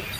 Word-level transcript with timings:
life. 0.00 0.19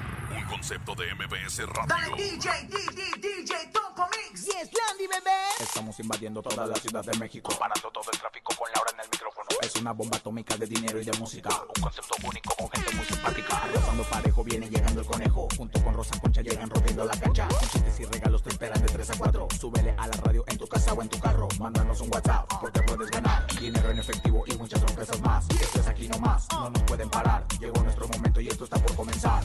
Concepto 0.61 0.93
de 0.93 1.15
MBS 1.15 1.65
Radio. 1.65 1.87
Dale 1.87 2.15
DJ, 2.15 2.51
DJ, 2.69 3.17
DJ, 3.19 3.67
Toco 3.73 4.07
Mix. 4.11 4.45
Yes, 4.45 4.69
Landy, 4.71 5.07
bebé. 5.07 5.31
Estamos 5.59 5.99
invadiendo 5.99 6.39
toda 6.39 6.67
la 6.67 6.75
ciudad 6.75 7.03
de 7.03 7.17
México, 7.17 7.51
parando 7.57 7.89
todo 7.89 8.05
el 8.13 8.19
tráfico 8.19 8.53
con 8.55 8.69
Laura 8.75 8.91
en 8.93 8.99
el 8.99 9.09
micrófono. 9.09 9.47
Es 9.59 9.75
una 9.77 9.91
bomba 9.91 10.17
atómica 10.17 10.55
de 10.57 10.67
dinero 10.67 11.01
y 11.01 11.03
de 11.03 11.17
música, 11.17 11.49
un 11.49 11.81
concepto 11.81 12.13
único 12.23 12.55
con 12.55 12.69
gente 12.69 12.95
muy 12.95 13.05
simpática. 13.05 13.57
Arrasando 13.57 14.03
parejo 14.03 14.43
viene 14.43 14.69
llegando 14.69 15.01
el 15.01 15.07
conejo, 15.07 15.47
junto 15.57 15.83
con 15.83 15.95
Rosa 15.95 16.19
Concha 16.21 16.41
llegan 16.43 16.69
rompiendo 16.69 17.05
la 17.05 17.19
cancha. 17.19 17.47
Con 17.47 17.67
chistes 17.67 17.99
y 17.99 18.05
regalos 18.05 18.43
te 18.43 18.49
esperan 18.49 18.85
de 18.85 18.87
3 18.93 19.09
a 19.09 19.17
4. 19.17 19.47
Súbele 19.59 19.95
a 19.97 20.05
la 20.05 20.17
radio 20.17 20.43
en 20.45 20.59
tu 20.59 20.67
casa 20.67 20.93
o 20.93 21.01
en 21.01 21.09
tu 21.09 21.19
carro, 21.19 21.47
mándanos 21.59 22.01
un 22.01 22.13
WhatsApp 22.13 22.47
porque 22.61 22.83
puedes 22.83 23.09
ganar 23.09 23.47
dinero 23.59 23.89
en 23.89 23.97
efectivo 23.97 24.43
y 24.45 24.55
muchas 24.57 24.79
sorpresas 24.79 25.19
más. 25.21 25.49
Esto 25.59 25.79
es 25.79 25.87
aquí 25.87 26.07
nomás, 26.07 26.47
no 26.51 26.69
nos 26.69 26.83
pueden 26.83 27.09
parar. 27.09 27.47
Llegó 27.59 27.81
nuestro 27.81 28.07
momento 28.09 28.39
y 28.39 28.47
esto 28.47 28.65
está 28.65 28.77
por 28.77 28.95
comenzar. 28.95 29.43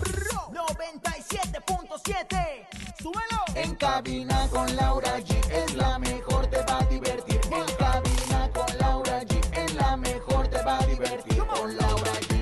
97.7. 1.06 2.66
¡Súbelo! 3.00 3.40
En 3.54 3.74
cabina 3.76 4.48
con 4.50 4.74
Laura 4.76 5.18
G 5.20 5.36
es 5.50 5.74
la 5.74 5.98
mejor, 5.98 6.46
te 6.48 6.58
va 6.64 6.78
a 6.78 6.84
divertir. 6.86 7.40
En 7.44 7.76
cabina 7.76 8.50
con 8.52 8.78
Laura 8.78 9.22
G 9.22 9.40
es 9.56 9.74
la 9.74 9.96
mejor, 9.96 10.48
te 10.48 10.62
va 10.62 10.78
a 10.78 10.86
divertir. 10.86 11.38
Con 11.46 11.76
Laura 11.76 12.12
G. 12.12 12.36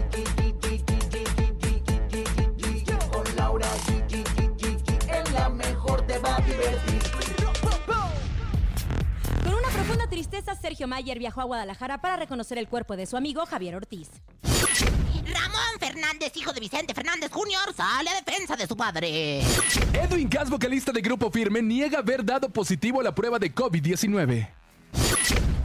Con 3.13 3.37
Laura 3.37 3.69
G. 3.87 4.15
Es 5.11 5.33
la 5.33 5.49
mejor, 5.51 6.07
te 6.07 6.19
va 6.19 6.37
a 6.37 6.41
divertir. 6.41 7.03
Con 9.45 9.55
una 9.55 9.69
profunda 9.69 10.07
tristeza, 10.09 10.55
Sergio 10.55 10.89
Mayer 10.89 11.19
viajó 11.19 11.43
a 11.43 11.45
Guadalajara 11.45 12.01
para 12.01 12.17
reconocer 12.17 12.57
el 12.59 12.69
cuerpo 12.69 12.97
de 12.97 13.05
su 13.07 13.17
amigo 13.17 13.45
Javier 13.45 13.77
Ortiz. 13.77 14.11
Ramón 15.25 15.79
Fernández, 15.79 16.33
hijo 16.37 16.53
de 16.53 16.61
Vicente 16.61 16.95
Fernández 16.95 17.31
Jr., 17.31 17.75
sale 17.77 18.11
a 18.11 18.23
defensa 18.23 18.57
de 18.57 18.67
su 18.67 18.77
padre. 18.77 19.41
Edwin 19.93 20.29
Cass, 20.29 20.51
vocalista 20.51 20.93
de 20.93 21.01
Grupo 21.01 21.31
Firme, 21.31 21.63
niega 21.63 21.99
haber 21.99 22.25
dado 22.25 22.49
positivo 22.49 23.01
a 23.01 23.05
la 23.05 23.15
prueba 23.15 23.39
de 23.39 23.55
COVID-19. 23.55 24.64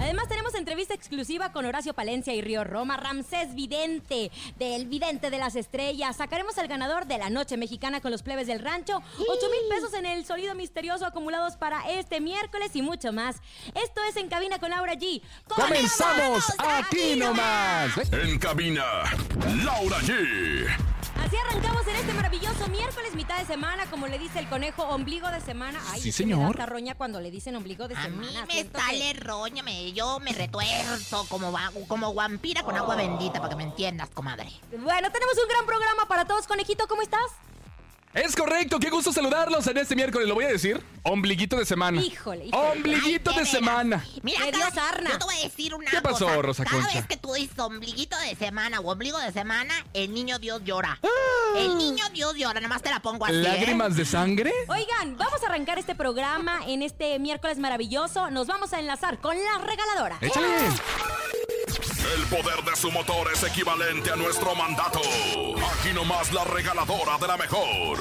Además, 0.10 0.28
tenemos 0.28 0.56
entrevista 0.56 0.96
exclusiva 0.96 1.52
con 1.52 1.66
Horacio 1.66 1.94
Palencia 1.94 2.34
y 2.34 2.42
Río 2.42 2.64
Roma, 2.64 2.98
Ramsés 2.98 3.54
Vidente, 3.54 4.32
del 4.58 4.88
Vidente 4.88 5.30
de 5.30 5.38
las 5.38 5.56
Estrellas. 5.56 6.18
Sacaremos 6.18 6.58
al 6.58 6.68
ganador 6.68 7.06
de 7.06 7.20
la 7.20 7.30
noche 7.30 7.58
mexicana 7.58 8.02
con 8.02 8.10
los 8.10 8.24
plebes 8.24 8.48
del 8.48 8.60
rancho, 8.60 8.96
8 8.96 9.50
mil 9.52 9.70
pesos 9.70 9.94
en 9.94 10.08
el 10.08 10.26
sonido 10.26 10.56
misterioso 10.56 11.06
acumulados 11.06 11.58
para 11.58 11.88
este 11.92 12.22
miércoles 12.22 12.72
y 12.74 12.82
mucho 12.82 13.14
más. 13.14 13.36
Esto 13.76 14.02
es 14.10 14.16
En 14.16 14.30
Cabina 14.30 14.58
con 14.58 14.72
Laura 14.72 14.96
G. 14.96 15.22
¡Comenzamos 15.48 16.44
aquí 16.58 17.16
nomás! 17.16 17.92
En 18.12 18.40
cabina, 18.40 18.84
Laura 19.64 20.00
G. 20.00 20.99
Así 21.18 21.36
arrancamos 21.36 21.86
en 21.88 21.96
este 21.96 22.14
maravilloso 22.14 22.68
miércoles, 22.70 23.14
mitad 23.16 23.38
de 23.40 23.46
semana, 23.46 23.86
como 23.90 24.08
le 24.08 24.18
dice 24.18 24.40
el 24.40 24.48
conejo, 24.48 24.84
ombligo 24.84 25.30
de 25.30 25.42
semana. 25.42 25.80
Ay, 25.90 26.02
Sí, 26.02 26.10
es 26.10 26.18
que 26.18 26.26
me 26.26 26.32
da 26.32 26.38
señor. 26.38 26.52
hasta 26.52 26.66
roña 26.66 26.96
cuando 26.96 27.20
le 27.20 27.30
dicen 27.32 27.56
ombligo 27.56 27.88
de 27.88 27.96
A 27.96 28.04
semana. 28.04 28.46
mí 28.46 28.54
me 28.64 28.80
sale 28.80 29.14
que- 29.14 29.20
roña, 29.20 29.62
me, 29.64 29.92
yo 29.94 30.20
me 30.20 30.32
retuerzo 30.32 31.26
como, 31.28 31.54
como 31.88 32.14
vampira 32.14 32.64
con 32.64 32.76
agua 32.78 32.96
bendita, 32.96 33.40
para 33.40 33.50
que 33.50 33.56
me 33.58 33.64
entiendas, 33.64 34.10
comadre. 34.10 34.50
Bueno, 34.72 35.12
tenemos 35.12 35.36
un 35.42 35.50
gran 35.50 35.66
programa 35.66 36.06
para 36.08 36.26
todos, 36.26 36.48
conejito, 36.48 36.88
¿cómo 36.88 37.02
estás? 37.02 37.22
Es 38.12 38.36
correcto, 38.36 38.80
qué 38.80 38.90
gusto 38.90 39.14
saludarlos 39.14 39.68
en 39.68 39.78
este 39.78 39.96
miércoles, 39.96 40.28
lo 40.28 40.34
voy 40.34 40.46
a 40.46 40.48
decir. 40.48 40.84
Ombliguito 41.04 41.58
de 41.58 41.66
semana. 41.66 42.02
Híjole, 42.02 42.46
híjole. 42.48 42.72
Ombliguito 42.72 43.30
Ay, 43.30 43.38
de 43.38 43.44
de 43.44 43.50
semana. 43.50 44.04
Mira, 44.24 44.40
Me 44.46 44.52
dio 44.52 44.66
sarna. 44.72 45.12
yo 45.12 45.20
te 45.20 45.26
voy 45.26 45.36
a 45.36 45.44
decir 45.44 45.76
una 45.76 45.92
¿Qué 45.92 46.02
pasó, 46.02 46.26
cosa. 46.26 46.42
Rosa 46.42 46.66
Cada 46.66 46.82
Concha? 46.82 46.98
vez 46.98 47.08
que 47.08 47.18
tú 47.18 47.34
dices 47.34 47.58
ombliguito 47.60 48.18
de 48.18 48.36
semana 48.36 48.80
o 48.80 48.92
ombligo 48.92 49.20
de 49.20 49.32
semana, 49.32 49.74
el 49.94 50.12
niño 50.12 50.40
Dios 50.40 50.64
llora. 50.66 51.00
El 51.56 51.78
niño 51.78 52.04
Dios 52.12 52.34
llora, 52.36 52.56
nada 52.60 52.68
más 52.68 52.82
te 52.82 52.90
la 52.90 53.00
pongo 53.00 53.26
así, 53.26 53.36
¿eh? 53.36 53.42
¿Lágrimas 53.44 53.96
de 53.96 54.06
sangre? 54.06 54.52
Oigan, 54.68 55.16
vamos 55.16 55.44
a 55.44 55.46
arrancar 55.46 55.78
este 55.78 55.94
programa 55.94 56.62
en 56.66 56.82
este 56.82 57.20
miércoles 57.20 57.60
maravilloso. 57.60 58.32
Nos 58.32 58.48
vamos 58.48 58.74
a 58.74 58.80
enlazar 58.80 59.20
con 59.20 59.38
la 59.38 59.60
regaladora. 59.60 60.18
Échale. 60.22 60.48
El 62.10 62.26
poder 62.26 62.64
de 62.66 62.76
su 62.76 62.90
motor 62.90 63.32
es 63.32 63.44
equivalente 63.44 64.12
a 64.12 64.16
nuestro 64.16 64.56
mandato. 64.56 65.00
Aquí 65.78 65.94
nomás 65.94 66.34
la 66.34 66.44
regaladora 66.44 67.20
de 67.22 67.28
la 67.28 67.38
mejor. 67.38 68.00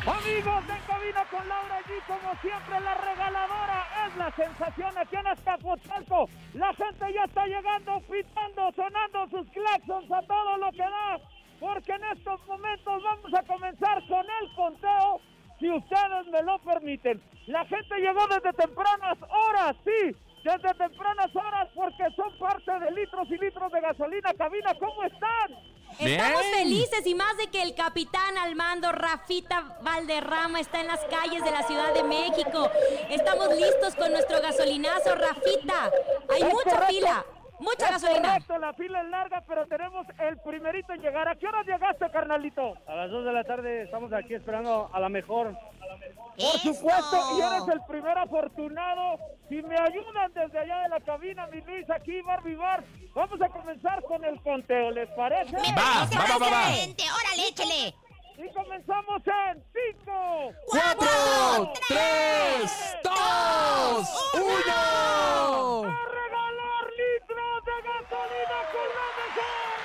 Amigos 0.00 0.64
en 0.68 0.80
cabina 0.86 1.24
con 1.30 1.46
Laura 1.46 1.80
G, 1.84 1.92
como 2.06 2.40
siempre, 2.40 2.80
la 2.80 2.94
regaladora 2.94 3.86
es 4.06 4.16
la 4.16 4.32
sensación 4.32 4.96
aquí 4.96 5.16
en 5.16 5.26
Azcapotzalco. 5.26 6.28
La 6.54 6.72
gente 6.72 7.12
ya 7.12 7.24
está 7.24 7.46
llegando, 7.46 8.00
pitando, 8.10 8.72
sonando 8.72 9.28
sus 9.28 9.50
claxons 9.50 10.10
a 10.10 10.22
todo 10.22 10.56
lo 10.56 10.70
que 10.72 10.88
da, 10.88 11.20
porque 11.60 11.92
en 11.92 12.04
estos 12.16 12.46
momentos 12.46 13.02
vamos 13.02 13.34
a 13.34 13.42
comenzar 13.42 14.06
con 14.08 14.24
el 14.40 14.54
conteo, 14.56 15.20
si 15.60 15.70
ustedes 15.70 16.26
me 16.32 16.42
lo 16.42 16.58
permiten. 16.60 17.22
La 17.46 17.64
gente 17.66 17.94
llegó 17.96 18.26
desde 18.28 18.52
tempranas 18.54 19.18
horas, 19.28 19.76
sí, 19.84 20.16
desde 20.44 20.74
tempranas 20.74 21.34
horas, 21.34 21.68
porque 21.74 22.04
son 22.14 22.38
parte 22.38 22.70
de 22.84 22.90
litros 22.92 23.26
y 23.30 23.38
litros 23.38 23.72
de 23.72 23.80
gasolina. 23.80 24.34
Cabina, 24.34 24.74
¿cómo 24.78 25.02
están? 25.04 25.74
Estamos 25.98 26.40
Bien. 26.42 26.54
felices 26.58 27.06
y 27.06 27.14
más 27.14 27.36
de 27.36 27.46
que 27.48 27.62
el 27.62 27.74
capitán 27.74 28.36
al 28.36 28.54
mando, 28.56 28.90
Rafita 28.92 29.78
Valderrama, 29.82 30.60
está 30.60 30.80
en 30.80 30.88
las 30.88 31.00
calles 31.04 31.42
de 31.44 31.50
la 31.50 31.62
Ciudad 31.62 31.94
de 31.94 32.02
México. 32.02 32.68
Estamos 33.10 33.48
listos 33.56 33.94
con 33.94 34.10
nuestro 34.12 34.40
gasolinazo, 34.42 35.14
Rafita. 35.14 35.90
Hay 36.32 36.42
Es 36.42 36.52
mucha 36.52 36.70
correcto. 36.70 36.86
fila, 36.88 37.24
mucha 37.58 37.86
Es 37.86 37.92
gasolina. 38.02 38.28
Correcto, 38.34 38.58
la 38.58 38.72
fila 38.74 39.00
es 39.02 39.08
larga, 39.08 39.42
pero 39.46 39.66
tenemos 39.66 40.06
el 40.18 40.36
primerito 40.38 40.92
en 40.92 41.00
llegar. 41.02 41.28
¿A 41.28 41.36
qué 41.36 41.46
hora 41.46 41.62
llegaste, 41.62 42.10
carnalito? 42.10 42.74
A 42.86 42.94
las 42.94 43.10
2 43.10 43.24
de 43.24 43.32
la 43.32 43.44
tarde 43.44 43.82
estamos 43.82 44.12
aquí 44.12 44.34
esperando 44.34 44.90
a 44.92 45.00
la 45.00 45.08
mejor. 45.08 45.52
Por 45.52 46.36
¡Eso! 46.36 46.58
supuesto, 46.74 47.16
y 47.38 47.40
eres 47.40 47.68
el 47.72 47.80
primer 47.88 48.18
afortunado. 48.18 49.18
Si 49.48 49.62
me 49.62 49.76
ayudan 49.78 50.32
desde 50.34 50.58
allá 50.58 50.80
de 50.80 50.88
la 50.88 51.00
cabina, 51.00 51.46
mi 51.46 51.60
Luis, 51.60 51.88
aquí, 51.90 52.20
Barbie 52.22 52.56
Bar, 52.56 52.82
vamos 53.14 53.40
a 53.40 53.48
comenzar 53.48 54.02
con 54.04 54.24
el 54.24 54.40
conteo, 54.42 54.90
¿les 54.90 55.08
parece? 55.10 55.52
Me 55.52 55.58
Va, 55.74 56.06
parece 56.08 56.18
va, 56.18 56.24
va, 56.24 56.38
va, 56.38 56.50
va. 56.50 56.64
¡Órale, 56.66 57.48
échele! 57.48 57.94
Y 58.36 58.52
comenzamos 58.52 59.22
en 59.26 59.62
5, 60.02 60.52
¡Cuatro, 60.66 61.72
tres, 61.86 62.96
dos, 63.04 64.32
uno! 64.34 65.84
a 65.84 66.04
regalar 66.10 66.84
litros 66.98 67.33
de 67.64 67.72
gasolina 67.82 68.58
con 68.72 68.88
la 68.96 69.08
mejor. 69.18 69.78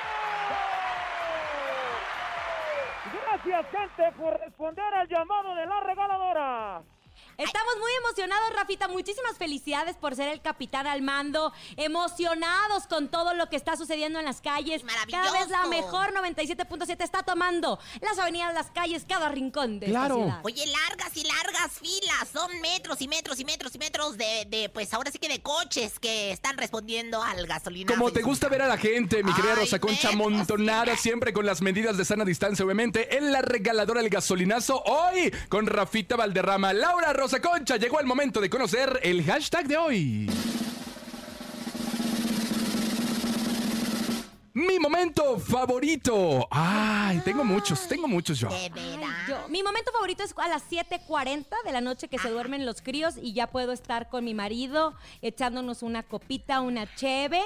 Gracias, 3.13 3.66
gente, 3.72 4.12
por 4.17 4.40
responder 4.40 4.94
al 4.94 5.07
llamado 5.07 5.56
de 5.56 5.66
la 5.66 5.79
regaladora. 5.79 6.84
Estamos 7.40 7.74
muy 7.80 7.92
emocionados, 8.04 8.50
Rafita. 8.54 8.88
Muchísimas 8.90 9.38
felicidades 9.38 9.96
por 9.96 10.14
ser 10.16 10.28
el 10.28 10.41
capitán 10.41 10.88
al 10.88 11.02
mando. 11.02 11.53
Emocionados 11.78 12.86
con 12.88 13.08
todo 13.08 13.34
lo 13.34 13.47
que 13.50 13.56
está 13.56 13.78
sucediendo 13.78 14.20
en 14.20 14.26
las 14.26 14.41
calles. 14.41 14.84
Maravilloso. 14.84 15.24
Cada 15.24 15.40
vez 15.40 15.50
la 15.50 15.66
mejor 15.68 16.14
97.7 16.14 17.02
está 17.03 17.24
tomando 17.24 17.80
las 18.02 18.20
avenidas, 18.20 18.53
las 18.53 18.72
calles, 18.72 19.06
cada 19.08 19.30
rincón 19.30 19.80
de 19.80 19.88
Claro. 19.88 20.16
esta 20.16 20.26
ciudad. 20.26 20.40
Oye, 20.44 20.66
largas 20.68 21.16
y 21.16 21.24
largas 21.24 21.72
filas, 21.80 22.28
son 22.34 22.59
metros 22.59 23.02
y 23.02 23.08
metros 23.08 23.40
y 23.40 23.46
metros 23.46 23.74
y 23.74 23.78
metros 23.78 24.18
de, 24.18 24.46
de, 24.50 24.68
pues 24.70 24.94
ahora 24.94 25.09
sí 25.09 25.18
que 25.18 25.30
de 25.30 25.42
coches 25.42 25.97
que 26.00 26.32
están 26.32 26.58
respondiendo 26.58 27.24
al 27.24 27.47
gasolina. 27.47 27.94
Como 27.94 28.12
te 28.12 28.22
gusta 28.22 28.50
ver 28.50 28.64
a 28.64 28.68
la 28.68 28.78
gente, 28.78 29.24
mi 29.24 29.34
querida 29.34 29.56
Rosa 29.56 29.80
Concha, 29.80 30.09
sí. 30.09 30.16
siempre 30.97 31.32
con 31.32 31.46
las 31.46 31.62
medidas 31.62 31.96
de 31.96 32.03
sana 32.03 32.26
distancia, 32.26 32.66
obviamente, 32.66 33.18
en 33.18 33.32
la 33.32 33.42
regaladora 33.42 34.02
El 34.02 34.09
Gasolinazo, 34.09 34.82
hoy 34.84 35.34
con 35.47 35.68
Rafita 35.68 36.18
Valderrama. 36.18 36.74
Laura 36.74 37.14
Rosa 37.14 37.28
Concha, 37.37 37.78
llegó 37.78 37.99
el 37.99 38.08
momento 38.08 38.41
de 38.41 38.49
conocer 38.49 38.99
el 39.03 39.23
hashtag 39.23 39.67
de 39.67 39.78
hoy. 39.78 40.29
Mi 44.53 44.79
momento 44.79 45.37
favorito. 45.40 46.47
Ay, 46.49 47.22
tengo 47.23 47.43
muchos, 47.43 47.87
tengo 47.87 48.07
muchos 48.07 48.40
yo. 48.40 48.49
De 48.49 48.55
Ay, 48.75 48.99
yo- 49.28 49.47
mi 49.47 49.61
momento 49.63 49.91
favorito 49.91 50.23
es 50.23 50.34
a 50.37 50.47
las 50.47 50.63
7.40 50.69 51.55
de 51.63 51.72
la 51.72 51.81
noche 51.81 52.07
que 52.07 52.17
se 52.17 52.29
duermen 52.29 52.66
los 52.66 52.81
críos 52.81 53.16
y 53.22 53.34
ya 53.34 53.47
puedo 53.47 53.72
estar 53.72 54.09
con 54.09 54.25
mi 54.25 54.34
marido 54.34 54.93
echándonos 55.22 55.84
una 55.84 56.03
copita, 56.03 56.61
una 56.61 56.93
cheve 56.96 57.41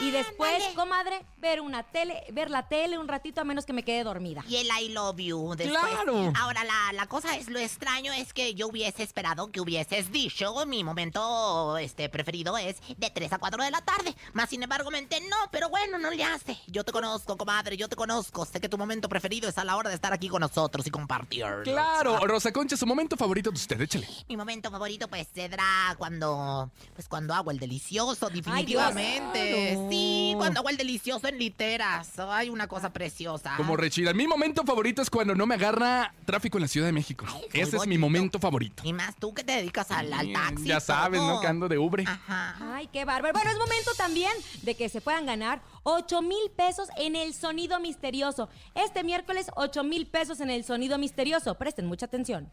y 0.00 0.10
después, 0.10 0.62
comadre, 0.74 1.22
ver 1.38 1.60
una 1.60 1.82
tele, 1.82 2.24
ver 2.32 2.50
la 2.50 2.66
tele 2.68 2.98
un 2.98 3.08
ratito 3.08 3.40
a 3.40 3.44
menos 3.44 3.66
que 3.66 3.72
me 3.72 3.82
quede 3.82 4.02
dormida. 4.04 4.42
Y 4.48 4.56
el 4.56 4.68
I 4.80 4.88
love 4.90 5.18
you 5.18 5.54
después. 5.56 5.78
Claro. 5.92 6.32
Ahora, 6.40 6.64
la, 6.64 6.92
la 6.94 7.06
cosa 7.06 7.36
es, 7.36 7.48
lo 7.48 7.58
extraño 7.58 8.12
es 8.12 8.32
que 8.32 8.54
yo 8.54 8.68
hubiese 8.68 9.02
esperado 9.02 9.50
que 9.52 9.60
hubieses 9.60 10.10
dicho, 10.10 10.54
mi 10.66 10.82
momento 10.84 11.76
este 11.78 12.08
preferido 12.08 12.56
es 12.56 12.76
de 12.96 13.10
3 13.10 13.32
a 13.34 13.38
4 13.38 13.62
de 13.62 13.70
la 13.70 13.82
tarde. 13.82 14.14
Más 14.32 14.48
sin 14.50 14.62
embargo, 14.62 14.90
mente, 14.90 15.20
no, 15.28 15.36
pero 15.50 15.68
bueno, 15.68 15.98
no 15.98 16.10
le 16.10 16.24
hace. 16.24 16.45
Yo 16.66 16.84
te 16.84 16.92
conozco, 16.92 17.36
comadre, 17.36 17.76
yo 17.76 17.88
te 17.88 17.96
conozco. 17.96 18.44
Sé 18.44 18.60
que 18.60 18.68
tu 18.68 18.78
momento 18.78 19.08
preferido 19.08 19.48
es 19.48 19.58
a 19.58 19.64
la 19.64 19.76
hora 19.76 19.88
de 19.88 19.94
estar 19.96 20.12
aquí 20.12 20.28
con 20.28 20.40
nosotros 20.40 20.86
y 20.86 20.90
compartir. 20.90 21.44
Claro, 21.64 22.18
Rosa 22.26 22.52
Concha, 22.52 22.76
su 22.76 22.86
momento 22.86 23.16
favorito 23.16 23.50
de 23.50 23.56
usted, 23.56 23.80
échale. 23.80 24.08
Mi 24.28 24.36
momento 24.36 24.70
favorito, 24.70 25.08
pues, 25.08 25.26
será 25.34 25.94
cuando. 25.98 26.70
Pues 26.94 27.08
cuando 27.08 27.34
hago 27.34 27.50
el 27.50 27.58
delicioso, 27.58 28.28
Dios. 28.30 28.44
definitivamente. 28.44 29.72
Claro. 29.72 29.88
Sí, 29.90 30.34
cuando 30.36 30.60
hago 30.60 30.68
el 30.68 30.76
delicioso 30.76 31.28
en 31.28 31.38
literas. 31.38 32.18
Ay, 32.18 32.50
una 32.50 32.66
cosa 32.66 32.90
preciosa. 32.92 33.54
Como 33.56 33.76
rechida. 33.76 34.12
Mi 34.12 34.26
momento 34.26 34.64
favorito 34.64 35.02
es 35.02 35.10
cuando 35.10 35.34
no 35.34 35.46
me 35.46 35.54
agarra 35.54 36.12
tráfico 36.24 36.58
en 36.58 36.62
la 36.62 36.68
Ciudad 36.68 36.86
de 36.86 36.92
México. 36.92 37.26
Ay, 37.28 37.42
Ese 37.52 37.76
es 37.76 37.86
mi 37.86 37.98
momento 37.98 38.38
favorito. 38.38 38.82
Y 38.84 38.92
más 38.92 39.14
tú 39.16 39.34
que 39.34 39.44
te 39.44 39.52
dedicas 39.52 39.90
al, 39.90 40.12
al 40.12 40.32
taxi. 40.32 40.64
Ya 40.64 40.80
sabes, 40.80 41.20
todo. 41.20 41.34
¿no? 41.34 41.40
Que 41.40 41.46
ando 41.46 41.68
de 41.68 41.78
ubre. 41.78 42.04
Ajá. 42.06 42.56
Ay, 42.74 42.88
qué 42.92 43.04
bárbaro. 43.04 43.32
Bueno, 43.32 43.50
es 43.50 43.58
momento 43.58 43.90
también 43.96 44.32
de 44.62 44.74
que 44.74 44.88
se 44.88 45.00
puedan 45.00 45.26
ganar 45.26 45.60
8 45.88 46.20
mil 46.20 46.50
pesos 46.56 46.88
en 46.96 47.14
el 47.14 47.32
sonido 47.32 47.78
misterioso. 47.78 48.48
Este 48.74 49.04
miércoles, 49.04 49.46
8 49.54 49.84
mil 49.84 50.08
pesos 50.08 50.40
en 50.40 50.50
el 50.50 50.64
sonido 50.64 50.98
misterioso. 50.98 51.54
Presten 51.54 51.86
mucha 51.86 52.06
atención. 52.06 52.50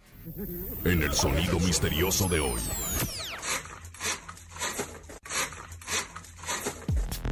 En 0.86 1.02
el 1.02 1.12
sonido 1.14 1.60
misterioso 1.60 2.28
de 2.30 2.40
hoy. 2.40 2.62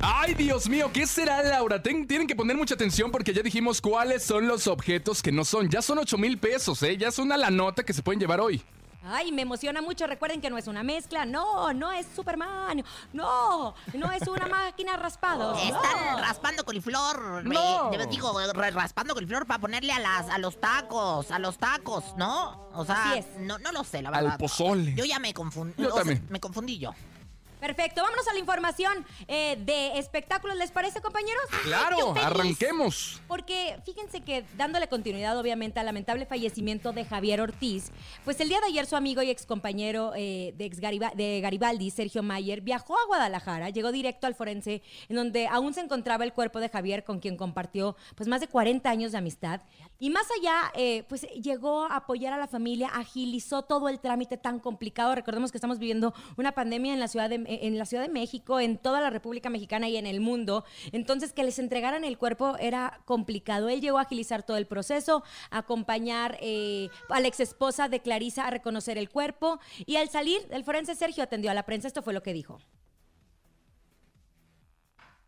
Ay, 0.02 0.34
Dios 0.34 0.68
mío, 0.68 0.90
¿qué 0.92 1.06
será, 1.06 1.44
Laura? 1.44 1.84
Ten- 1.84 2.08
tienen 2.08 2.26
que 2.26 2.36
poner 2.36 2.58
mucha 2.58 2.74
atención 2.74 3.12
porque 3.12 3.32
ya 3.32 3.44
dijimos 3.44 3.80
cuáles 3.80 4.24
son 4.24 4.48
los 4.48 4.66
objetos 4.66 5.22
que 5.22 5.32
no 5.32 5.46
son. 5.46 5.70
Ya 5.70 5.84
son 5.84 6.00
8 6.00 6.18
mil 6.18 6.40
pesos, 6.40 6.82
¿eh? 6.82 6.98
Ya 6.98 7.10
es 7.10 7.20
una 7.20 7.38
la 7.38 7.52
nota 7.52 7.84
que 7.84 7.94
se 7.94 8.02
pueden 8.02 8.20
llevar 8.20 8.40
hoy. 8.40 8.64
Ay, 9.04 9.32
me 9.32 9.42
emociona 9.42 9.82
mucho. 9.82 10.06
Recuerden 10.06 10.42
que 10.42 10.50
no 10.50 10.58
es 10.58 10.68
una 10.68 10.84
mezcla. 10.84 11.26
No, 11.26 11.74
no 11.74 11.92
es 11.92 12.06
Superman. 12.16 12.84
No, 13.14 13.74
no 13.94 14.12
es 14.12 14.28
una 14.28 14.48
máquina 14.48 14.96
raspados. 14.98 15.58
Están 15.64 16.16
no. 16.16 16.22
raspando 16.22 16.64
coliflor. 16.64 17.44
No. 17.46 17.92
yo 17.94 18.06
digo, 18.06 18.34
raspando 18.54 19.14
coliflor 19.14 19.46
para 19.48 19.60
ponerle 19.60 19.92
a 19.94 20.00
las 20.00 20.30
a 20.30 20.38
los 20.38 20.60
tacos, 20.60 21.32
a 21.32 21.40
los 21.40 21.58
tacos, 21.58 22.16
¿no? 22.18 22.70
O 22.74 22.86
sea, 22.86 23.12
Así 23.12 23.20
es. 23.20 23.26
no, 23.40 23.58
no 23.60 23.72
lo 23.72 23.84
sé, 23.84 24.02
la 24.02 24.10
Al 24.10 24.24
verdad. 24.24 24.38
pozole. 24.40 24.94
Yo 24.96 25.06
ya 25.06 25.20
me 25.20 25.34
confundí. 25.34 25.82
Yo 25.82 25.94
también. 25.94 26.26
me 26.30 26.40
confundí 26.40 26.78
yo. 26.78 26.94
Perfecto, 27.62 28.02
vámonos 28.02 28.28
a 28.28 28.34
la 28.34 28.40
información 28.40 29.06
eh, 29.28 29.56
de 29.64 30.00
espectáculos, 30.00 30.58
¿les 30.58 30.72
parece, 30.72 31.00
compañeros? 31.00 31.44
Claro, 31.64 32.00
yo 32.00 32.14
feliz. 32.16 32.26
arranquemos. 32.26 33.22
Porque 33.28 33.78
fíjense 33.86 34.22
que 34.22 34.44
dándole 34.58 34.88
continuidad, 34.88 35.38
obviamente, 35.38 35.80
al 35.80 35.86
lamentable 35.86 36.26
fallecimiento 36.26 36.92
de 36.92 37.06
Javier 37.06 37.40
Ortiz, 37.40 37.92
pues 38.26 38.40
el 38.40 38.50
día 38.50 38.60
de 38.62 38.66
ayer 38.66 38.88
su 38.88 38.96
amigo 38.96 39.22
y 39.22 39.30
excompañero 39.30 40.14
eh, 40.16 40.56
de, 40.58 40.66
ex 40.66 40.80
de 40.82 41.40
Garibaldi, 41.40 41.92
Sergio 41.92 42.24
Mayer, 42.24 42.62
viajó 42.62 42.98
a 42.98 43.06
Guadalajara, 43.06 43.70
llegó 43.70 43.92
directo 43.92 44.26
al 44.26 44.34
forense, 44.34 44.82
en 45.08 45.16
donde 45.16 45.46
aún 45.46 45.76
se 45.76 45.82
encontraba 45.82 46.24
el 46.24 46.34
cuerpo 46.34 46.60
de 46.60 46.68
Javier, 46.68 47.04
con 47.04 47.20
quien 47.20 47.38
compartió 47.38 47.96
pues 48.16 48.28
más 48.28 48.42
de 48.42 48.48
40 48.48 48.90
años 48.90 49.12
de 49.12 49.20
amistad. 49.20 49.62
Y 50.02 50.10
más 50.10 50.26
allá, 50.36 50.72
eh, 50.74 51.04
pues 51.08 51.28
llegó 51.44 51.84
a 51.84 51.98
apoyar 51.98 52.34
a 52.34 52.38
la 52.40 52.48
familia, 52.48 52.88
agilizó 52.88 53.62
todo 53.62 53.88
el 53.88 54.00
trámite 54.00 54.36
tan 54.36 54.60
complicado. 54.60 55.14
Recordemos 55.14 55.52
que 55.52 55.60
estamos 55.60 55.78
viviendo 55.78 56.16
una 56.38 56.54
pandemia 56.54 56.92
en 56.92 57.00
la 57.00 57.08
ciudad 57.08 57.30
de, 57.30 57.36
en 57.46 57.78
la 57.78 57.86
Ciudad 57.86 58.02
de 58.02 58.10
México, 58.10 58.60
en 58.60 58.80
toda 58.80 59.00
la 59.00 59.12
República 59.12 59.52
Mexicana 59.52 59.90
y 59.90 59.98
en 59.98 60.08
el 60.08 60.20
mundo. 60.20 60.66
Entonces, 60.92 61.34
que 61.34 61.44
les 61.44 61.60
entregaran 61.60 62.04
el 62.04 62.18
cuerpo 62.18 62.58
era 62.60 63.00
complicado. 63.06 63.70
Él 63.70 63.80
llegó 63.80 64.00
a 64.00 64.02
agilizar 64.02 64.42
todo 64.42 64.58
el 64.58 64.66
proceso, 64.66 65.24
a 65.52 65.60
acompañar 65.60 66.36
eh, 66.42 66.90
a 67.10 67.20
la 67.20 67.28
ex 67.28 67.40
esposa 67.40 67.88
de 67.88 68.00
Clarisa 68.00 68.48
a 68.48 68.50
reconocer 68.50 68.98
el 68.98 69.08
cuerpo. 69.08 69.60
Y 69.86 69.98
al 69.98 70.10
salir, 70.10 70.48
el 70.50 70.64
forense 70.64 70.96
Sergio 70.96 71.24
atendió 71.24 71.52
a 71.52 71.54
la 71.54 71.68
prensa. 71.68 71.88
Esto 71.88 72.02
fue 72.02 72.14
lo 72.14 72.24
que 72.24 72.34
dijo. 72.34 72.60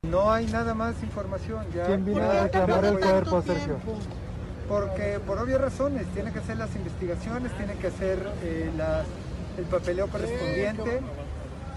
No 0.01 0.31
hay 0.31 0.47
nada 0.47 0.73
más 0.73 1.03
información. 1.03 1.63
Ya 1.75 1.85
¿Quién 1.85 2.03
vino 2.03 2.23
a 2.23 2.45
reclamar 2.45 2.85
el 2.85 2.99
cuerpo, 2.99 3.39
Sergio? 3.43 3.75
tiempo. 3.75 3.99
Porque 4.67 5.19
por 5.25 5.37
obvias 5.39 5.59
razones, 5.59 6.05
tiene 6.13 6.31
que 6.31 6.39
hacer 6.39 6.57
las 6.57 6.73
investigaciones, 6.75 7.51
tiene 7.57 7.75
que 7.75 7.87
hacer 7.87 8.17
eh, 8.43 8.71
las- 8.77 9.05
el 9.57 9.65
papeleo 9.65 10.07
correspondiente. 10.07 11.01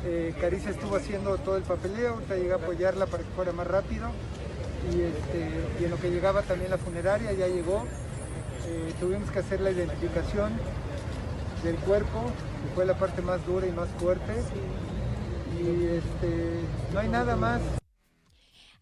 Eh, 0.04 0.34
Caricia 0.40 0.70
estuvo 0.70 0.96
haciendo 0.96 1.36
todo 1.38 1.56
el 1.56 1.64
papeleo, 1.64 2.14
ahorita 2.14 2.36
llegué 2.36 2.52
a 2.52 2.56
apoyarla 2.56 3.06
para 3.06 3.22
que 3.24 3.30
fuera 3.30 3.52
más 3.52 3.66
rápido. 3.66 4.08
Y, 4.92 5.00
este, 5.00 5.50
y 5.80 5.84
en 5.84 5.90
lo 5.90 5.96
que 5.96 6.10
llegaba 6.10 6.42
también 6.42 6.70
la 6.70 6.78
funeraria, 6.78 7.32
ya 7.32 7.48
llegó. 7.48 7.84
Eh, 8.68 8.92
tuvimos 9.00 9.30
que 9.30 9.40
hacer 9.40 9.60
la 9.60 9.70
identificación 9.72 10.52
del 11.64 11.76
cuerpo, 11.76 12.22
que 12.62 12.74
fue 12.74 12.84
la 12.86 12.94
parte 12.94 13.20
más 13.20 13.44
dura 13.46 13.66
y 13.66 13.72
más 13.72 13.88
fuerte. 13.98 14.32
Y 15.58 15.86
este, 15.96 16.60
no 16.92 17.00
hay 17.00 17.08
nada 17.08 17.34
más. 17.36 17.60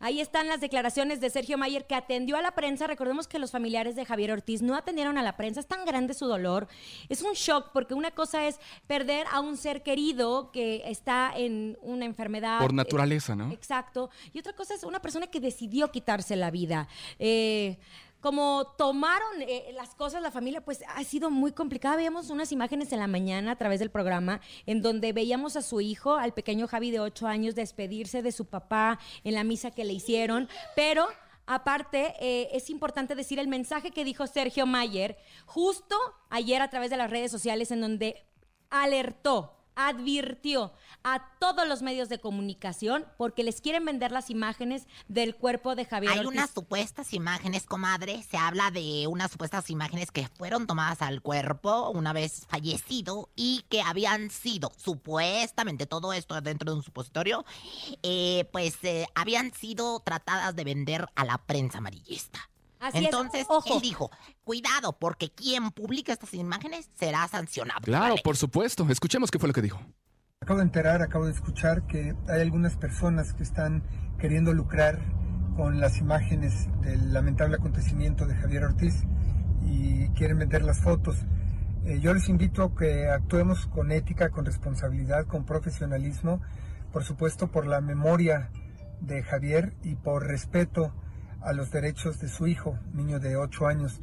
Ahí 0.04 0.20
están 0.20 0.48
las 0.48 0.60
declaraciones 0.60 1.22
de 1.22 1.30
Sergio 1.30 1.56
Mayer 1.56 1.86
que 1.86 1.94
atendió 1.94 2.36
a 2.36 2.42
la 2.42 2.50
prensa. 2.50 2.86
Recordemos 2.86 3.26
que 3.26 3.38
los 3.38 3.50
familiares 3.50 3.96
de 3.96 4.04
Javier 4.04 4.32
Ortiz 4.32 4.60
no 4.60 4.76
atendieron 4.76 5.16
a 5.16 5.22
la 5.22 5.34
prensa. 5.38 5.60
Es 5.60 5.66
tan 5.66 5.86
grande 5.86 6.12
su 6.12 6.26
dolor. 6.26 6.68
Es 7.08 7.22
un 7.22 7.32
shock 7.32 7.70
porque 7.72 7.94
una 7.94 8.10
cosa 8.10 8.46
es 8.46 8.60
perder 8.86 9.26
a 9.32 9.40
un 9.40 9.56
ser 9.56 9.82
querido 9.82 10.52
que 10.52 10.82
está 10.84 11.32
en 11.34 11.78
una 11.80 12.04
enfermedad. 12.04 12.60
Por 12.60 12.74
naturaleza, 12.74 13.34
¿no? 13.34 13.50
Exacto. 13.50 14.10
Y 14.34 14.40
otra 14.40 14.52
cosa 14.52 14.74
es 14.74 14.84
una 14.84 15.00
persona 15.00 15.26
que 15.26 15.40
decidió 15.40 15.90
quitarse 15.90 16.36
la 16.36 16.50
vida. 16.50 16.86
Eh, 17.18 17.78
como 18.24 18.72
tomaron 18.78 19.42
eh, 19.42 19.70
las 19.74 19.94
cosas 19.94 20.22
la 20.22 20.30
familia, 20.30 20.64
pues 20.64 20.82
ha 20.88 21.04
sido 21.04 21.28
muy 21.28 21.52
complicada. 21.52 21.96
Veíamos 21.96 22.30
unas 22.30 22.52
imágenes 22.52 22.90
en 22.94 23.00
la 23.00 23.06
mañana 23.06 23.50
a 23.50 23.56
través 23.56 23.80
del 23.80 23.90
programa 23.90 24.40
en 24.64 24.80
donde 24.80 25.12
veíamos 25.12 25.56
a 25.56 25.62
su 25.62 25.82
hijo, 25.82 26.14
al 26.14 26.32
pequeño 26.32 26.66
Javi 26.66 26.90
de 26.90 27.00
8 27.00 27.26
años, 27.26 27.54
despedirse 27.54 28.22
de 28.22 28.32
su 28.32 28.46
papá 28.46 28.98
en 29.24 29.34
la 29.34 29.44
misa 29.44 29.70
que 29.70 29.84
le 29.84 29.92
hicieron, 29.92 30.48
pero... 30.74 31.06
Aparte, 31.46 32.14
eh, 32.20 32.48
es 32.52 32.70
importante 32.70 33.14
decir 33.14 33.38
el 33.38 33.48
mensaje 33.48 33.90
que 33.90 34.02
dijo 34.06 34.26
Sergio 34.26 34.64
Mayer 34.64 35.18
justo 35.44 35.94
ayer 36.30 36.62
a 36.62 36.70
través 36.70 36.88
de 36.88 36.96
las 36.96 37.10
redes 37.10 37.30
sociales 37.30 37.70
en 37.70 37.82
donde 37.82 38.24
alertó, 38.70 39.54
advirtió 39.76 40.72
a 41.02 41.30
todos 41.38 41.68
los 41.68 41.82
medios 41.82 42.08
de 42.08 42.20
comunicación 42.20 43.04
porque 43.16 43.44
les 43.44 43.60
quieren 43.60 43.84
vender 43.84 44.12
las 44.12 44.30
imágenes 44.30 44.86
del 45.08 45.34
cuerpo 45.34 45.74
de 45.74 45.84
Javier 45.84 46.12
Hay 46.12 46.18
Ortiz. 46.20 46.32
unas 46.32 46.50
supuestas 46.50 47.12
imágenes, 47.12 47.66
comadre. 47.66 48.22
Se 48.22 48.36
habla 48.36 48.70
de 48.70 49.06
unas 49.06 49.30
supuestas 49.30 49.70
imágenes 49.70 50.10
que 50.10 50.28
fueron 50.28 50.66
tomadas 50.66 51.02
al 51.02 51.22
cuerpo 51.22 51.90
una 51.90 52.12
vez 52.12 52.46
fallecido 52.48 53.30
y 53.36 53.64
que 53.68 53.82
habían 53.82 54.30
sido, 54.30 54.72
supuestamente, 54.76 55.86
todo 55.86 56.12
esto 56.12 56.40
dentro 56.40 56.70
de 56.70 56.76
un 56.78 56.82
supositorio, 56.82 57.44
eh, 58.02 58.48
pues 58.52 58.76
eh, 58.82 59.06
habían 59.14 59.52
sido 59.52 60.00
tratadas 60.00 60.56
de 60.56 60.64
vender 60.64 61.08
a 61.14 61.24
la 61.24 61.38
prensa 61.38 61.78
amarillista. 61.78 62.50
Así 62.84 62.98
es, 62.98 63.04
Entonces, 63.04 63.46
ojo. 63.48 63.74
él 63.76 63.80
dijo, 63.80 64.10
cuidado, 64.44 64.92
porque 64.98 65.30
quien 65.30 65.70
publica 65.70 66.12
estas 66.12 66.34
imágenes 66.34 66.90
será 66.94 67.26
sancionado. 67.28 67.80
Claro, 67.82 68.10
Vale. 68.10 68.22
por 68.22 68.36
supuesto. 68.36 68.86
Escuchemos 68.90 69.30
qué 69.30 69.38
fue 69.38 69.48
lo 69.48 69.54
que 69.54 69.62
dijo. 69.62 69.80
Acabo 70.40 70.58
de 70.58 70.64
enterar, 70.64 71.00
acabo 71.00 71.24
de 71.24 71.32
escuchar 71.32 71.86
que 71.86 72.14
hay 72.28 72.40
algunas 72.42 72.76
personas 72.76 73.32
que 73.32 73.42
están 73.42 73.82
queriendo 74.18 74.52
lucrar 74.52 75.00
con 75.56 75.80
las 75.80 75.98
imágenes 75.98 76.68
del 76.82 77.14
lamentable 77.14 77.56
acontecimiento 77.56 78.26
de 78.26 78.34
Javier 78.34 78.64
Ortiz 78.64 79.04
y 79.64 80.08
quieren 80.10 80.38
vender 80.38 80.62
las 80.62 80.80
fotos. 80.82 81.16
Eh, 81.86 82.00
yo 82.00 82.12
les 82.12 82.28
invito 82.28 82.62
a 82.62 82.74
que 82.74 83.08
actuemos 83.08 83.66
con 83.66 83.92
ética, 83.92 84.28
con 84.28 84.44
responsabilidad, 84.44 85.26
con 85.26 85.44
profesionalismo, 85.46 86.42
por 86.92 87.04
supuesto 87.04 87.48
por 87.50 87.66
la 87.66 87.80
memoria 87.80 88.50
de 89.00 89.22
Javier 89.22 89.74
y 89.82 89.94
por 89.94 90.26
respeto 90.26 90.92
a 91.44 91.52
los 91.52 91.70
derechos 91.70 92.18
de 92.20 92.28
su 92.28 92.46
hijo, 92.46 92.78
niño 92.92 93.20
de 93.20 93.36
8 93.36 93.66
años. 93.66 94.00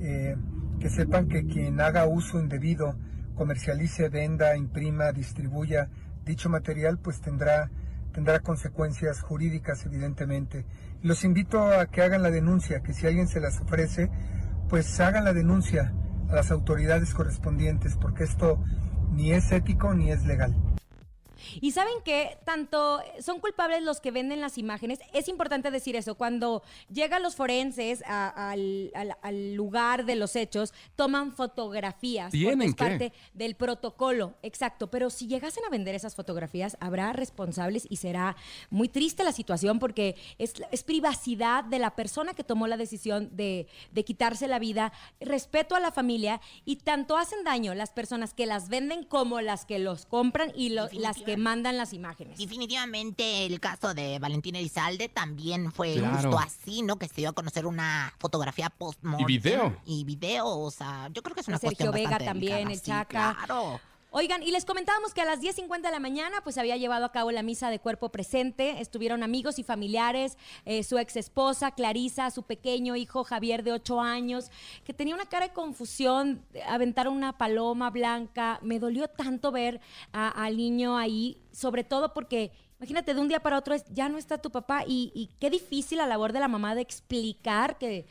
Eh, 0.00 0.36
que 0.80 0.90
sepan 0.90 1.28
que 1.28 1.44
quien 1.46 1.80
haga 1.80 2.06
uso 2.06 2.38
indebido, 2.38 2.96
comercialice, 3.34 4.08
venda, 4.08 4.56
imprima, 4.56 5.10
distribuya 5.12 5.88
dicho 6.28 6.48
material, 6.48 6.98
pues 6.98 7.20
tendrá, 7.20 7.70
tendrá 8.12 8.40
consecuencias 8.40 9.20
jurídicas, 9.22 9.84
evidentemente. 9.86 10.66
Los 11.02 11.24
invito 11.24 11.66
a 11.66 11.86
que 11.86 12.02
hagan 12.02 12.22
la 12.22 12.30
denuncia, 12.30 12.80
que 12.80 12.92
si 12.92 13.06
alguien 13.06 13.26
se 13.26 13.40
las 13.40 13.60
ofrece, 13.60 14.10
pues 14.68 15.00
hagan 15.00 15.24
la 15.24 15.32
denuncia 15.32 15.92
a 16.28 16.34
las 16.34 16.50
autoridades 16.50 17.14
correspondientes, 17.14 17.96
porque 17.96 18.24
esto 18.24 18.62
ni 19.10 19.32
es 19.32 19.50
ético 19.50 19.94
ni 19.94 20.12
es 20.12 20.24
legal. 20.26 20.54
Y 21.60 21.72
saben 21.72 21.94
que 22.04 22.38
tanto 22.44 23.00
son 23.20 23.40
culpables 23.40 23.82
los 23.82 24.00
que 24.00 24.10
venden 24.10 24.40
las 24.40 24.58
imágenes. 24.58 25.00
Es 25.12 25.28
importante 25.28 25.70
decir 25.70 25.96
eso. 25.96 26.14
Cuando 26.16 26.62
llegan 26.92 27.22
los 27.22 27.36
forenses 27.36 28.02
a- 28.06 28.50
al, 28.50 28.90
al- 28.94 29.16
al 29.22 29.54
lugar 29.54 30.04
de 30.04 30.16
los 30.16 30.36
hechos, 30.36 30.72
toman 30.96 31.32
fotografías. 31.32 32.26
porque 32.26 32.38
¿Tienen 32.38 32.68
es 32.68 32.74
qué? 32.74 32.84
parte 32.84 33.12
del 33.34 33.54
protocolo, 33.54 34.34
exacto. 34.42 34.90
Pero 34.90 35.10
si 35.10 35.26
llegasen 35.26 35.64
a 35.64 35.70
vender 35.70 35.94
esas 35.94 36.14
fotografías, 36.14 36.76
habrá 36.80 37.12
responsables 37.12 37.86
y 37.90 37.96
será 37.96 38.36
muy 38.70 38.88
triste 38.88 39.24
la 39.24 39.32
situación 39.32 39.78
porque 39.78 40.16
es, 40.38 40.54
es 40.70 40.82
privacidad 40.82 41.64
de 41.64 41.78
la 41.78 41.94
persona 41.94 42.34
que 42.34 42.44
tomó 42.44 42.66
la 42.66 42.76
decisión 42.76 43.30
de, 43.36 43.66
de 43.92 44.04
quitarse 44.04 44.48
la 44.48 44.58
vida, 44.58 44.92
respeto 45.20 45.74
a 45.74 45.80
la 45.80 45.92
familia 45.92 46.40
y 46.64 46.76
tanto 46.76 47.16
hacen 47.16 47.44
daño 47.44 47.74
las 47.74 47.90
personas 47.90 48.34
que 48.34 48.46
las 48.46 48.68
venden 48.68 49.04
como 49.04 49.40
las 49.40 49.64
que 49.64 49.78
los 49.78 50.06
compran 50.06 50.52
y 50.54 50.70
lo- 50.70 50.88
las 50.92 51.18
que 51.28 51.36
mandan 51.36 51.76
las 51.76 51.92
imágenes. 51.92 52.38
Definitivamente 52.38 53.44
el 53.44 53.60
caso 53.60 53.92
de 53.92 54.18
Valentina 54.18 54.58
Elizalde 54.58 55.10
también 55.10 55.70
fue 55.72 55.94
Claro. 55.96 56.14
justo 56.30 56.38
así, 56.38 56.80
¿no? 56.80 56.96
Que 56.96 57.06
se 57.06 57.16
dio 57.16 57.28
a 57.28 57.32
conocer 57.32 57.66
una 57.66 58.14
fotografía 58.18 58.70
post 58.70 58.98
Y 59.18 59.24
video. 59.24 59.76
Y 59.84 60.04
video, 60.04 60.46
o 60.46 60.70
sea, 60.70 61.08
yo 61.12 61.22
creo 61.22 61.34
que 61.34 61.42
es 61.42 61.48
una 61.48 61.58
Sergio 61.58 61.90
cuestión 61.90 61.92
Vega 61.92 62.10
bastante 62.10 62.24
también, 62.24 62.68
delicada, 62.68 62.72
el 62.72 62.80
sí, 62.80 62.86
Chaca. 62.86 63.36
Claro. 63.44 63.80
Oigan, 64.10 64.42
y 64.42 64.50
les 64.52 64.64
comentábamos 64.64 65.12
que 65.12 65.20
a 65.20 65.26
las 65.26 65.42
10.50 65.42 65.82
de 65.82 65.90
la 65.90 66.00
mañana 66.00 66.40
pues 66.42 66.56
había 66.56 66.78
llevado 66.78 67.04
a 67.04 67.12
cabo 67.12 67.30
la 67.30 67.42
misa 67.42 67.68
de 67.68 67.78
cuerpo 67.78 68.08
presente. 68.08 68.80
Estuvieron 68.80 69.22
amigos 69.22 69.58
y 69.58 69.64
familiares, 69.64 70.38
eh, 70.64 70.82
su 70.82 70.96
ex 70.96 71.16
esposa 71.16 71.72
Clarisa, 71.72 72.30
su 72.30 72.42
pequeño 72.44 72.96
hijo 72.96 73.22
Javier 73.22 73.62
de 73.62 73.72
8 73.72 74.00
años, 74.00 74.50
que 74.84 74.94
tenía 74.94 75.14
una 75.14 75.26
cara 75.26 75.48
de 75.48 75.52
confusión, 75.52 76.42
aventaron 76.66 77.14
una 77.14 77.36
paloma 77.36 77.90
blanca. 77.90 78.58
Me 78.62 78.78
dolió 78.78 79.08
tanto 79.08 79.52
ver 79.52 79.78
al 80.12 80.56
niño 80.56 80.96
ahí, 80.96 81.42
sobre 81.52 81.84
todo 81.84 82.14
porque... 82.14 82.50
Imagínate, 82.78 83.12
de 83.12 83.20
un 83.20 83.26
día 83.26 83.40
para 83.40 83.58
otro 83.58 83.74
ya 83.92 84.08
no 84.08 84.18
está 84.18 84.38
tu 84.38 84.52
papá 84.52 84.84
y, 84.86 85.10
y 85.12 85.30
qué 85.40 85.50
difícil 85.50 85.98
la 85.98 86.06
labor 86.06 86.32
de 86.32 86.38
la 86.38 86.46
mamá 86.46 86.76
de 86.76 86.80
explicar 86.80 87.76
que, 87.76 88.06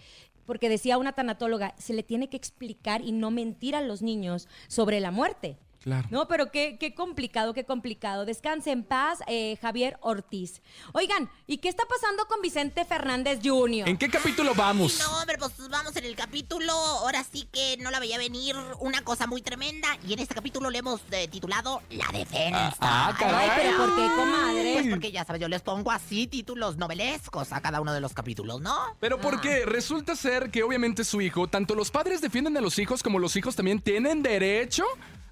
porque 0.46 0.68
decía 0.68 0.98
una 0.98 1.14
tanatóloga, 1.14 1.74
se 1.78 1.94
le 1.94 2.04
tiene 2.04 2.28
que 2.28 2.36
explicar 2.36 3.02
y 3.02 3.14
no 3.14 3.32
mentir 3.32 3.78
a 3.78 3.82
los 3.82 4.02
niños 4.02 4.50
sobre 4.68 5.00
la 5.00 5.12
muerte. 5.12 5.58
Claro. 5.88 6.06
No, 6.12 6.28
pero 6.28 6.52
qué, 6.52 6.76
qué 6.78 6.94
complicado, 6.94 7.54
qué 7.54 7.64
complicado. 7.64 8.26
Descanse 8.26 8.72
en 8.72 8.84
paz, 8.84 9.20
eh, 9.26 9.58
Javier 9.62 9.98
Ortiz. 10.02 10.62
Oigan, 10.92 11.30
¿y 11.48 11.60
qué 11.60 11.70
está 11.70 11.86
pasando 11.86 12.26
con 12.26 12.42
Vicente 12.42 12.84
Fernández 12.84 13.40
Jr.? 13.42 13.88
¿En 13.88 13.98
qué 13.98 14.10
capítulo 14.10 14.54
vamos? 14.54 15.00
No, 15.00 15.22
hombre, 15.22 15.38
pues 15.38 15.54
vamos 15.70 15.96
en 15.96 16.04
el 16.04 16.18
capítulo. 16.18 16.74
Ahora 16.74 17.24
sí 17.24 17.48
que 17.54 17.78
no 17.78 17.90
la 17.90 18.02
veía 18.02 18.18
venir 18.18 18.54
una 18.82 19.02
cosa 19.06 19.28
muy 19.28 19.42
tremenda. 19.42 19.88
Y 20.06 20.12
en 20.12 20.20
este 20.20 20.36
capítulo 20.36 20.70
le 20.70 20.80
hemos 20.80 21.00
eh, 21.12 21.30
titulado 21.30 21.82
La 21.92 22.08
Defensa. 22.12 22.76
Ah, 22.82 23.16
caray. 23.18 23.50
Ay, 23.50 23.62
pero 23.64 23.78
¿por 23.78 23.96
qué, 23.96 24.08
comadre? 24.14 24.74
Pues 24.74 24.88
porque 24.90 25.12
ya 25.14 25.24
sabes, 25.24 25.42
yo 25.42 25.48
les 25.48 25.62
pongo 25.62 25.92
así 25.92 26.28
títulos 26.28 26.76
novelescos 26.76 27.54
a 27.54 27.62
cada 27.62 27.80
uno 27.80 27.94
de 27.94 28.02
los 28.02 28.12
capítulos, 28.12 28.60
¿no? 28.60 28.76
Pero 29.00 29.22
porque 29.22 29.66
resulta 29.66 30.18
ser 30.18 30.52
que 30.52 30.64
obviamente 30.64 31.06
su 31.06 31.22
hijo, 31.22 31.48
tanto 31.48 31.76
los 31.76 31.92
padres 31.92 32.20
defienden 32.20 32.58
a 32.58 32.60
los 32.60 32.78
hijos 32.78 33.02
como 33.02 33.20
los 33.20 33.38
hijos 33.38 33.56
también 33.56 33.80
tienen 33.80 34.22
derecho 34.22 34.84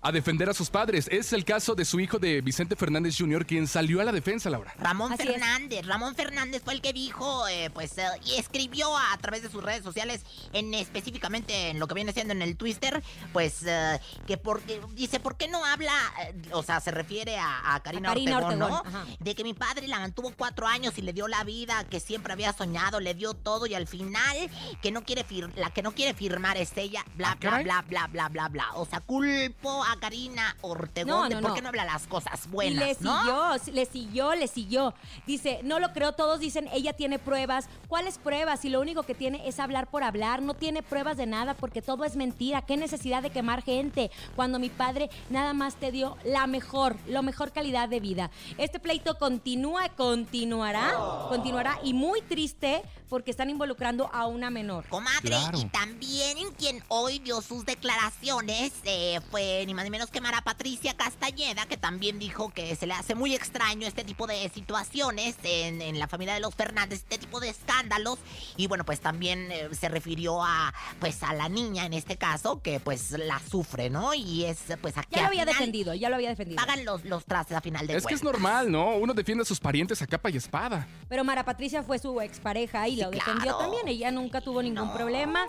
a 0.08 0.12
defender 0.12 0.48
a 0.50 0.54
sus 0.54 0.70
padres. 0.70 1.08
Es 1.12 1.34
el 1.34 1.44
caso 1.44 1.74
de 1.74 1.84
su 1.84 2.00
hijo 2.00 2.20
de 2.20 2.42
Vicente 2.42 2.76
Fernández 2.76 3.16
Jr., 3.18 3.46
quien 3.46 3.68
salió 3.68 4.02
a 4.02 4.04
la 4.04 4.12
defensa, 4.12 4.50
Laura. 4.50 4.74
Ramón 4.78 5.14
Así 5.14 5.24
es. 5.24 5.30
Fernández. 5.32 5.86
Ramón 5.86 6.16
Fernández 6.16 6.62
fue 6.64 6.74
el 6.76 6.82
que 6.82 6.94
dijo, 6.94 7.48
eh, 7.48 7.70
pues, 7.74 7.98
eh, 7.98 8.06
y 8.26 8.36
escribió 8.36 8.96
a 8.98 9.18
través 9.20 9.42
de 9.42 9.50
sus 9.50 9.64
redes 9.64 9.84
sociales, 9.84 10.22
en 10.54 10.74
específicamente 10.74 11.70
en 11.70 11.80
lo 11.80 11.88
que 11.88 11.96
viene 11.96 12.14
siendo 12.14 12.34
en 12.34 12.42
el 12.44 12.56
Twitter, 12.56 13.02
pues, 13.34 13.64
eh, 13.66 14.00
que 14.28 14.38
porque, 14.38 14.80
dice, 14.94 15.20
¿por 15.20 15.38
qué 15.38 15.48
no 15.48 15.66
habla? 15.66 15.94
eh, 16.28 16.36
o 16.52 16.62
sea, 16.64 16.80
se 16.82 16.92
refiere 16.92 17.38
a, 17.38 17.76
a 17.76 17.80
Karina, 17.82 18.10
A 18.10 18.14
Karina 18.14 18.38
Ortegón, 18.38 18.60
¿no? 18.60 18.76
Ajá. 18.86 19.06
De 19.20 19.34
que 19.36 19.44
mi 19.44 19.54
padre 19.56 19.88
la 19.88 20.00
mantuvo 20.00 20.32
cuatro 20.38 20.68
años 20.68 20.94
y 20.98 21.02
le 21.02 21.14
dio 21.14 21.28
la 21.28 21.44
vida 21.44 21.84
que 21.90 22.00
siempre 22.00 22.32
había 22.34 22.54
soñado, 22.54 23.00
le 23.00 23.14
dio 23.16 23.34
todo 23.34 23.66
y 23.66 23.74
al 23.74 23.88
final, 23.88 24.38
que 24.82 24.92
no 24.92 25.04
quiere 25.04 25.26
fir- 25.26 25.52
la 25.56 25.72
que 25.72 25.82
no 25.82 25.94
quiere 25.94 26.14
firmar 26.14 26.58
es 26.58 26.72
ella, 26.78 27.04
bla, 27.16 27.32
Ah, 27.32 27.38
bla, 27.40 27.62
bla, 27.64 27.82
bla, 27.88 28.08
bla, 28.08 28.30
bla, 28.30 28.48
bla. 28.50 28.68
O 28.76 28.86
sea, 28.86 29.00
culpo 29.00 29.84
a 29.84 29.95
Karina 30.00 30.56
Ortegón 30.62 31.08
No, 31.10 31.30
de 31.30 31.36
por 31.42 31.50
no. 31.50 31.54
qué 31.56 31.62
no 31.62 31.70
habla 31.70 31.86
las 31.86 32.08
cosas 32.08 32.46
Y 32.46 32.50
buenas, 32.50 32.80
le 32.84 32.98
¿no? 33.02 33.58
siguió, 33.60 33.74
le 33.74 33.86
siguió, 33.86 34.36
le 34.36 34.48
siguió. 34.48 34.94
Dice, 35.26 35.60
no 35.64 35.80
lo 35.80 35.94
creo, 35.94 36.14
todos 36.14 36.40
dicen, 36.40 36.68
ella 36.74 36.94
tiene 36.94 37.20
pruebas. 37.20 37.68
¿Cuáles 37.88 38.18
pruebas? 38.18 38.60
Si 38.60 38.70
lo 38.70 38.82
único 38.82 39.04
que 39.04 39.16
tiene 39.16 39.48
es 39.48 39.60
hablar 39.60 39.88
por 39.90 40.04
hablar, 40.04 40.42
no 40.42 40.54
tiene 40.54 40.84
pruebas 40.84 41.18
de 41.18 41.26
nada 41.26 41.54
porque 41.54 41.82
todo 41.82 42.04
es 42.06 42.16
mentira. 42.16 42.62
¿Qué 42.64 42.78
necesidad 42.78 43.22
de 43.22 43.30
quemar 43.30 43.64
gente 43.64 44.12
cuando 44.36 44.60
mi 44.60 44.70
padre 44.70 45.10
nada 45.30 45.54
más 45.54 45.76
te 45.76 45.92
dio 45.92 46.18
la 46.24 46.48
mejor, 46.48 46.96
la 47.08 47.22
mejor 47.22 47.52
calidad 47.52 47.90
de 47.90 48.00
vida? 48.00 48.32
Este 48.58 48.80
pleito 48.80 49.18
continúa, 49.18 49.90
continuará, 49.90 50.94
continuará 51.30 51.80
y 51.84 51.94
muy 51.94 52.22
triste 52.22 52.82
porque 53.10 53.32
están 53.32 53.50
involucrando 53.50 54.10
a 54.12 54.26
una 54.26 54.50
menor. 54.50 54.86
Comadre, 54.90 55.30
Claro. 55.30 55.60
y 55.60 55.66
también 55.66 56.38
quien 56.58 56.84
hoy 56.88 57.20
dio 57.20 57.42
sus 57.42 57.66
declaraciones 57.66 58.74
eh, 58.84 59.20
fue 59.32 59.64
ni 59.66 59.74
más 59.74 59.85
ni 59.86 59.92
menos 59.92 60.10
que 60.10 60.20
Mara 60.20 60.42
Patricia 60.42 60.96
Castañeda, 60.98 61.66
que 61.68 61.78
también 61.78 62.20
dijo 62.20 62.50
que 62.50 62.76
se 62.76 62.88
le 62.88 62.94
hace 62.94 63.16
muy 63.16 63.34
extraño 63.36 63.88
este 63.88 64.04
tipo 64.04 64.28
de 64.28 64.50
situaciones 64.50 65.36
en, 65.44 65.82
en 65.82 66.00
la 66.00 66.08
familia 66.08 66.34
de 66.34 66.40
los 66.40 66.56
Fernández, 66.56 67.00
este 67.00 67.18
tipo 67.18 67.40
de 67.40 67.50
escándalos. 67.50 68.20
Y 68.58 68.68
bueno, 68.68 68.84
pues 68.84 69.00
también 69.00 69.52
eh, 69.52 69.70
se 69.80 69.88
refirió 69.90 70.44
a 70.44 70.74
pues 71.00 71.22
a 71.24 71.34
la 71.34 71.48
niña 71.50 71.86
en 71.86 71.94
este 71.94 72.18
caso, 72.18 72.62
que 72.62 72.80
pues 72.80 73.12
la 73.12 73.40
sufre, 73.40 73.90
¿no? 73.90 74.14
Y 74.14 74.46
es 74.46 74.58
pues 74.82 74.98
aquí 74.98 75.16
Ya 75.16 75.22
lo 75.22 75.28
había 75.28 75.42
final 75.44 75.54
defendido, 75.60 75.94
ya 75.94 76.10
lo 76.10 76.16
había 76.16 76.30
defendido. 76.30 76.58
Pagan 76.66 76.84
los, 76.84 77.06
los 77.06 77.24
trastes 77.26 77.56
a 77.56 77.62
final 77.62 77.88
de 77.88 77.96
Es 77.96 78.06
que 78.06 78.16
es 78.16 78.24
normal, 78.24 78.72
¿no? 78.72 78.96
Uno 78.96 79.14
defiende 79.14 79.44
a 79.44 79.46
sus 79.46 79.60
parientes 79.60 80.02
a 80.02 80.08
capa 80.08 80.30
y 80.32 80.38
espada. 80.38 80.88
Pero 81.08 81.24
Mara 81.24 81.46
Patricia 81.46 81.84
fue 81.84 82.00
su 82.00 82.20
expareja 82.22 82.88
y 82.88 82.96
Sí, 82.96 83.02
lo 83.02 83.12
defendió 83.12 83.44
claro. 83.44 83.58
también. 83.60 83.88
Ella 83.88 84.12
nunca 84.12 84.42
tuvo 84.42 84.64
ningún 84.64 84.92
problema. 84.94 85.46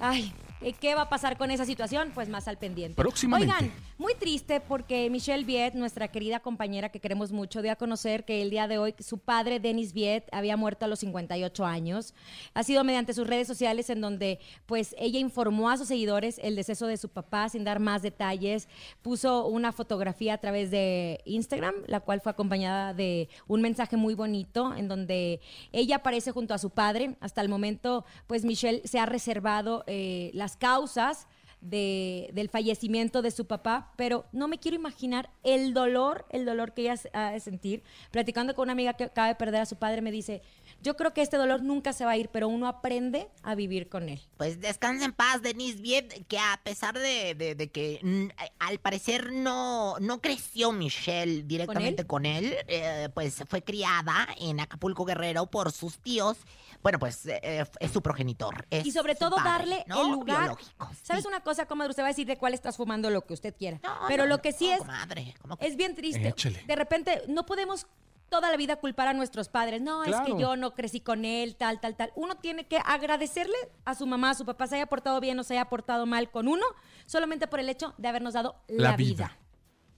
Ay. 0.00 0.32
¿Y 0.60 0.72
¿Qué 0.72 0.94
va 0.94 1.02
a 1.02 1.08
pasar 1.08 1.36
con 1.36 1.50
esa 1.50 1.64
situación? 1.64 2.10
Pues 2.14 2.28
más 2.28 2.48
al 2.48 2.58
pendiente. 2.58 2.96
Próximamente. 2.96 3.54
Oigan, 3.54 3.72
muy 3.98 4.14
triste 4.14 4.60
porque 4.60 5.08
Michelle 5.10 5.44
Viet, 5.44 5.74
nuestra 5.74 6.08
querida 6.08 6.40
compañera 6.40 6.88
que 6.88 7.00
queremos 7.00 7.32
mucho, 7.32 7.62
dio 7.62 7.72
a 7.72 7.76
conocer 7.76 8.24
que 8.24 8.42
el 8.42 8.50
día 8.50 8.66
de 8.66 8.78
hoy 8.78 8.94
su 8.98 9.18
padre, 9.18 9.60
Denis 9.60 9.92
Viet, 9.92 10.28
había 10.32 10.56
muerto 10.56 10.84
a 10.84 10.88
los 10.88 11.00
58 11.00 11.64
años. 11.64 12.14
Ha 12.54 12.62
sido 12.62 12.82
mediante 12.84 13.12
sus 13.12 13.26
redes 13.26 13.46
sociales 13.46 13.90
en 13.90 14.00
donde 14.00 14.38
pues 14.66 14.94
ella 14.98 15.18
informó 15.18 15.70
a 15.70 15.76
sus 15.76 15.88
seguidores 15.88 16.40
el 16.42 16.56
deceso 16.56 16.86
de 16.86 16.96
su 16.96 17.08
papá 17.08 17.48
sin 17.48 17.64
dar 17.64 17.80
más 17.80 18.02
detalles. 18.02 18.68
Puso 19.02 19.46
una 19.46 19.72
fotografía 19.72 20.34
a 20.34 20.38
través 20.38 20.70
de 20.70 21.20
Instagram, 21.24 21.74
la 21.86 22.00
cual 22.00 22.20
fue 22.20 22.32
acompañada 22.32 22.94
de 22.94 23.28
un 23.46 23.60
mensaje 23.60 23.96
muy 23.96 24.14
bonito 24.14 24.74
en 24.74 24.88
donde 24.88 25.40
ella 25.72 25.96
aparece 25.96 26.32
junto 26.32 26.54
a 26.54 26.58
su 26.58 26.70
padre. 26.70 27.16
Hasta 27.20 27.40
el 27.40 27.48
momento, 27.48 28.04
pues 28.26 28.44
Michelle 28.44 28.82
se 28.84 28.98
ha 28.98 29.06
reservado 29.06 29.84
eh, 29.86 30.30
causas 30.56 31.26
de- 31.60 32.30
del 32.32 32.48
fallecimiento 32.48 33.20
de 33.20 33.30
su 33.30 33.46
papá, 33.46 33.92
pero 33.96 34.24
no 34.32 34.48
me 34.48 34.58
quiero 34.58 34.76
imaginar 34.76 35.28
el 35.42 35.74
dolor, 35.74 36.24
el 36.30 36.46
dolor 36.46 36.72
que 36.72 36.82
ella 36.82 36.94
ha 37.12 37.32
de 37.32 37.40
sentir. 37.40 37.82
Platicando 38.10 38.54
con 38.54 38.64
una 38.64 38.72
amiga 38.72 38.94
que 38.94 39.04
acaba 39.04 39.28
de 39.28 39.34
perder 39.34 39.60
a 39.60 39.66
su 39.66 39.76
padre, 39.76 40.00
me 40.00 40.10
dice, 40.10 40.40
yo 40.82 40.96
creo 40.96 41.12
que 41.12 41.22
este 41.22 41.36
dolor 41.36 41.62
nunca 41.62 41.92
se 41.92 42.04
va 42.04 42.12
a 42.12 42.16
ir, 42.16 42.28
pero 42.30 42.48
uno 42.48 42.66
aprende 42.68 43.28
a 43.42 43.54
vivir 43.54 43.88
con 43.88 44.08
él. 44.08 44.20
Pues 44.36 44.60
descansa 44.60 45.04
en 45.04 45.12
paz, 45.12 45.42
Denise 45.42 45.80
Viet, 45.80 46.26
que 46.26 46.38
a 46.38 46.60
pesar 46.62 46.98
de, 46.98 47.34
de- 47.34 47.54
de 47.54 47.68
que 47.70 48.00
mm, 48.02 48.28
al 48.58 48.78
parecer 48.78 49.32
no, 49.32 49.98
no 50.00 50.20
creció 50.20 50.72
Michelle 50.72 51.42
directamente 51.42 52.06
con 52.06 52.26
él, 52.26 52.54
eh, 52.68 53.08
pues 53.14 53.42
fue 53.48 53.62
criada 53.62 54.26
en 54.38 54.60
Acapulco 54.60 55.04
Guerrero 55.04 55.46
por 55.46 55.72
sus 55.72 55.98
tíos. 55.98 56.38
Bueno, 56.82 56.98
pues 56.98 57.26
eh, 57.26 57.64
es 57.78 57.90
su 57.90 58.00
progenitor. 58.02 58.66
es 58.70 58.86
Y 58.86 58.90
sobre 58.90 59.12
su 59.14 59.18
todo 59.20 59.36
padre, 59.36 59.50
darle 59.50 59.84
¿no? 59.86 60.00
el 60.06 60.12
lugar. 60.12 60.40
Biológico, 60.44 60.90
¿Sabes 61.02 61.22
sí. 61.24 61.28
una 61.28 61.40
cosa, 61.40 61.66
comadre? 61.66 61.90
Usted 61.90 62.02
va 62.02 62.06
a 62.06 62.10
decir 62.10 62.26
de 62.26 62.38
cuál 62.38 62.54
estás 62.54 62.76
fumando 62.78 63.10
lo 63.10 63.26
que 63.26 63.34
usted 63.34 63.54
quiera. 63.54 63.78
No, 63.82 63.94
pero 64.08 64.22
no, 64.22 64.30
lo 64.30 64.40
que 64.40 64.52
sí 64.52 64.66
no, 64.68 64.72
es, 64.72 64.78
comadre, 64.78 65.34
¿cómo 65.42 65.56
que- 65.58 65.66
es 65.66 65.76
bien 65.76 65.94
triste. 65.94 66.28
Échale. 66.28 66.62
De 66.66 66.76
repente, 66.76 67.22
no 67.28 67.44
podemos 67.44 67.86
toda 68.30 68.50
la 68.50 68.56
vida 68.56 68.76
culpar 68.76 69.08
a 69.08 69.12
nuestros 69.12 69.48
padres. 69.48 69.82
No, 69.82 70.04
es 70.04 70.16
que 70.20 70.38
yo 70.38 70.56
no 70.56 70.74
crecí 70.74 71.00
con 71.00 71.26
él, 71.26 71.56
tal, 71.56 71.80
tal, 71.80 71.96
tal. 71.96 72.12
Uno 72.14 72.36
tiene 72.36 72.66
que 72.66 72.78
agradecerle 72.78 73.56
a 73.84 73.94
su 73.94 74.06
mamá, 74.06 74.30
a 74.30 74.34
su 74.34 74.46
papá, 74.46 74.66
se 74.66 74.76
haya 74.76 74.86
portado 74.86 75.20
bien 75.20 75.38
o 75.38 75.44
se 75.44 75.54
haya 75.54 75.68
portado 75.68 76.06
mal 76.06 76.30
con 76.30 76.48
uno, 76.48 76.64
solamente 77.04 77.46
por 77.46 77.60
el 77.60 77.68
hecho 77.68 77.92
de 77.98 78.08
habernos 78.08 78.32
dado 78.32 78.62
la, 78.68 78.90
La 78.90 78.96
vida. 78.96 79.36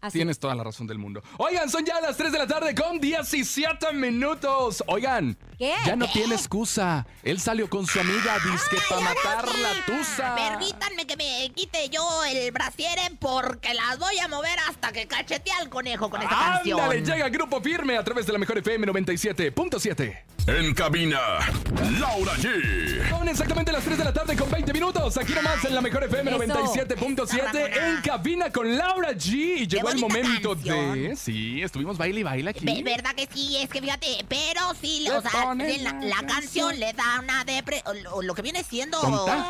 Así 0.02 0.18
Tienes 0.18 0.40
toda 0.40 0.56
la 0.56 0.64
razón 0.64 0.88
del 0.88 0.98
mundo. 0.98 1.22
Oigan, 1.38 1.70
son 1.70 1.84
ya 1.86 2.00
las 2.00 2.16
3 2.16 2.32
de 2.32 2.38
la 2.38 2.46
tarde 2.48 2.74
con 2.74 2.98
17 2.98 3.92
minutos. 3.92 4.82
Oigan, 4.88 5.38
¿Qué? 5.56 5.72
ya 5.86 5.94
no 5.94 6.10
tiene 6.10 6.34
excusa. 6.34 7.06
Él 7.22 7.38
salió 7.38 7.70
con 7.70 7.86
su 7.86 8.00
amiga 8.00 8.36
disque 8.40 8.78
para 8.88 9.00
matar 9.00 9.46
la 9.46 9.86
tusa. 9.86 10.34
Permítanme 10.34 11.06
que 11.06 11.16
me 11.16 11.52
quite 11.54 11.88
yo 11.88 12.24
el 12.24 12.50
brasiere 12.50 13.02
porque 13.20 13.74
las 13.74 13.96
voy 14.00 14.18
a 14.18 14.26
mover 14.26 14.58
hasta 14.68 14.90
que 14.90 15.06
cachete 15.06 15.52
al 15.52 15.68
conejo 15.68 16.10
con 16.10 16.20
esta 16.20 16.34
canción. 16.36 16.80
Ándale, 16.80 17.02
llega 17.02 17.28
Grupo 17.28 17.60
Firme 17.60 17.96
a 17.96 18.02
través 18.02 18.26
de 18.26 18.32
la 18.32 18.40
mejor 18.40 18.58
FM 18.58 18.88
97.7. 18.88 20.22
En 20.46 20.74
cabina, 20.74 21.20
Laura 22.00 22.32
G. 22.34 23.08
Son 23.08 23.28
exactamente 23.28 23.70
las 23.70 23.84
3 23.84 23.96
de 23.98 24.04
la 24.04 24.12
tarde 24.12 24.34
con 24.36 24.50
20 24.50 24.72
minutos. 24.72 25.16
Aquí 25.16 25.32
nomás 25.34 25.64
en 25.64 25.72
la 25.74 25.80
mejor 25.80 26.02
FM 26.02 26.30
Eso. 26.32 26.38
97.7 26.44 27.70
en 27.78 28.02
cabina 28.02 28.50
con 28.50 28.76
Laura 28.76 29.12
G. 29.12 29.28
Y 29.60 29.66
llegó 29.68 29.90
el 29.90 29.98
momento 29.98 30.56
de. 30.56 31.14
Sí, 31.16 31.62
estuvimos 31.62 31.96
baile 31.96 32.20
y 32.20 32.22
baile 32.24 32.50
aquí. 32.50 32.64
Ve- 32.64 32.82
¿Verdad 32.82 33.14
que 33.14 33.28
sí? 33.32 33.56
Es 33.56 33.68
que 33.70 33.80
fíjate, 33.80 34.24
pero 34.28 34.60
sí, 34.80 35.06
o 35.10 35.22
sea, 35.22 35.54
la, 35.54 36.26
canción. 36.26 36.78
le 36.78 36.92
da 36.92 37.20
una 37.22 37.44
depre... 37.44 37.80
o 37.86 37.94
lo- 37.94 38.22
lo 38.22 38.34
que 38.34 38.42
viene 38.42 38.64
siendo 38.64 38.98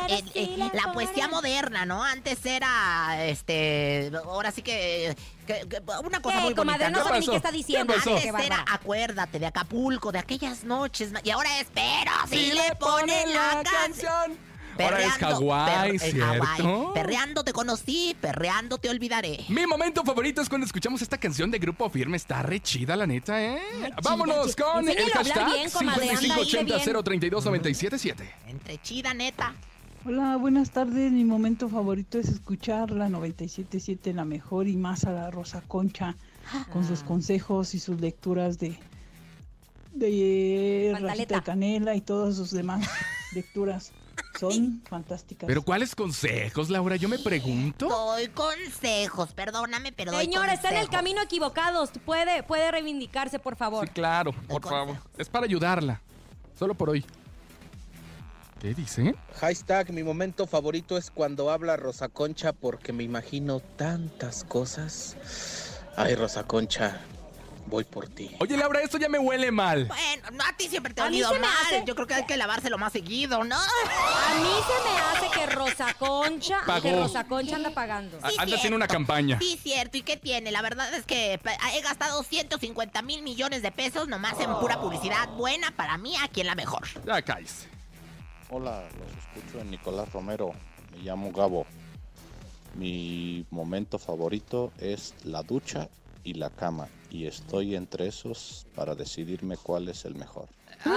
eh, 0.09 0.23
eh, 0.35 0.57
la 0.73 0.93
poesía 0.93 1.27
moderna, 1.27 1.85
¿no? 1.87 2.03
Antes 2.03 2.45
era, 2.45 3.25
este, 3.25 4.11
ahora 4.25 4.51
sí 4.51 4.61
que, 4.61 5.15
que- 5.45 5.67
que 5.67 5.81
una 6.03 6.21
cosa 6.21 6.37
¿Qué, 6.37 6.43
muy 6.43 6.55
comadre? 6.55 6.85
bonita, 6.85 6.89
No 6.89 6.97
¿no? 6.99 7.03
sabe 7.05 7.19
ni 7.19 7.27
qué 7.27 7.35
está 7.35 7.51
diciendo. 7.51 7.93
¿Qué? 8.03 8.09
Antes 8.11 8.45
era, 8.45 8.65
acuérdate 8.71 9.39
de 9.39 9.45
Acapulco, 9.45 10.11
de 10.11 10.19
aquellas 10.19 10.63
noches, 10.63 11.11
y 11.23 11.29
ahora 11.29 11.59
es, 11.59 11.67
pero 11.73 12.11
si 12.29 12.51
le 12.53 12.75
ponen 12.79 13.33
la 13.33 13.63
canción. 13.63 14.53
Ahora 14.79 15.01
es 15.03 15.11
Hawái, 15.19 15.99
per-. 15.99 16.11
¿cierto? 16.11 16.91
Perreando 16.95 17.43
te 17.43 17.53
conocí, 17.53 18.17
perreando 18.19 18.79
te 18.79 18.89
olvidaré. 18.89 19.45
Mi 19.49 19.67
momento 19.67 20.03
favorito 20.03 20.41
es 20.41 20.49
cuando 20.49 20.65
escuchamos 20.65 20.99
esta 21.03 21.19
canción 21.19 21.51
de 21.51 21.59
Grupo 21.59 21.87
Firme. 21.91 22.17
Está 22.17 22.41
re 22.41 22.59
chida, 22.59 22.95
la 22.95 23.05
neta, 23.05 23.39
¿eh? 23.39 23.61
chida, 23.79 23.95
Vámonos 24.01 24.55
chida. 24.55 24.65
con 24.65 24.89
el 24.89 25.11
hashtag 25.11 25.45
bien, 25.45 25.69
comadre, 25.69 26.09
anda, 26.09 26.19
dile 26.21 26.33
5580 26.43 27.03
032 27.03 27.45
977 27.45 28.33
Entre 28.47 28.81
chida, 28.81 29.13
neta. 29.13 29.53
Hola, 30.05 30.35
buenas 30.35 30.71
tardes. 30.71 31.13
Mi 31.13 31.23
momento 31.23 31.69
favorito 31.69 32.19
es 32.19 32.27
escuchar 32.27 32.91
la 32.91 33.07
97.7, 33.07 34.13
la 34.13 34.25
mejor 34.25 34.67
y 34.67 34.75
más 34.75 35.05
a 35.05 35.13
la 35.13 35.31
Rosa 35.31 35.61
Concha, 35.65 36.17
con 36.73 36.85
sus 36.85 37.03
consejos 37.03 37.73
y 37.73 37.79
sus 37.79 38.01
lecturas 38.01 38.59
de, 38.59 38.77
de. 39.93 40.93
Rajita 40.99 41.37
de 41.37 41.43
Canela 41.43 41.95
y 41.95 42.01
todas 42.01 42.35
sus 42.35 42.51
demás 42.51 42.85
lecturas. 43.33 43.93
Son 44.37 44.81
fantásticas. 44.89 45.47
Pero 45.47 45.61
¿cuáles 45.61 45.95
consejos, 45.95 46.69
Laura? 46.69 46.97
Yo 46.97 47.07
me 47.07 47.17
pregunto. 47.17 47.87
Doy 47.87 48.27
consejos, 48.27 49.31
perdóname, 49.31 49.93
pero 49.93 50.11
doy 50.11 50.25
Señor, 50.25 50.49
está 50.49 50.71
en 50.71 50.77
el 50.77 50.89
camino 50.89 51.21
equivocado. 51.21 51.87
Puede, 52.05 52.43
puede 52.43 52.69
reivindicarse, 52.71 53.39
por 53.39 53.55
favor. 53.55 53.87
Sí, 53.87 53.93
claro, 53.93 54.33
por 54.33 54.61
consejos. 54.61 54.69
favor. 54.69 54.97
Es 55.17 55.29
para 55.29 55.45
ayudarla. 55.45 56.01
Solo 56.59 56.73
por 56.75 56.89
hoy. 56.89 57.05
¿Qué 58.63 58.73
dice? 58.73 59.13
Hashtag, 59.41 59.91
mi 59.91 60.03
momento 60.03 60.47
favorito 60.47 60.97
es 60.97 61.11
cuando 61.11 61.51
habla 61.51 61.75
Rosa 61.75 62.07
Concha 62.07 62.53
porque 62.53 62.93
me 62.93 63.03
imagino 63.03 63.59
tantas 63.59 64.45
cosas. 64.45 65.17
Ay, 65.97 66.15
Rosa 66.15 66.45
Concha, 66.45 67.01
voy 67.65 67.83
por 67.83 68.07
ti. 68.07 68.31
Oye, 68.39 68.55
Laura, 68.55 68.79
esto 68.79 68.97
ya 68.97 69.09
me 69.09 69.19
huele 69.19 69.51
mal. 69.51 69.83
Bueno, 69.87 70.23
no, 70.31 70.45
a 70.45 70.55
ti 70.55 70.69
siempre 70.69 70.93
te 70.93 71.01
ha 71.01 71.07
olido 71.07 71.29
mal. 71.41 71.43
hace- 71.65 71.83
Yo 71.85 71.93
creo 71.93 72.07
que 72.07 72.13
hay 72.13 72.25
que 72.25 72.37
lavárselo 72.37 72.77
más 72.77 72.93
seguido, 72.93 73.43
¿no? 73.43 73.57
A 73.57 74.35
mí 74.39 74.49
se 74.65 74.89
me 74.89 75.27
hace 75.27 75.39
que 75.41 75.45
Rosa 75.53 75.93
Concha, 75.95 76.59
Pagó. 76.65 76.83
que 76.83 76.95
Rosa 76.95 77.25
Concha 77.25 77.57
anda 77.57 77.71
pagando. 77.71 78.17
Sí, 78.29 78.35
Anda 78.39 78.55
haciendo 78.55 78.77
una 78.77 78.87
campaña. 78.87 79.39
Sí, 79.41 79.59
cierto. 79.61 79.97
¿Y 79.97 80.03
qué 80.03 80.15
tiene? 80.15 80.53
La 80.53 80.61
verdad 80.61 80.93
es 80.93 81.05
que 81.05 81.37
pa- 81.43 81.57
he 81.75 81.81
gastado 81.81 82.23
150 82.23 83.01
mil 83.01 83.23
millones 83.23 83.61
de 83.61 83.73
pesos 83.73 84.07
nomás 84.07 84.39
en 84.39 84.55
pura 84.61 84.79
publicidad 84.79 85.27
buena 85.35 85.71
para 85.75 85.97
mí 85.97 86.15
aquí 86.23 86.39
en 86.39 86.47
la 86.47 86.55
mejor. 86.55 86.83
Ya 87.05 87.21
cállese. 87.21 87.72
Hola, 88.49 88.83
los 88.99 89.39
escucho 89.39 89.59
en 89.61 89.71
Nicolás 89.71 90.11
Romero. 90.11 90.53
Me 90.91 90.99
llamo 90.99 91.31
Gabo. 91.31 91.65
Mi 92.75 93.45
momento 93.51 93.99
favorito 93.99 94.71
es 94.79 95.13
la 95.23 95.43
ducha 95.43 95.89
y 96.23 96.33
la 96.35 96.49
cama. 96.49 96.87
Y 97.09 97.25
estoy 97.27 97.75
entre 97.75 98.07
esos 98.07 98.65
para 98.75 98.95
decidirme 98.95 99.57
cuál 99.57 99.89
es 99.89 100.05
el 100.05 100.15
mejor. 100.15 100.47
¡Ay, 100.85 100.93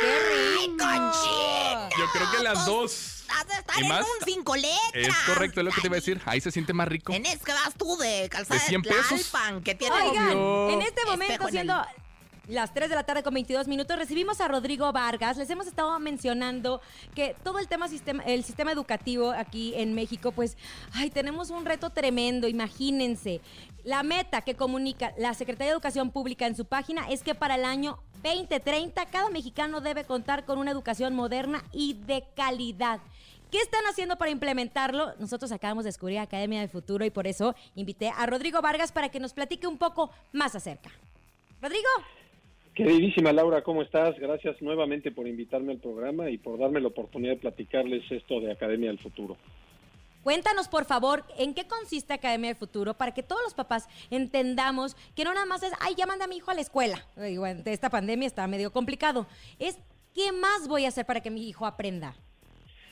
qué 0.00 0.06
¡Ay, 0.06 0.66
rico! 0.66 0.84
Conchita! 0.84 1.88
Yo 1.96 2.04
creo 2.12 2.30
que 2.36 2.42
las 2.42 2.66
dos. 2.66 3.24
Has 3.28 3.46
de 3.48 3.54
estar 3.54 3.78
¿Y 3.78 3.82
en 3.82 3.88
más? 3.88 4.00
un 4.00 4.24
cinco 4.24 4.54
letras. 4.56 4.80
Es 4.94 5.14
correcto, 5.26 5.60
es 5.60 5.64
lo 5.66 5.72
que 5.72 5.80
te 5.80 5.86
iba 5.86 5.94
a 5.96 6.00
decir. 6.00 6.20
Ahí 6.26 6.40
se 6.40 6.50
siente 6.50 6.72
más 6.72 6.88
rico. 6.88 7.12
En 7.12 7.24
es 7.26 7.38
que 7.42 7.52
vas 7.52 7.74
tú 7.76 7.96
de 7.96 8.28
calzada 8.30 8.60
¿De 8.60 8.66
100 8.66 8.82
pesos? 8.82 9.30
Tlalpan, 9.30 9.62
que 9.62 9.74
tiene 9.74 9.94
Oigan, 9.96 10.36
Obvio. 10.36 10.70
en 10.74 10.82
este 10.82 11.04
momento, 11.04 11.32
Espejo 11.32 11.48
en 11.48 11.52
siendo 11.52 11.74
las 12.48 12.74
3 12.74 12.90
de 12.90 12.94
la 12.94 13.04
tarde 13.04 13.22
con 13.22 13.32
22 13.32 13.68
minutos, 13.68 13.96
recibimos 13.96 14.40
a 14.40 14.48
Rodrigo 14.48 14.92
Vargas. 14.92 15.36
Les 15.36 15.48
hemos 15.48 15.66
estado 15.66 15.98
mencionando 15.98 16.80
que 17.14 17.34
todo 17.42 17.58
el 17.58 17.68
tema 17.68 17.88
sistema, 17.88 18.22
el 18.24 18.44
sistema 18.44 18.72
educativo 18.72 19.30
aquí 19.30 19.74
en 19.76 19.94
México, 19.94 20.32
pues, 20.32 20.56
ay, 20.92 21.10
tenemos 21.10 21.50
un 21.50 21.64
reto 21.64 21.90
tremendo, 21.90 22.46
imagínense. 22.46 23.40
La 23.84 24.02
meta 24.02 24.42
que 24.42 24.54
comunica 24.54 25.12
la 25.18 25.34
Secretaría 25.34 25.68
de 25.68 25.74
Educación 25.74 26.10
Pública 26.10 26.46
en 26.46 26.56
su 26.56 26.64
página 26.64 27.08
es 27.08 27.22
que 27.22 27.34
para 27.34 27.54
el 27.54 27.64
año 27.64 27.98
2030 28.22 29.06
cada 29.06 29.30
mexicano 29.30 29.80
debe 29.80 30.04
contar 30.04 30.44
con 30.44 30.58
una 30.58 30.70
educación 30.70 31.14
moderna 31.14 31.64
y 31.72 31.94
de 31.94 32.24
calidad. 32.34 33.00
¿Qué 33.50 33.58
están 33.58 33.84
haciendo 33.86 34.16
para 34.16 34.30
implementarlo? 34.30 35.14
Nosotros 35.18 35.52
acabamos 35.52 35.84
de 35.84 35.88
descubrir 35.88 36.18
Academia 36.18 36.60
del 36.60 36.68
Futuro 36.68 37.04
y 37.04 37.10
por 37.10 37.26
eso 37.26 37.54
invité 37.74 38.08
a 38.08 38.26
Rodrigo 38.26 38.60
Vargas 38.60 38.90
para 38.90 39.10
que 39.10 39.20
nos 39.20 39.32
platique 39.32 39.66
un 39.66 39.78
poco 39.78 40.10
más 40.32 40.54
acerca. 40.54 40.90
Rodrigo, 41.62 41.88
Queridísima 42.74 43.32
Laura, 43.32 43.62
¿cómo 43.62 43.82
estás? 43.82 44.18
Gracias 44.18 44.60
nuevamente 44.60 45.12
por 45.12 45.28
invitarme 45.28 45.72
al 45.72 45.78
programa 45.78 46.28
y 46.28 46.38
por 46.38 46.58
darme 46.58 46.80
la 46.80 46.88
oportunidad 46.88 47.34
de 47.34 47.38
platicarles 47.38 48.02
esto 48.10 48.40
de 48.40 48.50
Academia 48.50 48.88
del 48.90 48.98
Futuro. 48.98 49.36
cuéntanos 50.24 50.68
por 50.68 50.84
favor 50.84 51.22
en 51.38 51.54
qué 51.54 51.68
consiste 51.68 52.14
Academia 52.14 52.48
del 52.48 52.56
Futuro 52.56 52.94
para 52.94 53.14
que 53.14 53.22
todos 53.22 53.42
los 53.44 53.54
papás 53.54 53.88
entendamos 54.10 54.96
que 55.14 55.22
no 55.22 55.32
nada 55.32 55.46
más 55.46 55.62
es, 55.62 55.72
ay, 55.80 55.94
ya 55.96 56.06
manda 56.06 56.24
a 56.24 56.28
mi 56.28 56.38
hijo 56.38 56.50
a 56.50 56.54
la 56.54 56.62
escuela. 56.62 57.06
Digo, 57.16 57.44
ante 57.44 57.72
esta 57.72 57.90
pandemia 57.90 58.26
está 58.26 58.44
medio 58.48 58.72
complicado. 58.72 59.26
Es, 59.60 59.78
¿qué 60.12 60.32
más 60.32 60.66
voy 60.66 60.86
a 60.86 60.88
hacer 60.88 61.06
para 61.06 61.20
que 61.20 61.30
mi 61.30 61.48
hijo 61.48 61.66
aprenda? 61.66 62.16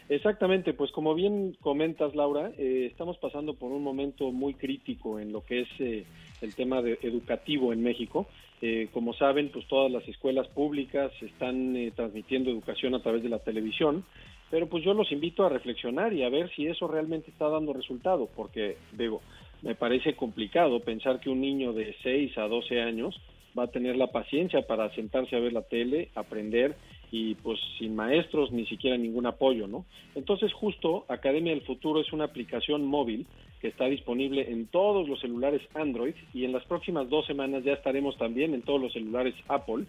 Exactamente, 0.08 0.74
pues 0.74 0.92
como 0.92 1.14
bien 1.14 1.56
comentas 1.60 2.14
Laura, 2.14 2.52
eh, 2.56 2.86
estamos 2.90 3.18
pasando 3.18 3.54
por 3.54 3.72
un 3.72 3.82
momento 3.82 4.30
muy 4.30 4.54
crítico 4.54 5.18
en 5.18 5.32
lo 5.32 5.42
que 5.44 5.62
es 5.62 5.68
eh, 5.80 6.04
el 6.40 6.54
tema 6.54 6.82
de 6.82 6.98
educativo 7.02 7.72
en 7.72 7.82
México. 7.82 8.28
Eh, 8.64 8.88
como 8.92 9.12
saben, 9.12 9.48
pues 9.48 9.66
todas 9.66 9.90
las 9.90 10.06
escuelas 10.06 10.46
públicas 10.46 11.10
están 11.20 11.74
eh, 11.74 11.90
transmitiendo 11.96 12.48
educación 12.48 12.94
a 12.94 13.02
través 13.02 13.24
de 13.24 13.28
la 13.28 13.40
televisión, 13.40 14.04
pero 14.52 14.68
pues 14.68 14.84
yo 14.84 14.94
los 14.94 15.10
invito 15.10 15.44
a 15.44 15.48
reflexionar 15.48 16.12
y 16.12 16.22
a 16.22 16.28
ver 16.28 16.48
si 16.54 16.68
eso 16.68 16.86
realmente 16.86 17.32
está 17.32 17.48
dando 17.48 17.72
resultado, 17.72 18.28
porque 18.36 18.76
digo, 18.92 19.20
me 19.62 19.74
parece 19.74 20.14
complicado 20.14 20.78
pensar 20.78 21.18
que 21.18 21.28
un 21.28 21.40
niño 21.40 21.72
de 21.72 21.96
6 22.04 22.38
a 22.38 22.46
12 22.46 22.80
años 22.80 23.20
va 23.58 23.64
a 23.64 23.70
tener 23.72 23.96
la 23.96 24.12
paciencia 24.12 24.62
para 24.62 24.94
sentarse 24.94 25.34
a 25.34 25.40
ver 25.40 25.52
la 25.52 25.62
tele, 25.62 26.10
aprender 26.14 26.76
y 27.10 27.34
pues 27.34 27.58
sin 27.78 27.96
maestros 27.96 28.52
ni 28.52 28.64
siquiera 28.66 28.96
ningún 28.96 29.26
apoyo, 29.26 29.66
¿no? 29.66 29.84
Entonces 30.14 30.52
justo 30.52 31.04
Academia 31.08 31.52
del 31.52 31.62
Futuro 31.62 32.00
es 32.00 32.12
una 32.12 32.24
aplicación 32.24 32.84
móvil 32.84 33.26
que 33.62 33.68
está 33.68 33.86
disponible 33.86 34.50
en 34.50 34.66
todos 34.66 35.08
los 35.08 35.20
celulares 35.20 35.62
Android 35.74 36.14
y 36.34 36.44
en 36.44 36.52
las 36.52 36.64
próximas 36.64 37.08
dos 37.08 37.24
semanas 37.26 37.62
ya 37.62 37.74
estaremos 37.74 38.18
también 38.18 38.54
en 38.54 38.62
todos 38.62 38.80
los 38.80 38.92
celulares 38.92 39.36
Apple 39.46 39.84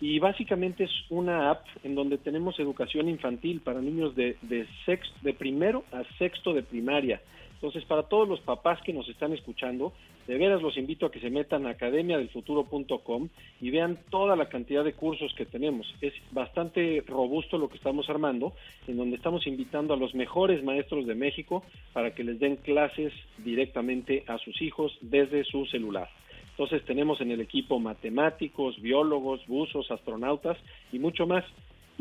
y 0.00 0.18
básicamente 0.18 0.84
es 0.84 0.90
una 1.10 1.50
app 1.50 1.64
en 1.84 1.94
donde 1.94 2.16
tenemos 2.16 2.58
educación 2.58 3.10
infantil 3.10 3.60
para 3.60 3.82
niños 3.82 4.16
de, 4.16 4.36
de, 4.40 4.66
sexto, 4.86 5.14
de 5.20 5.34
primero 5.34 5.84
a 5.92 6.02
sexto 6.18 6.54
de 6.54 6.62
primaria. 6.62 7.20
Entonces, 7.62 7.84
para 7.84 8.02
todos 8.02 8.28
los 8.28 8.40
papás 8.40 8.80
que 8.82 8.92
nos 8.92 9.08
están 9.08 9.32
escuchando, 9.32 9.92
de 10.26 10.36
veras 10.36 10.60
los 10.60 10.76
invito 10.76 11.06
a 11.06 11.12
que 11.12 11.20
se 11.20 11.30
metan 11.30 11.64
a 11.64 11.70
academiadelfuturo.com 11.70 13.28
y 13.60 13.70
vean 13.70 14.00
toda 14.10 14.34
la 14.34 14.48
cantidad 14.48 14.82
de 14.82 14.94
cursos 14.94 15.32
que 15.36 15.46
tenemos. 15.46 15.86
Es 16.00 16.12
bastante 16.32 17.04
robusto 17.06 17.58
lo 17.58 17.68
que 17.68 17.76
estamos 17.76 18.10
armando, 18.10 18.52
en 18.88 18.96
donde 18.96 19.14
estamos 19.14 19.46
invitando 19.46 19.94
a 19.94 19.96
los 19.96 20.12
mejores 20.12 20.64
maestros 20.64 21.06
de 21.06 21.14
México 21.14 21.62
para 21.92 22.12
que 22.16 22.24
les 22.24 22.40
den 22.40 22.56
clases 22.56 23.12
directamente 23.38 24.24
a 24.26 24.38
sus 24.38 24.60
hijos 24.60 24.98
desde 25.00 25.44
su 25.44 25.64
celular. 25.66 26.08
Entonces 26.50 26.84
tenemos 26.84 27.20
en 27.20 27.30
el 27.30 27.40
equipo 27.40 27.78
matemáticos, 27.78 28.82
biólogos, 28.82 29.46
buzos, 29.46 29.88
astronautas 29.92 30.58
y 30.92 30.98
mucho 30.98 31.28
más. 31.28 31.44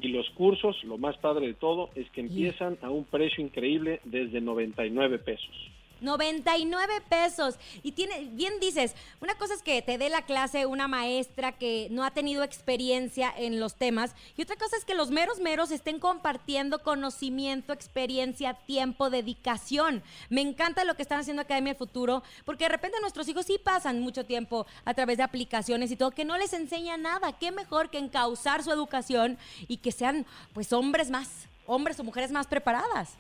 Y 0.02 0.08
los 0.08 0.30
cursos, 0.32 0.84
lo 0.84 0.98
más 0.98 1.18
padre 1.18 1.48
de 1.48 1.54
todo, 1.54 1.92
es 1.96 2.10
que 2.10 2.22
empiezan 2.22 2.78
a 2.82 2.90
un 2.90 3.06
precio 3.06 3.44
increíble 3.44 4.02
desde 4.04 4.42
99 4.42 5.20
pesos. 5.20 5.72
99 6.02 7.02
pesos. 7.08 7.56
Y 7.84 7.94
tiene, 7.94 8.30
bien 8.32 8.60
dices, 8.60 8.96
una 9.22 9.36
cosa 9.36 9.54
es 9.54 9.64
que 9.64 9.82
te 9.82 9.98
dé 9.98 10.10
la 10.10 10.24
clase 10.24 10.66
una 10.66 10.88
maestra 10.88 11.54
que 11.54 11.88
no 11.92 12.04
ha 12.04 12.12
tenido 12.12 12.44
experiencia 12.44 13.34
en 13.36 13.60
los 13.60 13.76
temas 13.76 14.16
y 14.36 14.42
otra 14.42 14.56
cosa 14.56 14.78
es 14.78 14.86
que 14.86 14.96
los 14.96 15.12
meros 15.12 15.40
meros 15.40 15.72
estén 15.72 16.00
compartiendo 16.00 16.84
conocimiento, 16.84 17.74
experiencia, 17.74 18.54
tiempo, 18.54 19.10
dedicación. 19.10 20.04
Me 20.30 20.42
encanta 20.42 20.84
lo 20.84 20.96
que 20.96 21.02
están 21.02 21.20
haciendo 21.20 21.42
Academia 21.42 21.74
del 21.74 21.80
Futuro 21.80 22.24
porque 22.46 22.66
de 22.66 22.70
repente 22.70 22.98
nuestros 23.02 23.28
hijos 23.28 23.46
sí 23.46 23.60
pasan 23.64 24.02
mucho 24.02 24.26
tiempo 24.26 24.66
a 24.86 24.94
través 24.94 25.18
de 25.18 25.24
aplicaciones 25.24 25.92
y 25.92 25.96
todo 25.96 26.12
que 26.12 26.26
no 26.26 26.38
les 26.38 26.54
enseña 26.54 26.98
nada. 26.98 27.38
Qué 27.38 27.52
mejor 27.52 27.90
que 27.90 27.98
encauzar 27.98 28.64
su 28.64 28.72
educación 28.72 29.38
y 29.68 29.78
que 29.78 29.92
sean 29.92 30.26
pues 30.54 30.74
hombres 30.74 31.10
más, 31.10 31.30
hombres 31.66 32.00
o 32.00 32.04
mujeres 32.04 32.32
más 32.32 32.48
preparadas. 32.48 33.18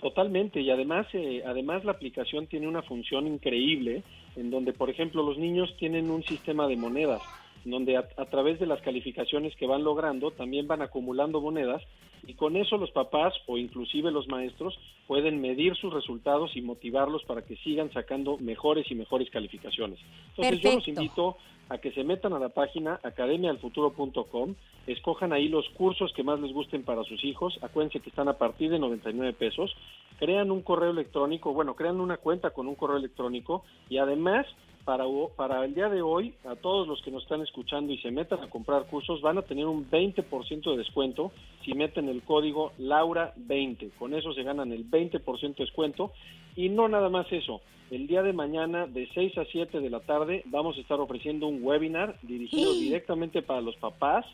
Totalmente, 0.00 0.60
y 0.60 0.70
además, 0.70 1.06
eh, 1.12 1.42
además 1.44 1.84
la 1.84 1.92
aplicación 1.92 2.46
tiene 2.46 2.68
una 2.68 2.82
función 2.82 3.26
increíble 3.26 4.04
en 4.36 4.50
donde, 4.50 4.72
por 4.72 4.90
ejemplo, 4.90 5.24
los 5.24 5.38
niños 5.38 5.74
tienen 5.78 6.10
un 6.10 6.22
sistema 6.22 6.68
de 6.68 6.76
monedas 6.76 7.20
donde 7.64 7.96
a, 7.96 8.08
a 8.16 8.24
través 8.26 8.60
de 8.60 8.66
las 8.66 8.80
calificaciones 8.82 9.56
que 9.56 9.66
van 9.66 9.82
logrando 9.82 10.30
también 10.30 10.68
van 10.68 10.82
acumulando 10.82 11.40
monedas 11.40 11.82
y 12.26 12.34
con 12.34 12.56
eso 12.56 12.76
los 12.76 12.90
papás 12.90 13.34
o 13.46 13.58
inclusive 13.58 14.10
los 14.10 14.28
maestros 14.28 14.78
pueden 15.06 15.40
medir 15.40 15.76
sus 15.76 15.92
resultados 15.92 16.56
y 16.56 16.60
motivarlos 16.60 17.24
para 17.24 17.42
que 17.42 17.56
sigan 17.56 17.92
sacando 17.92 18.36
mejores 18.38 18.90
y 18.90 18.94
mejores 18.94 19.30
calificaciones. 19.30 19.98
Entonces 20.36 20.60
yo 20.60 20.74
los 20.74 20.88
invito 20.88 21.36
a 21.68 21.78
que 21.78 21.92
se 21.92 22.04
metan 22.04 22.32
a 22.32 22.38
la 22.38 22.48
página 22.48 22.98
academialfuturo.com, 23.02 24.54
escojan 24.86 25.32
ahí 25.32 25.48
los 25.48 25.68
cursos 25.70 26.12
que 26.14 26.22
más 26.22 26.40
les 26.40 26.52
gusten 26.52 26.82
para 26.82 27.04
sus 27.04 27.22
hijos, 27.24 27.58
acuérdense 27.62 28.00
que 28.00 28.08
están 28.08 28.28
a 28.28 28.38
partir 28.38 28.70
de 28.70 28.78
99 28.78 29.34
pesos, 29.34 29.74
crean 30.18 30.50
un 30.50 30.62
correo 30.62 30.90
electrónico, 30.90 31.52
bueno, 31.52 31.74
crean 31.74 32.00
una 32.00 32.16
cuenta 32.16 32.50
con 32.50 32.68
un 32.68 32.74
correo 32.74 32.96
electrónico 32.96 33.64
y 33.88 33.98
además 33.98 34.46
para, 34.88 35.04
para 35.36 35.66
el 35.66 35.74
día 35.74 35.90
de 35.90 36.00
hoy, 36.00 36.32
a 36.46 36.56
todos 36.56 36.88
los 36.88 37.02
que 37.02 37.10
nos 37.10 37.22
están 37.22 37.42
escuchando 37.42 37.92
y 37.92 37.98
se 37.98 38.10
metan 38.10 38.42
a 38.42 38.48
comprar 38.48 38.86
cursos, 38.86 39.20
van 39.20 39.36
a 39.36 39.42
tener 39.42 39.66
un 39.66 39.86
20% 39.90 40.70
de 40.70 40.78
descuento 40.78 41.30
si 41.62 41.74
meten 41.74 42.08
el 42.08 42.22
código 42.22 42.72
Laura20. 42.78 43.90
Con 43.98 44.14
eso 44.14 44.32
se 44.32 44.44
ganan 44.44 44.72
el 44.72 44.90
20% 44.90 45.56
de 45.56 45.64
descuento. 45.64 46.12
Y 46.56 46.70
no 46.70 46.88
nada 46.88 47.10
más 47.10 47.30
eso. 47.30 47.60
El 47.90 48.06
día 48.06 48.22
de 48.22 48.32
mañana, 48.32 48.86
de 48.86 49.06
6 49.12 49.36
a 49.36 49.44
7 49.44 49.78
de 49.78 49.90
la 49.90 50.00
tarde, 50.00 50.42
vamos 50.46 50.78
a 50.78 50.80
estar 50.80 50.98
ofreciendo 50.98 51.48
un 51.48 51.62
webinar 51.62 52.16
dirigido 52.22 52.72
directamente 52.72 53.42
para 53.42 53.60
los 53.60 53.76
papás 53.76 54.24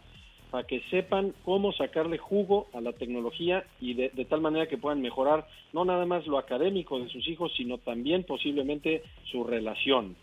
para 0.53 0.69
que 0.69 0.83
sepan 0.89 1.35
cómo 1.45 1.73
sacarle 1.73 2.17
jugo 2.17 2.69
a 2.75 2.81
la 2.81 2.93
tecnología 2.93 3.65
y 3.81 3.95
de, 3.95 4.11
de 4.11 4.25
tal 4.25 4.41
manera 4.41 4.69
que 4.69 4.79
puedan 4.79 5.03
mejorar 5.03 5.49
no 5.73 5.85
nada 5.85 6.07
más 6.07 6.29
lo 6.29 6.39
académico 6.39 7.01
de 7.01 7.09
sus 7.09 7.27
hijos, 7.27 7.53
sino 7.57 7.79
también 7.79 8.23
posiblemente 8.23 9.03
su 9.33 9.43
relación. 9.43 10.15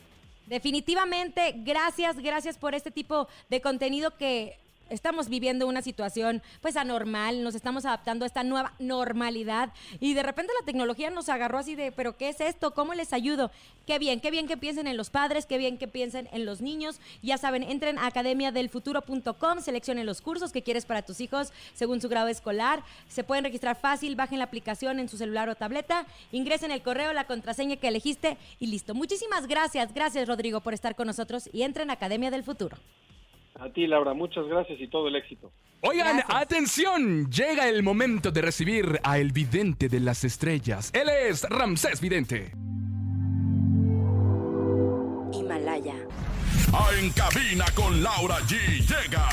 Definitivamente, 0.51 1.53
gracias, 1.63 2.17
gracias 2.17 2.57
por 2.57 2.75
este 2.75 2.91
tipo 2.91 3.29
de 3.49 3.61
contenido 3.61 4.17
que 4.17 4.59
estamos 4.91 5.29
viviendo 5.29 5.67
una 5.67 5.81
situación 5.81 6.41
pues 6.61 6.77
anormal, 6.77 7.43
nos 7.43 7.55
estamos 7.55 7.85
adaptando 7.85 8.25
a 8.25 8.27
esta 8.27 8.43
nueva 8.43 8.73
normalidad 8.79 9.71
y 9.99 10.13
de 10.13 10.23
repente 10.23 10.53
la 10.59 10.65
tecnología 10.65 11.09
nos 11.09 11.29
agarró 11.29 11.57
así 11.57 11.75
de, 11.75 11.91
pero 11.91 12.17
¿qué 12.17 12.29
es 12.29 12.41
esto? 12.41 12.73
¿Cómo 12.73 12.93
les 12.93 13.13
ayudo? 13.13 13.51
Qué 13.87 13.97
bien, 13.97 14.19
qué 14.19 14.29
bien 14.29 14.47
que 14.47 14.57
piensen 14.57 14.87
en 14.87 14.97
los 14.97 15.09
padres, 15.09 15.45
qué 15.45 15.57
bien 15.57 15.77
que 15.77 15.87
piensen 15.87 16.29
en 16.31 16.45
los 16.45 16.61
niños. 16.61 16.99
Ya 17.23 17.37
saben, 17.37 17.63
entren 17.63 17.97
a 17.97 18.07
academiadelfuturo.com, 18.07 19.61
seleccionen 19.61 20.05
los 20.05 20.21
cursos 20.21 20.51
que 20.51 20.61
quieres 20.61 20.85
para 20.85 21.01
tus 21.01 21.19
hijos 21.21 21.51
según 21.73 22.01
su 22.01 22.09
grado 22.09 22.27
escolar. 22.27 22.83
Se 23.09 23.23
pueden 23.23 23.43
registrar 23.43 23.75
fácil, 23.75 24.15
bajen 24.15 24.39
la 24.39 24.45
aplicación 24.45 24.99
en 24.99 25.09
su 25.09 25.17
celular 25.17 25.49
o 25.49 25.55
tableta, 25.55 26.05
ingresen 26.31 26.71
el 26.71 26.81
correo, 26.81 27.13
la 27.13 27.25
contraseña 27.25 27.77
que 27.77 27.87
elegiste 27.87 28.37
y 28.59 28.67
listo. 28.67 28.93
Muchísimas 28.93 29.47
gracias, 29.47 29.93
gracias 29.93 30.27
Rodrigo 30.27 30.61
por 30.61 30.73
estar 30.73 30.95
con 30.95 31.07
nosotros 31.07 31.49
y 31.51 31.63
entren 31.63 31.89
a 31.89 31.93
Academia 31.93 32.31
del 32.31 32.43
Futuro. 32.43 32.77
A 33.59 33.69
ti, 33.69 33.85
Laura, 33.87 34.13
muchas 34.13 34.45
gracias 34.47 34.79
y 34.79 34.87
todo 34.87 35.07
el 35.07 35.15
éxito. 35.15 35.51
Oigan, 35.81 36.23
atención, 36.27 37.29
llega 37.31 37.67
el 37.67 37.81
momento 37.81 38.31
de 38.31 38.41
recibir 38.41 38.99
a 39.03 39.17
el 39.17 39.31
vidente 39.31 39.89
de 39.89 39.99
las 39.99 40.23
estrellas. 40.23 40.91
Él 40.93 41.09
es 41.09 41.43
Ramsés 41.43 41.99
Vidente. 41.99 42.51
Himalaya. 45.33 45.95
A 46.73 46.87
En 46.99 47.09
Cabina 47.11 47.65
con 47.75 48.03
Laura 48.03 48.37
G 48.41 48.57
llega. 48.79 49.27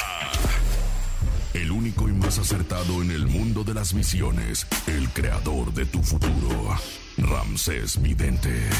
El 1.52 1.70
único 1.70 2.08
y 2.08 2.12
más 2.12 2.38
acertado 2.38 3.02
en 3.02 3.10
el 3.10 3.26
mundo 3.26 3.62
de 3.62 3.74
las 3.74 3.92
visiones. 3.92 4.66
El 4.86 5.08
creador 5.10 5.72
de 5.72 5.86
tu 5.86 6.02
futuro. 6.02 6.76
Ramsés 7.18 8.00
Vidente. 8.00 8.70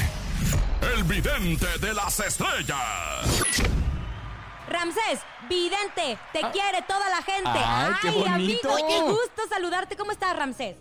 El 0.96 1.05
vidente 1.05 1.66
de 1.81 1.92
las 1.92 2.18
estrellas. 2.20 3.98
Ramsés, 4.69 5.23
vidente, 5.49 6.19
te 6.33 6.41
quiere 6.53 6.83
toda 6.87 7.09
la 7.09 7.23
gente. 7.23 7.51
Ay, 7.55 7.95
qué 8.03 8.11
bonito. 8.11 8.71
amigo, 8.71 8.89
qué 8.89 9.01
gusto 9.03 9.43
saludarte. 9.49 9.97
¿Cómo 9.97 10.13
estás, 10.13 10.37
Ramsés? 10.37 10.77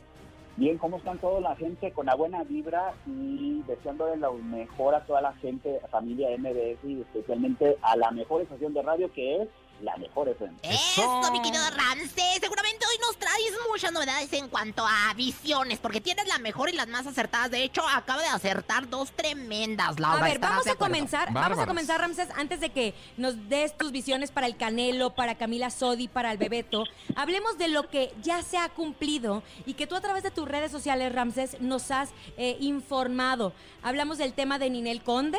Bien, 0.57 0.77
¿cómo 0.77 0.97
están 0.97 1.19
toda 1.19 1.39
la 1.39 1.55
gente? 1.55 1.91
Con 1.91 2.07
la 2.07 2.15
buena 2.15 2.43
vibra 2.43 2.93
y 3.05 3.61
deseándole 3.67 4.17
lo 4.17 4.33
mejor 4.33 4.95
a 4.95 5.05
toda 5.05 5.21
la 5.21 5.33
gente, 5.33 5.79
a 5.83 5.87
familia 5.87 6.35
MBS 6.37 6.83
y 6.83 7.01
especialmente 7.01 7.77
a 7.81 7.95
la 7.95 8.11
mejor 8.11 8.41
estación 8.41 8.73
de 8.73 8.81
radio 8.81 9.11
que 9.13 9.43
es 9.43 9.49
la 9.81 9.95
mejor 9.97 10.29
FM. 10.29 10.57
Eso, 10.63 11.31
mi 11.31 11.41
querido 11.41 11.63
Ramsey. 11.69 12.39
Seguramente 12.39 12.85
hoy 12.85 12.97
nos 12.99 13.17
traes 13.17 13.53
muchas 13.69 13.91
novedades 13.91 14.31
en 14.33 14.47
cuanto 14.49 14.85
a 14.85 15.13
visiones, 15.15 15.79
porque 15.79 16.01
tienes 16.01 16.27
la 16.27 16.39
mejor 16.39 16.69
y 16.69 16.73
las 16.73 16.87
más 16.87 17.05
acertadas. 17.05 17.51
De 17.51 17.63
hecho, 17.63 17.81
acaba 17.87 18.21
de 18.21 18.27
acertar 18.29 18.89
dos 18.89 19.11
tremendas, 19.11 19.99
Laura. 19.99 20.19
A 20.19 20.23
ver, 20.23 20.33
¿estarás 20.33 20.57
vamos 20.57 20.67
a 20.67 20.75
comenzar, 20.75 21.33
vamos 21.33 21.59
a 21.59 21.65
comenzar, 21.65 21.99
Ramsés, 21.99 22.29
antes 22.35 22.59
de 22.59 22.69
que 22.69 22.93
nos 23.17 23.49
des 23.49 23.77
tus 23.77 23.91
visiones 23.91 24.31
para 24.31 24.47
el 24.47 24.57
Canelo, 24.57 25.13
para 25.13 25.35
Camila 25.35 25.69
Sodi, 25.69 26.07
para 26.07 26.31
el 26.31 26.37
Bebeto. 26.37 26.85
Hablemos 27.15 27.57
de 27.57 27.67
lo 27.67 27.89
que 27.89 28.13
ya 28.21 28.41
se 28.41 28.57
ha 28.57 28.69
cumplido 28.69 29.43
y 29.65 29.75
que 29.75 29.87
tú 29.87 29.95
a 29.95 30.01
través 30.01 30.23
de 30.23 30.31
tus 30.31 30.47
redes 30.47 30.71
sociales, 30.71 31.13
Ramsés, 31.13 31.61
nos 31.61 31.91
has 31.91 32.09
eh, 32.37 32.57
informado. 32.59 33.53
Hablamos 33.83 34.17
del 34.17 34.33
tema 34.33 34.59
de 34.59 34.69
Ninel 34.69 35.03
Conde, 35.03 35.37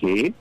Sí. 0.00 0.34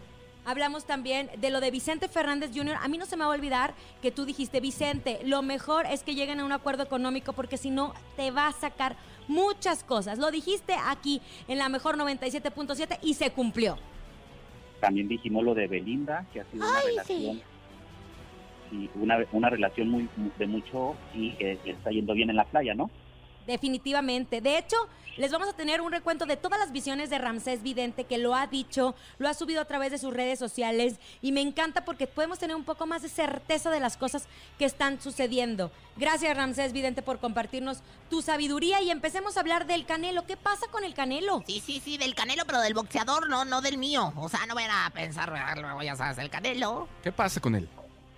Hablamos 0.49 0.85
también 0.85 1.29
de 1.38 1.51
lo 1.51 1.62
de 1.62 1.69
Vicente 1.69 2.07
Fernández 2.07 2.49
Jr. 2.55 2.77
A 2.81 2.88
mí 2.88 2.97
no 2.97 3.05
se 3.05 3.15
me 3.15 3.23
va 3.23 3.31
a 3.31 3.35
olvidar 3.35 3.75
que 4.01 4.09
tú 4.09 4.25
dijiste, 4.25 4.59
Vicente, 4.59 5.19
lo 5.23 5.43
mejor 5.43 5.85
es 5.85 6.01
que 6.01 6.15
lleguen 6.15 6.39
a 6.39 6.43
un 6.43 6.51
acuerdo 6.51 6.81
económico 6.81 7.33
porque 7.33 7.55
si 7.55 7.69
no 7.69 7.93
te 8.15 8.31
va 8.31 8.47
a 8.47 8.51
sacar 8.51 8.95
muchas 9.27 9.83
cosas. 9.83 10.17
Lo 10.17 10.31
dijiste 10.31 10.73
aquí 10.88 11.21
en 11.47 11.59
la 11.59 11.69
mejor 11.69 11.99
97.7 11.99 12.97
y 13.03 13.13
se 13.13 13.29
cumplió. 13.29 13.77
También 14.79 15.07
dijimos 15.07 15.43
lo 15.43 15.53
de 15.53 15.67
Belinda, 15.67 16.25
que 16.33 16.41
ha 16.41 16.45
sido 16.45 16.67
una 16.67 16.81
relación 16.81 17.41
y 18.71 18.89
una, 18.95 19.19
una 19.31 19.51
relación 19.51 19.89
muy 19.89 20.09
de 20.39 20.47
mucho 20.47 20.95
y 21.13 21.33
que 21.33 21.59
está 21.63 21.91
yendo 21.91 22.15
bien 22.15 22.31
en 22.31 22.38
la 22.38 22.45
playa, 22.45 22.73
¿no? 22.73 22.89
Definitivamente. 23.47 24.41
De 24.41 24.58
hecho, 24.58 24.78
les 25.19 25.32
vamos 25.32 25.49
a 25.49 25.54
tener 25.54 25.82
un 25.82 25.91
recuento 25.91 26.25
de 26.25 26.38
todas 26.38 26.58
las 26.60 26.71
visiones 26.71 27.10
de 27.10 27.17
Ramsés 27.17 27.62
Vidente 27.62 28.06
que 28.06 28.17
lo 28.17 28.36
ha 28.36 28.47
dicho, 28.47 28.95
lo 29.17 29.28
ha 29.28 29.34
subido 29.34 29.60
a 29.60 29.65
través 29.65 29.91
de 29.91 29.97
sus 29.97 30.13
redes 30.13 30.39
sociales 30.39 30.95
y 31.21 31.34
me 31.34 31.41
encanta 31.41 31.84
porque 31.84 32.08
podemos 32.08 32.39
tener 32.39 32.56
un 32.56 32.63
poco 32.63 32.86
más 32.86 33.02
de 33.02 33.10
certeza 33.10 33.69
de 33.69 33.82
las 33.82 33.97
cosas 33.97 34.28
que 34.58 34.63
están 34.63 35.02
sucediendo. 35.02 35.71
Gracias 35.97 36.38
Ramsés 36.38 36.71
Vidente 36.71 37.02
por 37.02 37.19
compartirnos 37.19 37.80
tu 38.10 38.21
sabiduría 38.21 38.82
y 38.82 38.91
empecemos 38.91 39.36
a 39.36 39.41
hablar 39.41 39.67
del 39.67 39.86
Canelo. 39.86 40.25
¿Qué 40.25 40.38
pasa 40.38 40.67
con 40.71 40.86
el 40.86 40.93
Canelo? 40.93 41.43
Sí, 41.45 41.62
sí, 41.65 41.82
sí, 41.84 41.97
del 41.97 42.15
Canelo, 42.15 42.45
pero 42.45 42.62
del 42.62 42.73
boxeador, 42.73 43.28
no, 43.28 43.43
no 43.43 43.62
del 43.62 43.78
mío. 43.78 44.13
O 44.15 44.30
sea, 44.30 44.45
no 44.45 44.56
vayan 44.56 44.71
a 44.71 44.89
pensar, 44.91 45.34
ah, 45.34 45.54
luego 45.56 45.84
ya 45.84 45.97
sabes, 45.97 46.17
el 46.19 46.30
Canelo. 46.30 46.88
¿Qué 47.04 47.12
pasa 47.12 47.41
con 47.41 47.56
él? 47.56 47.67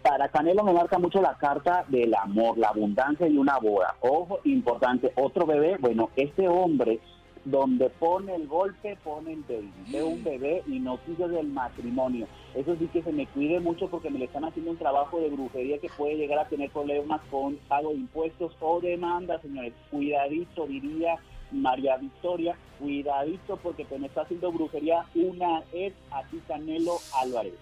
Para 0.02 0.30
Canelo 0.30 0.64
me 0.64 0.74
marca 0.74 0.98
mucho 0.98 1.22
la 1.22 1.38
carta 1.38 1.86
del 1.88 2.16
amor, 2.16 2.58
la 2.58 2.70
abundancia 2.70 3.28
y 3.28 3.38
una 3.38 3.60
boda. 3.60 3.96
Ojo, 4.02 4.40
importante, 4.46 5.12
otro 5.16 5.46
bebé, 5.46 5.78
bueno, 5.80 6.10
este 6.16 6.48
hombre 6.48 7.00
donde 7.46 7.90
pone 7.90 8.36
el 8.36 8.48
golpe, 8.48 8.98
pone 9.04 9.34
el 9.34 9.42
baby. 9.42 9.72
Veo 9.92 10.08
un 10.08 10.24
bebé 10.24 10.64
y 10.68 10.80
noticias 10.80 11.30
del 11.30 11.48
matrimonio. 11.48 12.28
Eso 12.56 12.76
sí 12.78 12.88
que 12.88 13.02
se 13.02 13.12
me 13.12 13.28
cuide 13.28 13.60
mucho 13.60 13.88
porque 13.90 14.10
me 14.10 14.20
le 14.20 14.26
están 14.26 14.46
haciendo 14.46 14.72
un 14.72 14.78
trabajo 14.78 15.20
de 15.20 15.30
brujería 15.30 15.80
que 15.80 15.90
puede 15.90 16.18
llegar 16.18 16.40
a 16.40 16.50
tener 16.50 16.70
problemas 16.72 17.22
con 17.30 17.56
pago 17.68 17.90
de 17.90 17.96
impuestos 17.96 18.56
o 18.60 18.80
demanda, 18.80 19.40
señores. 19.42 19.74
Cuidadito, 19.90 20.68
diría 20.68 21.18
María 21.52 21.98
Victoria, 21.98 22.56
cuidadito 22.80 23.58
porque 23.58 23.86
te 23.86 24.00
me 24.00 24.08
está 24.08 24.22
haciendo 24.22 24.52
brujería 24.52 25.06
una 25.16 25.64
ex 25.74 25.96
a 26.12 26.24
ti, 26.24 26.42
Canelo 26.48 26.98
Álvarez. 27.22 27.54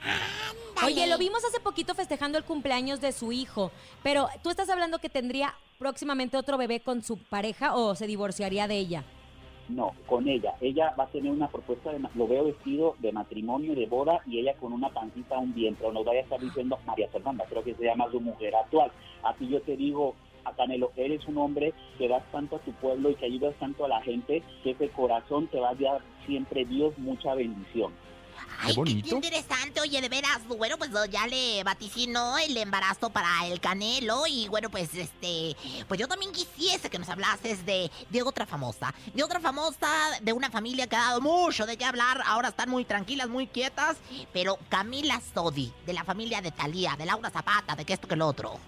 Oye, 0.86 1.08
lo 1.08 1.18
vimos 1.18 1.44
hace 1.46 1.60
poquito 1.60 1.96
festejando 1.96 2.38
el 2.38 2.44
cumpleaños 2.44 3.02
de 3.02 3.12
su 3.12 3.32
hijo, 3.32 3.72
pero 4.04 4.28
tú 4.44 4.50
estás 4.50 4.70
hablando 4.70 5.00
que 5.00 5.10
tendría 5.10 5.54
próximamente 5.78 6.38
otro 6.38 6.58
bebé 6.58 6.80
con 6.82 7.04
su 7.04 7.18
pareja 7.18 7.76
o 7.76 7.96
se 7.96 8.08
divorciaría 8.08 8.68
de 8.68 8.78
ella. 8.78 9.04
No, 9.70 9.94
con 10.08 10.28
ella. 10.28 10.56
Ella 10.62 10.96
va 11.00 11.04
a 11.04 11.08
tener 11.08 11.32
una 11.32 11.48
propuesta, 11.48 11.92
de, 11.92 12.00
lo 12.16 12.28
veo 12.28 12.46
vestido 12.46 12.96
de 13.00 13.12
matrimonio, 13.12 13.76
de 13.76 13.86
boda, 13.86 14.20
y 14.26 14.40
ella 14.40 14.56
con 14.56 14.74
una 14.74 14.90
pancita, 14.90 15.38
un 15.38 15.54
vientre. 15.54 15.86
O 15.86 15.92
nos 15.92 16.04
vaya 16.06 16.22
a 16.22 16.24
estar 16.24 16.40
diciendo 16.40 16.80
María 16.88 17.08
Fernanda, 17.10 17.46
creo 17.48 17.64
que 17.64 17.76
se 17.76 17.84
llama 17.84 18.10
su 18.12 18.20
mujer 18.20 18.56
actual. 18.56 18.92
A 19.24 19.34
ti 19.36 19.48
yo 19.48 19.62
te 19.62 19.78
digo, 19.78 20.16
a 20.46 20.54
Canelo, 20.54 20.92
eres 20.96 21.26
un 21.28 21.38
hombre 21.38 21.74
que 21.98 22.08
das 22.08 22.24
tanto 22.32 22.58
a 22.58 22.60
tu 22.60 22.72
pueblo 22.74 23.10
y 23.10 23.16
que 23.16 23.26
ayudas 23.26 23.56
tanto 23.60 23.86
a 23.86 23.88
la 23.88 24.02
gente, 24.02 24.44
que 24.64 24.72
ese 24.72 24.90
corazón 24.90 25.48
te 25.48 25.60
va 25.60 25.70
a 25.70 25.76
dar 25.76 26.02
siempre 26.26 26.66
Dios 26.66 26.98
mucha 26.98 27.34
bendición. 27.36 27.94
Ay, 28.62 28.76
qué, 28.76 29.02
qué 29.02 29.16
interesante, 29.16 29.80
oye, 29.80 30.02
de 30.02 30.10
veras, 30.10 30.46
bueno, 30.48 30.78
pues 30.78 30.92
ya 31.10 31.28
le 31.28 31.64
vaticinó 31.64 32.38
el 32.38 32.58
embarazo 32.58 33.10
para 33.10 33.48
el 33.48 33.60
Canelo 33.60 34.28
y 34.28 34.50
bueno, 34.50 34.70
pues 34.70 34.94
este, 34.96 35.56
pues 35.88 36.00
yo 36.00 36.08
también 36.08 36.32
quisiese 36.32 36.90
que 36.90 37.00
nos 37.00 37.08
hablases 37.08 37.66
de, 37.66 37.90
de 38.10 38.22
otra 38.22 38.46
famosa, 38.46 38.94
de 39.14 39.24
otra 39.24 39.40
famosa, 39.40 39.88
de 40.22 40.34
una 40.34 40.50
familia 40.50 40.88
que 40.88 40.96
ha 40.96 41.06
dado 41.06 41.22
mucho 41.22 41.66
de 41.66 41.78
qué 41.78 41.86
hablar, 41.86 42.22
ahora 42.26 42.50
están 42.50 42.70
muy 42.70 42.84
tranquilas, 42.84 43.30
muy 43.30 43.48
quietas, 43.48 43.98
pero 44.34 44.58
Camila 44.68 45.22
Sodi, 45.34 45.72
de 45.86 45.94
la 45.94 46.04
familia 46.04 46.42
de 46.42 46.52
Talía, 46.52 46.96
de 46.98 47.06
Laura 47.06 47.30
Zapata, 47.30 47.76
de 47.76 47.86
que 47.86 47.94
esto 47.94 48.08
que 48.08 48.16
lo 48.16 48.28
otro. 48.28 48.60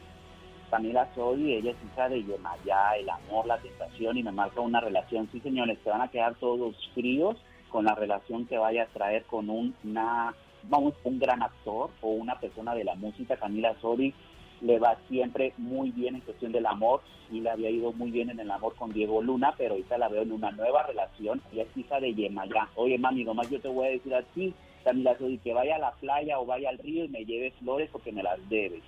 Camila 0.72 1.08
Soy, 1.14 1.54
ella 1.54 1.72
es 1.72 1.78
hija 1.86 2.10
de 2.10 2.24
Yemayá, 2.24 2.96
el 2.98 3.10
amor, 3.10 3.46
la 3.46 3.58
tentación, 3.58 4.18
y 4.18 4.24
me 4.24 4.32
marca 4.32 4.62
una 4.62 4.80
relación. 4.80 5.30
Sí, 5.32 5.42
señores, 5.42 5.78
se 5.84 5.90
van 5.90 6.02
a 6.02 6.08
quedar 6.08 6.36
todos 6.36 6.76
fríos 6.96 7.36
con 7.70 7.86
la 7.86 7.94
relación 7.94 8.48
que 8.48 8.58
vaya 8.58 8.84
a 8.84 8.88
traer 8.88 9.26
con 9.26 9.50
una 9.50 10.34
vamos, 10.64 10.94
un 11.04 11.20
gran 11.20 11.44
actor 11.44 11.90
o 12.02 12.10
una 12.10 12.40
persona 12.40 12.74
de 12.74 12.84
la 12.84 12.96
música, 12.96 13.36
Camila 13.36 13.76
Sodi, 13.82 14.14
le 14.62 14.80
va 14.80 14.98
siempre 15.10 15.54
muy 15.58 15.92
bien 15.92 16.16
en 16.16 16.22
cuestión 16.22 16.52
del 16.52 16.66
amor 16.66 17.02
y 17.32 17.42
le 17.42 17.50
había 17.50 17.70
ido 17.70 17.92
muy 17.94 18.12
bien 18.12 18.30
en 18.30 18.40
el 18.40 18.52
amor 18.52 18.76
con 18.76 18.94
Diego 18.94 19.22
Luna, 19.22 19.54
pero 19.58 19.72
ahorita 19.72 19.98
la 19.98 20.08
veo 20.08 20.22
en 20.22 20.32
una 20.32 20.52
nueva 20.52 20.84
relación. 20.84 21.42
Ella 21.52 21.64
es 21.64 21.78
hija 21.78 22.00
de 22.00 22.14
Yemayá. 22.14 22.70
Oye, 22.76 22.98
mami, 22.98 23.24
nomás 23.24 23.50
yo 23.50 23.60
te 23.60 23.68
voy 23.68 23.88
a 23.88 23.92
decir 23.92 24.14
así, 24.14 24.54
Camila 24.84 25.18
Sodi, 25.18 25.38
que 25.40 25.54
vaya 25.54 25.76
a 25.76 25.80
la 25.80 25.92
playa 25.92 26.40
o 26.40 26.46
vaya 26.46 26.70
al 26.70 26.78
río 26.78 27.06
y 27.06 27.10
me 27.10 27.26
lleve 27.26 27.52
flores 27.60 27.90
porque 27.92 28.12
me 28.12 28.24
las 28.24 28.38
debes. 28.50 28.84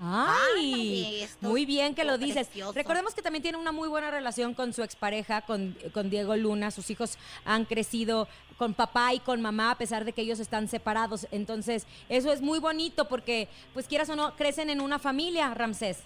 Ay, 0.00 1.26
muy 1.40 1.64
bien 1.64 1.94
que 1.94 2.04
lo 2.04 2.18
dices. 2.18 2.48
precioso. 2.48 2.72
Recordemos 2.72 3.14
que 3.14 3.22
también 3.22 3.42
tiene 3.42 3.58
una 3.58 3.72
muy 3.72 3.88
buena 3.88 4.10
relación 4.10 4.54
con 4.54 4.72
su 4.72 4.82
expareja, 4.82 5.42
con, 5.42 5.76
con 5.92 6.10
Diego 6.10 6.36
Luna. 6.36 6.70
Sus 6.70 6.90
hijos 6.90 7.18
han 7.44 7.64
crecido 7.64 8.28
con 8.58 8.74
papá 8.74 9.14
y 9.14 9.20
con 9.20 9.40
mamá 9.40 9.70
a 9.70 9.78
pesar 9.78 10.04
de 10.04 10.12
que 10.12 10.22
ellos 10.22 10.40
están 10.40 10.68
separados. 10.68 11.26
Entonces, 11.30 11.86
eso 12.08 12.32
es 12.32 12.42
muy 12.42 12.58
bonito 12.58 13.06
porque, 13.08 13.48
pues 13.72 13.86
quieras 13.86 14.08
o 14.10 14.16
no, 14.16 14.34
crecen 14.36 14.70
en 14.70 14.80
una 14.80 14.98
familia, 14.98 15.52
Ramsés. 15.54 16.02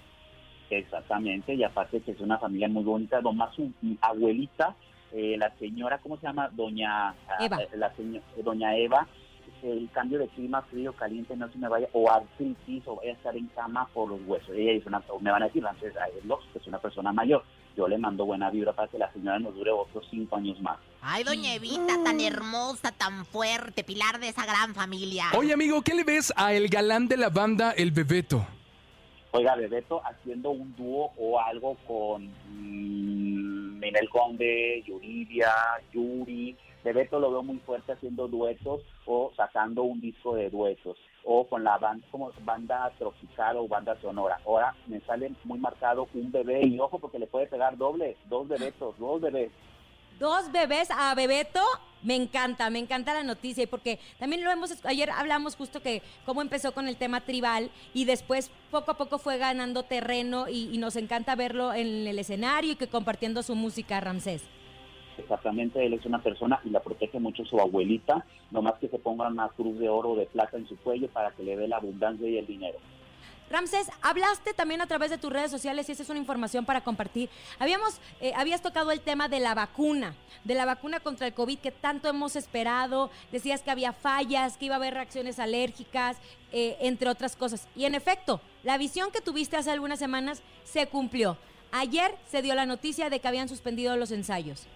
Exactamente, 0.71 1.55
y 1.55 1.65
aparte 1.65 2.01
que 2.01 2.13
es 2.13 2.21
una 2.21 2.39
familia 2.39 2.69
muy 2.69 2.85
bonita, 2.85 3.21
nomás 3.21 3.55
su 3.57 3.73
mi 3.81 3.99
abuelita, 4.01 4.77
eh, 5.13 5.35
la 5.37 5.53
señora, 5.59 5.99
¿cómo 5.99 6.17
se 6.17 6.29
llama? 6.29 6.49
Doña 6.53 7.09
ah, 7.09 7.15
Eva. 7.41 7.59
la 7.75 7.93
seño- 7.97 8.23
Doña 8.45 8.77
Eva, 8.77 9.09
el 9.63 9.89
cambio 9.93 10.19
de 10.19 10.29
clima 10.29 10.63
frío, 10.63 10.93
caliente, 10.93 11.37
no 11.37 11.51
se 11.51 11.59
me 11.59 11.69
vaya, 11.69 11.89
o 11.93 12.11
artritis, 12.11 12.83
o 12.87 12.97
vaya 12.97 13.11
a 13.11 13.15
estar 13.15 13.37
en 13.37 13.47
cama 13.49 13.89
por 13.93 14.09
los 14.09 14.21
huesos. 14.27 14.51
Ella 14.57 14.73
es 14.73 14.87
una, 14.87 15.03
me 15.21 15.31
van 15.31 15.43
a 15.43 15.47
decir, 15.47 15.63
Ramsés, 15.63 15.95
ay, 15.97 16.13
es 16.19 16.25
lógico, 16.25 16.59
es 16.59 16.67
una 16.67 16.79
persona 16.79 17.13
mayor. 17.13 17.43
Yo 17.77 17.87
le 17.87 17.99
mando 17.99 18.27
buena 18.27 18.51
vibra 18.51 18.73
para 18.73 18.89
que 18.89 18.99
la 18.99 19.13
señora 19.13 19.39
nos 19.39 19.55
dure 19.55 19.71
otros 19.71 20.07
cinco 20.11 20.37
años 20.37 20.61
más. 20.61 20.79
Ay, 21.01 21.25
doña 21.25 21.55
Evita, 21.55 22.03
tan 22.05 22.21
hermosa, 22.21 22.93
tan 22.93 23.25
fuerte, 23.25 23.85
pilar 23.85 24.19
de 24.19 24.29
esa 24.29 24.45
gran 24.45 24.75
familia. 24.75 25.27
Oye, 25.37 25.53
amigo, 25.53 25.83
¿qué 25.83 25.95
le 25.95 26.05
ves 26.05 26.33
a 26.37 26.53
el 26.53 26.69
galán 26.69 27.09
de 27.09 27.17
la 27.17 27.31
banda, 27.31 27.73
el 27.73 27.93
Bebeto? 27.93 28.45
Oiga, 29.33 29.55
Bebeto 29.55 30.03
haciendo 30.05 30.51
un 30.51 30.75
dúo 30.75 31.13
o 31.17 31.41
algo 31.41 31.77
con 31.87 32.27
mm, 32.49 33.81
Ninel 33.81 34.09
Conde, 34.09 34.83
Yuridia, 34.87 35.53
Yuri. 35.93 36.57
Bebeto 36.83 37.21
lo 37.21 37.31
veo 37.31 37.43
muy 37.43 37.59
fuerte 37.59 37.93
haciendo 37.93 38.27
duetos 38.29 38.81
o 39.05 39.33
sacando 39.37 39.83
un 39.83 40.01
disco 40.01 40.35
de 40.35 40.49
duetos 40.49 40.97
o 41.25 41.47
con 41.47 41.63
la 41.63 41.77
banda 41.77 42.07
como 42.11 42.33
banda 42.45 42.91
tropical 42.99 43.59
o 43.59 43.69
banda 43.69 43.97
sonora. 44.01 44.41
Ahora 44.47 44.75
me 44.87 45.01
sale 45.01 45.31
muy 45.45 45.59
marcado 45.59 46.09
un 46.15 46.33
bebé 46.33 46.67
y 46.67 46.79
ojo 46.79 46.99
porque 46.99 47.19
le 47.19 47.27
puede 47.27 47.47
pegar 47.47 47.77
doble, 47.77 48.17
dos 48.29 48.49
bebetos, 48.49 48.99
dos 48.99 49.21
bebés. 49.21 49.51
Dos 50.19 50.53
bebés 50.53 50.91
a 50.91 51.15
Bebeto. 51.15 51.63
Me 52.03 52.15
encanta, 52.15 52.71
me 52.71 52.79
encanta 52.79 53.13
la 53.13 53.23
noticia 53.23 53.65
y 53.65 53.67
porque 53.67 53.99
también 54.19 54.43
lo 54.43 54.51
hemos, 54.51 54.85
ayer 54.87 55.11
hablamos 55.11 55.55
justo 55.55 55.83
que 55.83 56.03
cómo 56.25 56.41
empezó 56.41 56.73
con 56.73 56.89
el 56.89 56.97
tema 56.97 57.21
tribal 57.23 57.71
y 57.93 58.07
después 58.07 58.51
poco 58.71 58.93
a 58.93 58.97
poco 58.97 59.19
fue 59.19 59.37
ganando 59.37 59.83
terreno 59.83 60.49
y 60.49 60.79
nos 60.79 60.97
encanta 60.97 61.37
verlo 61.37 61.75
en 61.75 62.07
el 62.07 62.19
escenario 62.19 62.73
y 62.73 62.77
que 62.77 62.89
compartiendo 62.89 63.43
su 63.43 63.55
música, 63.55 64.01
Ramsés. 64.01 64.43
Exactamente, 65.21 65.85
él 65.85 65.93
es 65.93 66.07
una 66.07 66.23
persona 66.23 66.61
y 66.65 66.71
la 66.71 66.81
protege 66.81 67.21
mucho 67.21 67.45
su 67.45 67.61
abuelita, 67.61 68.25
nomás 68.51 68.79
que 68.79 68.89
se 68.89 68.99
ponga 68.99 69.29
una 69.29 69.49
cruz 69.51 69.79
de 69.79 69.89
oro 69.89 70.13
o 70.13 70.17
de 70.17 70.27
plata 70.27 70.57
en 70.57 70.67
su 70.67 70.77
cuello 70.79 71.09
para 71.09 71.31
que 71.33 71.43
le 71.43 71.57
dé 71.57 71.69
la 71.69 71.77
abundancia 71.77 72.29
y 72.29 72.39
el 72.39 72.47
dinero. 72.47 72.79
Ramsés, 73.51 73.91
hablaste 74.01 74.55
también 74.55 74.81
a 74.81 74.87
través 74.87 75.11
de 75.11 75.19
tus 75.19 75.33
redes 75.33 75.51
sociales 75.51 75.89
y 75.89 75.93
esa 75.93 76.05
es 76.05 76.09
una 76.09 76.21
información 76.21 76.65
para 76.65 76.83
compartir. 76.83 77.29
Habíamos, 77.59 78.01
eh, 78.21 78.33
habías 78.37 78.63
tocado 78.63 78.93
el 78.93 79.01
tema 79.01 79.29
de 79.29 79.41
la 79.41 79.55
vacuna, 79.55 80.15
de 80.45 80.55
la 80.55 80.65
vacuna 80.65 81.01
contra 81.01 81.27
el 81.27 81.35
COVID 81.35 81.59
que 81.59 81.73
tanto 81.73 82.09
hemos 82.09 82.37
esperado. 82.37 83.11
Decías 83.33 83.63
que 83.63 83.73
había 83.73 83.93
fallas, 83.93 84.57
que 84.57 84.67
iba 84.67 84.77
a 84.77 84.79
haber 84.79 84.95
reacciones 84.95 85.41
alérgicas, 85.41 86.17
eh, 86.53 86.77
entre 86.81 87.11
otras 87.11 87.35
cosas. 87.35 87.67
Y 87.75 87.85
en 87.87 87.97
efecto, 87.97 88.41
la 88.63 88.79
visión 88.79 89.11
que 89.11 89.21
tuviste 89.21 89.57
hace 89.57 89.73
algunas 89.73 89.99
semanas 89.99 90.43
se 90.63 90.87
cumplió. 90.87 91.37
Ayer 91.73 92.17
se 92.29 92.43
dio 92.43 92.55
la 92.55 92.67
noticia 92.67 93.11
de 93.11 93.19
que 93.19 93.29
habían 93.29 93.49
suspendido 93.49 93.97
los 93.97 94.13
ensayos. 94.13 94.69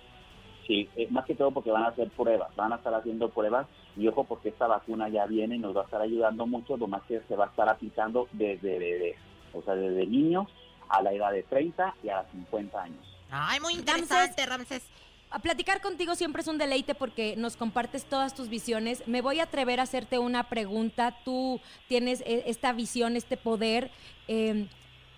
Sí, 0.67 0.89
eh, 0.97 1.09
más 1.11 1.27
que 1.27 1.35
todo 1.35 1.51
porque 1.51 1.71
van 1.71 1.85
a 1.85 1.89
hacer 1.89 2.09
pruebas, 2.11 2.55
van 2.57 2.73
a 2.73 2.77
estar 2.77 2.95
haciendo 2.95 3.29
pruebas 3.29 3.67
y 3.97 4.09
ojo 4.09 4.25
porque 4.25 4.49
esta 4.49 4.67
vacuna 4.67 5.09
ya 5.09 5.27
viene 5.27 5.57
y 5.57 5.59
nos 5.59 5.77
va 5.77 5.83
a 5.83 5.85
estar 5.85 6.01
ayudando 6.01 6.47
mucho, 6.47 6.77
lo 6.77 6.87
más 6.87 7.03
que 7.03 7.21
se 7.29 7.37
va 7.37 7.47
a 7.47 7.49
estar 7.49 7.69
aplicando 7.69 8.29
desde 8.33 8.79
bebés, 8.79 9.17
o 9.53 9.63
sea, 9.63 9.75
desde 9.75 10.07
niños 10.07 10.47
a 10.89 11.03
la 11.03 11.13
edad 11.13 11.33
de 11.33 11.43
30 11.43 11.95
y 12.03 12.09
a 12.09 12.23
los 12.23 12.31
50 12.31 12.83
años. 12.83 13.17
Ay, 13.31 13.61
muy 13.61 13.75
interesante, 13.75 14.47
Ramsés. 14.47 14.89
A 15.31 15.41
platicar 15.41 15.81
contigo 15.81 16.15
siempre 16.15 16.43
es 16.43 16.49
un 16.49 16.59
deleite 16.59 16.95
porque 16.95 17.35
nos 17.37 17.57
compartes 17.57 18.05
todas 18.05 18.35
tus 18.35 18.49
visiones. 18.49 19.03
Me 19.09 19.21
voy 19.21 19.41
a 19.41 19.45
atrever 19.45 19.81
a 19.81 19.83
hacerte 19.83 20.21
una 20.21 20.49
pregunta. 20.49 21.19
Tú 21.25 21.61
tienes 21.89 22.21
eh, 22.21 22.45
esta 22.47 22.73
visión, 22.73 23.17
este 23.17 23.37
poder. 23.37 23.91
Eh, 24.29 24.69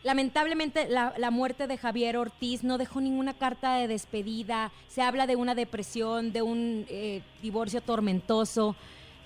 lamentablemente 0.07 0.89
la, 0.89 1.31
muerte 1.33 1.67
de 1.67 1.77
Javier 1.77 2.17
Ortiz 2.17 2.63
no 2.63 2.79
dejó 2.79 3.01
ninguna 3.01 3.35
carta 3.35 3.75
de 3.75 3.89
despedida. 3.89 4.71
Se 4.87 5.03
habla 5.03 5.27
de 5.27 5.35
una 5.35 5.57
depresión, 5.57 6.33
de 6.33 6.43
un 6.43 6.87
eh, 6.89 7.23
divorcio 7.43 7.81
tormentoso. 7.81 8.77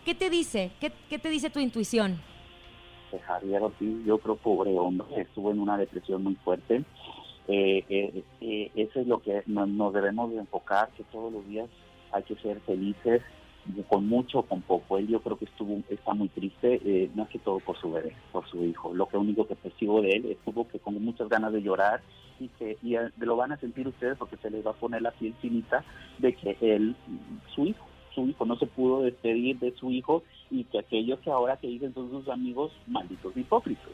¿Qué 0.06 0.14
te 0.14 0.30
dice? 0.30 0.70
¿Qué, 0.80 0.90
qué 1.10 1.18
te 1.18 1.28
dice 1.28 1.50
tu 1.50 1.60
intuición? 1.60 2.18
Javier 3.26 3.62
Ortiz, 3.62 4.04
yo 4.06 4.16
creo 4.18 4.36
pobre 4.36 4.70
hombre, 4.78 5.06
estuvo 5.20 5.50
en 5.50 5.60
una 5.60 5.76
depresión 5.76 6.22
muy 6.24 6.36
fuerte. 6.36 6.82
Eh, 7.46 7.84
eh, 7.88 8.24
eh, 8.40 8.70
eso 8.74 9.00
es 9.00 9.06
lo 9.06 9.20
que 9.20 9.42
no- 9.46 9.66
nos 9.66 9.92
debemos 9.92 10.30
de 10.32 10.38
enfocar, 10.38 10.88
que 10.96 11.02
todos 11.04 11.30
los 11.30 11.46
días 11.46 11.68
hay 12.12 12.22
que 12.22 12.36
ser 12.36 12.58
felices, 12.60 13.20
con 13.88 14.06
mucho 14.06 14.40
o 14.40 14.42
con 14.42 14.62
poco. 14.62 14.98
Él 14.98 15.08
yo 15.08 15.20
creo 15.20 15.36
que 15.36 15.46
estuvo 15.46 15.82
está 15.88 16.14
muy 16.14 16.28
triste, 16.28 16.80
eh, 16.84 17.10
más 17.14 17.28
que 17.28 17.38
todo 17.38 17.58
por 17.60 17.78
su 17.78 17.92
bebé, 17.92 18.14
por 18.32 18.48
su 18.48 18.64
hijo. 18.64 18.94
Lo 18.94 19.06
que 19.06 19.16
único 19.16 19.46
que 19.46 19.56
percibo 19.56 20.02
de 20.02 20.10
él 20.10 20.26
estuvo 20.26 20.68
que 20.68 20.78
con 20.78 21.02
muchas 21.02 21.28
ganas 21.28 21.52
de 21.52 21.62
llorar 21.62 22.00
y 22.38 22.48
que 22.48 22.78
y 22.82 22.96
eh, 22.96 23.10
lo 23.18 23.36
van 23.36 23.52
a 23.52 23.56
sentir 23.58 23.86
ustedes 23.86 24.16
porque 24.18 24.36
se 24.38 24.50
les 24.50 24.66
va 24.66 24.70
a 24.70 24.74
poner 24.74 25.02
la 25.02 25.10
piel 25.12 25.34
finita 25.40 25.84
de 26.18 26.34
que 26.34 26.56
él, 26.60 26.96
su 27.54 27.66
hijo, 27.66 27.86
su 28.14 28.26
hijo 28.26 28.44
no 28.44 28.56
se 28.56 28.66
pudo 28.66 29.02
despedir 29.02 29.58
de 29.58 29.72
su 29.76 29.90
hijo 29.90 30.22
y 30.50 30.64
que 30.64 30.78
aquellos 30.78 31.20
que 31.20 31.30
ahora 31.30 31.56
que 31.56 31.68
dicen 31.68 31.94
son 31.94 32.10
sus 32.10 32.28
amigos 32.28 32.72
malditos 32.86 33.36
hipócritas. 33.36 33.90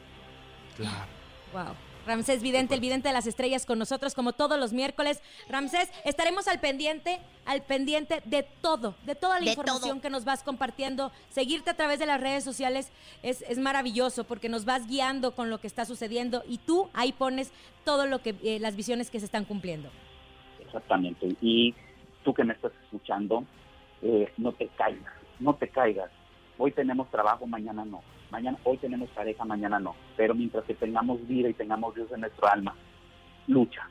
Wow. 1.53 1.96
Ramsés 2.07 2.41
Vidente, 2.41 2.73
el 2.73 2.79
vidente 2.79 3.09
de 3.09 3.13
las 3.13 3.27
estrellas 3.27 3.65
con 3.65 3.77
nosotros 3.77 4.15
como 4.15 4.31
todos 4.33 4.57
los 4.57 4.73
miércoles. 4.73 5.21
Ramsés, 5.49 5.91
estaremos 6.05 6.47
al 6.47 6.59
pendiente, 6.59 7.19
al 7.45 7.61
pendiente 7.61 8.21
de 8.25 8.43
todo, 8.43 8.95
de 9.05 9.13
toda 9.13 9.39
la 9.39 9.45
De 9.45 9.51
información 9.51 9.99
que 9.99 10.09
nos 10.09 10.23
vas 10.25 10.41
compartiendo. 10.41 11.11
Seguirte 11.29 11.69
a 11.69 11.75
través 11.75 11.99
de 11.99 12.05
las 12.05 12.21
redes 12.21 12.43
sociales 12.43 12.91
es, 13.23 13.43
es 13.43 13.59
maravilloso 13.59 14.23
porque 14.23 14.49
nos 14.49 14.65
vas 14.65 14.87
guiando 14.87 15.35
con 15.35 15.49
lo 15.49 15.59
que 15.59 15.67
está 15.67 15.85
sucediendo 15.85 16.43
y 16.47 16.57
tú 16.59 16.89
ahí 16.93 17.11
pones 17.11 17.51
todo 17.83 18.05
lo 18.05 18.21
que, 18.21 18.35
eh, 18.43 18.59
las 18.59 18.75
visiones 18.75 19.11
que 19.11 19.19
se 19.19 19.25
están 19.25 19.45
cumpliendo. 19.45 19.89
Exactamente. 20.61 21.35
Y 21.41 21.75
tú 22.23 22.33
que 22.33 22.43
me 22.43 22.53
estás 22.53 22.71
escuchando, 22.83 23.43
eh, 24.01 24.31
no 24.37 24.53
te 24.53 24.67
caigas, 24.69 25.13
no 25.39 25.55
te 25.55 25.67
caigas. 25.67 26.09
Hoy 26.57 26.71
tenemos 26.71 27.09
trabajo, 27.11 27.45
mañana 27.45 27.83
no. 27.85 28.01
Mañana, 28.31 28.57
hoy 28.63 28.77
tenemos 28.77 29.09
pareja, 29.09 29.45
mañana 29.45 29.79
no. 29.79 29.95
Pero 30.15 30.35
mientras 30.35 30.65
que 30.65 30.73
tengamos 30.73 31.25
vida 31.27 31.49
y 31.49 31.53
tengamos 31.53 31.95
Dios 31.95 32.11
en 32.11 32.21
nuestro 32.21 32.47
alma, 32.47 32.75
lucha. 33.47 33.87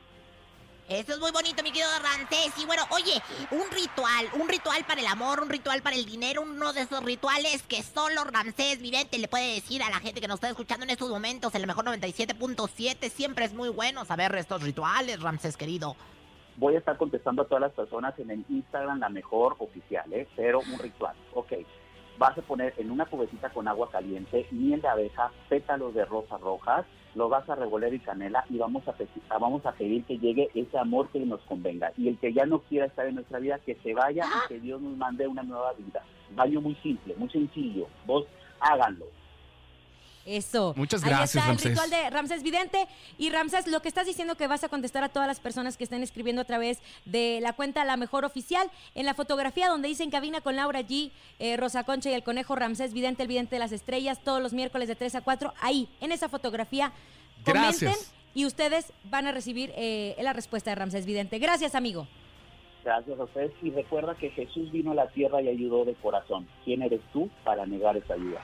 Eso 0.89 1.11
es 1.11 1.19
muy 1.19 1.31
bonito, 1.31 1.61
mi 1.63 1.71
querido 1.71 1.89
Ramsés. 2.01 2.57
Y 2.57 2.65
bueno, 2.65 2.83
oye, 2.91 3.21
un 3.51 3.69
ritual, 3.71 4.25
un 4.41 4.47
ritual 4.47 4.85
para 4.87 5.01
el 5.01 5.07
amor, 5.07 5.41
un 5.41 5.49
ritual 5.49 5.81
para 5.81 5.97
el 5.97 6.05
dinero, 6.05 6.43
uno 6.43 6.71
de 6.71 6.81
esos 6.81 7.03
rituales 7.03 7.61
que 7.63 7.83
solo 7.83 8.23
Ramsés 8.23 8.81
Vidente 8.81 9.17
le 9.17 9.27
puede 9.27 9.55
decir 9.55 9.83
a 9.83 9.89
la 9.89 9.99
gente 9.99 10.21
que 10.21 10.29
nos 10.29 10.35
está 10.35 10.49
escuchando 10.49 10.85
en 10.85 10.91
estos 10.91 11.09
momentos, 11.09 11.53
en 11.55 11.61
el 11.61 11.67
mejor 11.67 11.83
97.7. 11.83 13.09
Siempre 13.09 13.43
es 13.43 13.53
muy 13.53 13.67
bueno 13.67 14.05
saber 14.05 14.33
estos 14.35 14.63
rituales, 14.63 15.21
Ramsés 15.21 15.57
querido. 15.57 15.97
Voy 16.55 16.75
a 16.75 16.79
estar 16.79 16.95
contestando 16.95 17.41
a 17.41 17.45
todas 17.45 17.61
las 17.63 17.73
personas 17.73 18.17
en 18.17 18.31
el 18.31 18.45
Instagram, 18.47 18.99
la 18.99 19.09
mejor 19.09 19.57
oficial, 19.59 20.11
¿eh? 20.13 20.25
pero 20.37 20.61
un 20.61 20.79
ritual. 20.79 21.17
Ok, 21.33 21.51
vas 22.17 22.37
a 22.37 22.41
poner 22.41 22.73
en 22.77 22.91
una 22.91 23.05
cubetita 23.05 23.49
con 23.49 23.67
agua 23.67 23.89
caliente 23.91 24.47
miel 24.51 24.81
de 24.81 24.87
abeja, 24.87 25.31
pétalos 25.49 25.93
de 25.93 26.05
rosas 26.05 26.41
rojas, 26.41 26.85
lo 27.15 27.29
vas 27.29 27.49
a 27.49 27.55
revolver 27.55 27.93
y 27.93 27.99
canela 27.99 28.45
y 28.49 28.57
vamos 28.57 28.87
a, 28.87 28.93
pe- 28.93 29.07
vamos 29.39 29.65
a 29.65 29.71
pedir 29.71 30.03
que 30.03 30.19
llegue 30.19 30.49
ese 30.53 30.77
amor 30.77 31.09
que 31.09 31.19
nos 31.19 31.41
convenga. 31.41 31.91
Y 31.97 32.07
el 32.09 32.17
que 32.19 32.31
ya 32.33 32.45
no 32.45 32.59
quiera 32.59 32.85
estar 32.85 33.07
en 33.07 33.15
nuestra 33.15 33.39
vida, 33.39 33.59
que 33.59 33.75
se 33.75 33.93
vaya 33.93 34.23
y 34.25 34.47
que 34.47 34.59
Dios 34.59 34.81
nos 34.81 34.95
mande 34.97 35.27
una 35.27 35.41
nueva 35.43 35.73
vida. 35.73 36.03
Baño 36.35 36.61
muy 36.61 36.75
simple, 36.75 37.15
muy 37.17 37.29
sencillo. 37.29 37.87
Vos 38.05 38.25
háganlo. 38.59 39.05
Eso. 40.27 40.73
Muchas 40.75 41.01
Ahí 41.03 41.09
gracias, 41.09 41.29
está 41.35 41.39
el 41.39 41.47
Ramsés. 41.47 41.71
ritual 41.71 41.89
de 41.89 42.09
Ramsés 42.09 42.43
Vidente. 42.43 42.87
Y 43.17 43.29
Ramsés, 43.29 43.65
lo 43.67 43.81
que 43.81 43.87
estás 43.87 44.05
diciendo 44.05 44.35
que 44.35 44.45
vas 44.47 44.63
a 44.65 44.69
contestar 44.69 45.03
a 45.03 45.09
todas 45.09 45.27
las 45.27 45.39
personas 45.39 45.77
que 45.77 45.85
estén 45.85 46.03
escribiendo 46.03 46.41
a 46.41 46.45
través 46.45 46.79
de 47.05 47.39
la 47.41 47.53
cuenta 47.53 47.85
La 47.85 47.95
Mejor 47.95 48.25
Oficial, 48.25 48.69
en 48.93 49.05
la 49.05 49.13
fotografía 49.13 49.69
donde 49.69 49.87
dicen 49.87 50.11
cabina 50.11 50.41
con 50.41 50.57
Laura 50.57 50.81
G, 50.81 51.11
eh, 51.39 51.55
Rosa 51.55 51.85
Concha 51.85 52.09
y 52.09 52.13
el 52.13 52.23
conejo 52.23 52.55
Ramsés 52.57 52.93
Vidente, 52.93 53.21
el 53.23 53.29
vidente 53.29 53.55
de 53.55 53.59
las 53.59 53.71
estrellas, 53.71 54.19
todos 54.23 54.41
los 54.41 54.51
miércoles 54.53 54.87
de 54.89 54.95
3 54.95 55.15
a 55.15 55.21
4. 55.21 55.53
Ahí, 55.61 55.87
en 56.01 56.11
esa 56.11 56.27
fotografía, 56.27 56.91
comenten 57.45 57.87
Gracias. 57.89 58.13
y 58.33 58.45
ustedes 58.45 58.91
van 59.05 59.27
a 59.27 59.31
recibir 59.31 59.71
eh, 59.77 60.15
la 60.19 60.33
respuesta 60.33 60.71
de 60.71 60.75
Ramsés 60.75 61.05
Vidente. 61.05 61.39
Gracias, 61.39 61.73
amigo. 61.73 62.05
Gracias 62.83 63.19
a 63.19 63.23
ustedes 63.23 63.51
y 63.61 63.71
recuerda 63.71 64.15
que 64.15 64.29
Jesús 64.31 64.71
vino 64.71 64.91
a 64.91 64.95
la 64.95 65.07
tierra 65.09 65.41
y 65.41 65.47
ayudó 65.49 65.83
de 65.85 65.93
corazón. 65.95 66.47
¿Quién 66.63 66.81
eres 66.81 67.01
tú 67.11 67.29
para 67.43 67.65
negar 67.65 67.97
esa 67.97 68.13
ayuda? 68.13 68.41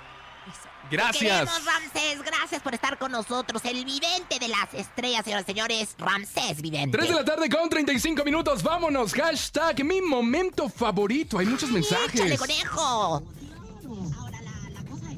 Gracias. 0.92 1.50
Queremos, 1.50 1.66
Ramsés, 1.66 2.22
gracias 2.24 2.62
por 2.62 2.74
estar 2.74 2.98
con 2.98 3.12
nosotros. 3.12 3.64
El 3.66 3.84
vidente 3.84 4.38
de 4.40 4.48
las 4.48 4.74
estrellas, 4.74 5.24
señoras 5.24 5.44
y 5.44 5.52
señores, 5.52 5.96
Ramsés 5.98 6.62
Vidente. 6.62 6.98
3 6.98 7.10
de 7.10 7.16
la 7.16 7.26
tarde 7.26 7.50
con 7.50 7.70
35 7.70 8.24
minutos. 8.24 8.62
Vámonos. 8.62 9.14
Hashtag 9.14 9.84
mi 9.84 10.02
momento 10.02 10.70
favorito. 10.70 11.40
Hay 11.40 11.46
muchos 11.46 11.72
mensajes. 11.72 12.20
¡Échale, 12.20 12.38
conejo! 12.38 13.24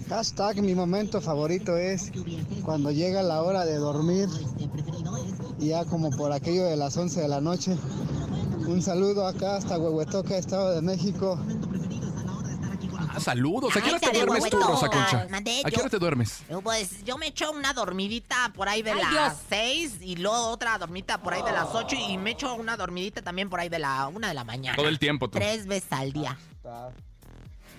Hashtag 0.08 0.62
mi 0.62 0.76
momento 0.76 1.20
favorito 1.20 1.76
es 1.78 2.12
cuando 2.64 2.92
llega 2.92 3.24
la 3.24 3.42
hora 3.42 3.66
de 3.66 3.76
dormir 3.76 4.30
y 5.60 5.70
ya 5.70 5.84
como 5.86 6.12
por 6.12 6.32
aquello 6.32 6.66
de 6.66 6.78
las 6.78 6.96
11 6.96 7.22
de 7.22 7.28
la 7.28 7.42
noche. 7.42 7.76
Un 8.68 8.82
saludo 8.82 9.28
acá 9.28 9.58
hasta 9.58 9.78
Huehuetoca, 9.78 10.38
Estado 10.38 10.76
de 10.76 10.82
México. 10.82 11.40
Ah, 13.16 13.20
saludos. 13.20 13.76
¿A 13.76 13.82
qué 13.82 13.90
hora 13.90 14.00
te 14.00 14.12
duermes 14.12 14.50
tú. 14.50 14.60
Rosa 14.60 14.90
Concha? 14.90 15.28
¿A 15.32 15.70
qué 15.72 15.80
hora 15.80 15.90
te 15.90 16.00
duermes? 16.00 16.44
Pues 16.64 17.04
yo 17.04 17.18
me 17.18 17.28
echo 17.28 17.52
una 17.52 17.74
dormidita 17.74 18.52
por 18.56 18.68
ahí 18.68 18.82
de 18.82 18.92
Ay, 18.92 19.02
las 19.02 19.12
Dios. 19.12 19.34
6 19.50 19.98
y 20.02 20.16
luego 20.18 20.48
otra 20.50 20.78
dormidita 20.78 21.22
por 21.22 21.34
ahí 21.34 21.42
de 21.44 21.52
las 21.52 21.70
8 21.74 21.96
y 22.10 22.18
me 22.18 22.32
echo 22.32 22.54
una 22.56 22.78
dormidita 22.78 23.22
también 23.22 23.50
por 23.50 23.60
ahí 23.60 23.70
de 23.70 23.80
la 23.80 24.08
1 24.08 24.28
de 24.28 24.34
la 24.34 24.44
mañana. 24.44 24.76
Todo 24.76 24.88
el 24.90 25.00
tiempo, 25.00 25.30
tú. 25.30 25.38
Tres 25.38 25.66
veces 25.68 25.92
al 25.92 26.12
día. 26.12 26.38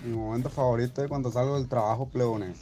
Mi 0.03 0.15
momento 0.15 0.49
favorito 0.49 1.01
es 1.03 1.07
cuando 1.09 1.31
salgo 1.31 1.55
del 1.57 1.67
trabajo, 1.67 2.07
plebones. 2.07 2.59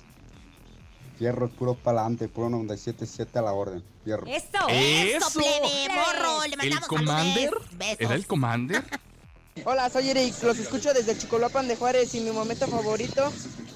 Fierro 1.18 1.50
puro 1.50 1.76
pa'lante, 1.76 2.28
puro 2.28 2.50
97.7 2.50 3.38
a 3.38 3.42
la 3.42 3.54
orden. 3.54 3.84
Fierro. 4.04 4.26
¡Eso! 4.28 4.68
¡Eso, 4.70 5.40
plebe, 5.40 5.88
morro! 5.96 6.42
Le 6.46 6.54
¿El 6.54 6.58
mandamos 6.58 6.88
Commander? 6.90 7.50
saludes, 7.50 7.78
besos. 7.78 7.98
¿Era 8.02 8.16
el 8.16 8.28
Commander? 8.28 8.84
Hola, 9.64 9.90
soy 9.90 10.10
Eric, 10.10 10.34
los 10.44 10.58
escucho 10.60 10.94
desde 10.94 11.18
Chicoloapan 11.18 11.68
de 11.70 11.78
Juárez 11.78 12.14
y 12.14 12.20
mi 12.20 12.32
momento 12.32 12.68
favorito 12.68 13.32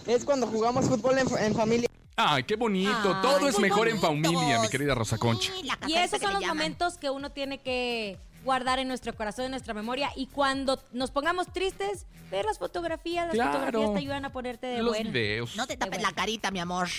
es 0.07 0.25
cuando 0.25 0.45
jugamos 0.45 0.85
fútbol 0.85 1.17
en, 1.17 1.27
en 1.39 1.55
familia. 1.55 1.87
Ay, 2.17 2.43
qué 2.43 2.57
bonito. 2.57 2.91
Ay, 3.15 3.21
Todo 3.21 3.47
es 3.47 3.57
mejor 3.59 3.87
en 3.87 3.99
familia, 4.01 4.59
mi 4.59 4.67
querida 4.67 4.93
Rosa 4.93 5.17
Concha. 5.17 5.53
Y 5.87 5.93
esos 5.95 6.19
son 6.19 6.33
los 6.33 6.45
momentos 6.45 6.97
que 6.97 7.09
uno 7.09 7.31
tiene 7.31 7.59
que 7.59 8.17
guardar 8.43 8.79
en 8.79 8.89
nuestro 8.89 9.15
corazón, 9.15 9.45
en 9.45 9.51
nuestra 9.51 9.73
memoria. 9.73 10.11
Y 10.17 10.27
cuando 10.27 10.83
nos 10.91 11.11
pongamos 11.11 11.47
tristes, 11.53 12.05
ver 12.29 12.43
las 12.43 12.59
fotografías. 12.59 13.27
Las 13.27 13.35
Claro. 13.35 13.51
fotografías 13.53 13.93
te 13.93 13.99
ayudan 13.99 14.25
a 14.25 14.33
ponerte 14.33 14.67
de 14.67 14.79
Los 14.79 14.89
buena. 14.97 15.09
videos. 15.11 15.55
No 15.55 15.65
te 15.65 15.77
tapes 15.77 16.01
la 16.01 16.11
carita, 16.11 16.51
mi 16.51 16.59
amor. 16.59 16.89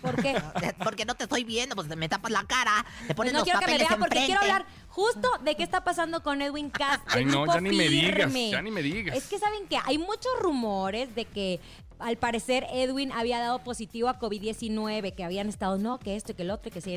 ¿Por 0.00 0.20
qué? 0.22 0.40
Porque 0.84 1.04
no 1.04 1.14
te 1.14 1.24
estoy 1.24 1.44
viendo, 1.44 1.74
pues 1.74 1.88
me 1.96 2.08
tapas 2.08 2.30
la 2.32 2.44
cara, 2.44 2.84
te 3.06 3.14
pones 3.14 3.32
Pues 3.32 3.32
no 3.32 3.38
los 3.40 3.44
quiero 3.44 3.60
que 3.60 3.66
me 3.66 3.78
vea 3.78 3.88
porque 3.88 4.04
enfrente. 4.18 4.26
quiero 4.26 4.40
hablar 4.40 4.66
justo 4.88 5.28
de 5.44 5.54
qué 5.56 5.62
está 5.62 5.84
pasando 5.84 6.22
con 6.22 6.40
Edwin 6.42 6.70
Cass. 6.70 7.00
Ay, 7.06 7.24
no, 7.24 7.46
ya 7.46 7.60
ni 7.60 7.76
me 7.76 7.88
digas, 7.88 8.32
Firme. 8.32 8.50
ya 8.50 8.62
ni 8.62 8.70
me 8.70 8.82
digas. 8.82 9.16
Es 9.16 9.24
que 9.28 9.38
saben 9.38 9.66
que 9.68 9.78
hay 9.84 9.98
muchos 9.98 10.32
rumores 10.40 11.14
de 11.14 11.24
que 11.26 11.60
al 12.00 12.16
parecer 12.16 12.66
Edwin 12.72 13.12
había 13.12 13.38
dado 13.38 13.60
positivo 13.60 14.08
a 14.08 14.18
COVID-19, 14.18 15.14
que 15.14 15.24
habían 15.24 15.48
estado, 15.48 15.78
no, 15.78 15.98
que 15.98 16.16
esto 16.16 16.32
y 16.32 16.34
que 16.34 16.42
el 16.42 16.50
otro, 16.50 16.68
y 16.68 16.72
que 16.72 16.80
se 16.80 16.90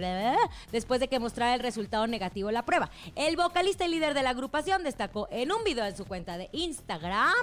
después 0.71 0.99
de 0.99 1.07
que 1.07 1.19
mostrara 1.19 1.53
el 1.53 1.59
resultado 1.59 2.07
negativo 2.07 2.47
de 2.47 2.53
la 2.53 2.65
prueba. 2.65 2.89
El 3.15 3.35
vocalista 3.35 3.85
y 3.85 3.89
líder 3.89 4.13
de 4.13 4.23
la 4.23 4.31
agrupación 4.31 4.83
destacó 4.83 5.27
en 5.31 5.51
un 5.51 5.63
video 5.63 5.85
en 5.85 5.95
su 5.95 6.05
cuenta 6.05 6.37
de 6.37 6.49
Instagram 6.51 7.33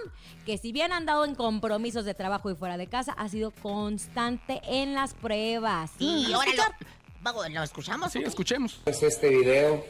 que 0.44 0.58
si 0.58 0.72
bien 0.72 0.92
han 0.92 1.06
dado 1.06 1.24
en 1.24 1.34
compromisos 1.34 2.04
de 2.04 2.14
trabajo 2.14 2.50
y 2.50 2.54
fuera 2.54 2.76
de 2.76 2.86
casa, 2.86 3.12
ha 3.12 3.28
sido 3.28 3.50
constante 3.50 4.60
en 4.66 4.94
las 4.94 5.14
pruebas. 5.14 5.92
Y 5.98 6.06
¿Vamos 6.06 6.32
a 6.32 6.36
ahora 6.36 6.52
lo, 6.56 6.86
vamos, 7.22 7.50
¿lo 7.50 7.62
escuchamos? 7.62 8.12
Sí, 8.12 8.22
escuchemos. 8.24 8.80
Pues 8.84 9.02
este 9.02 9.28
video 9.28 9.84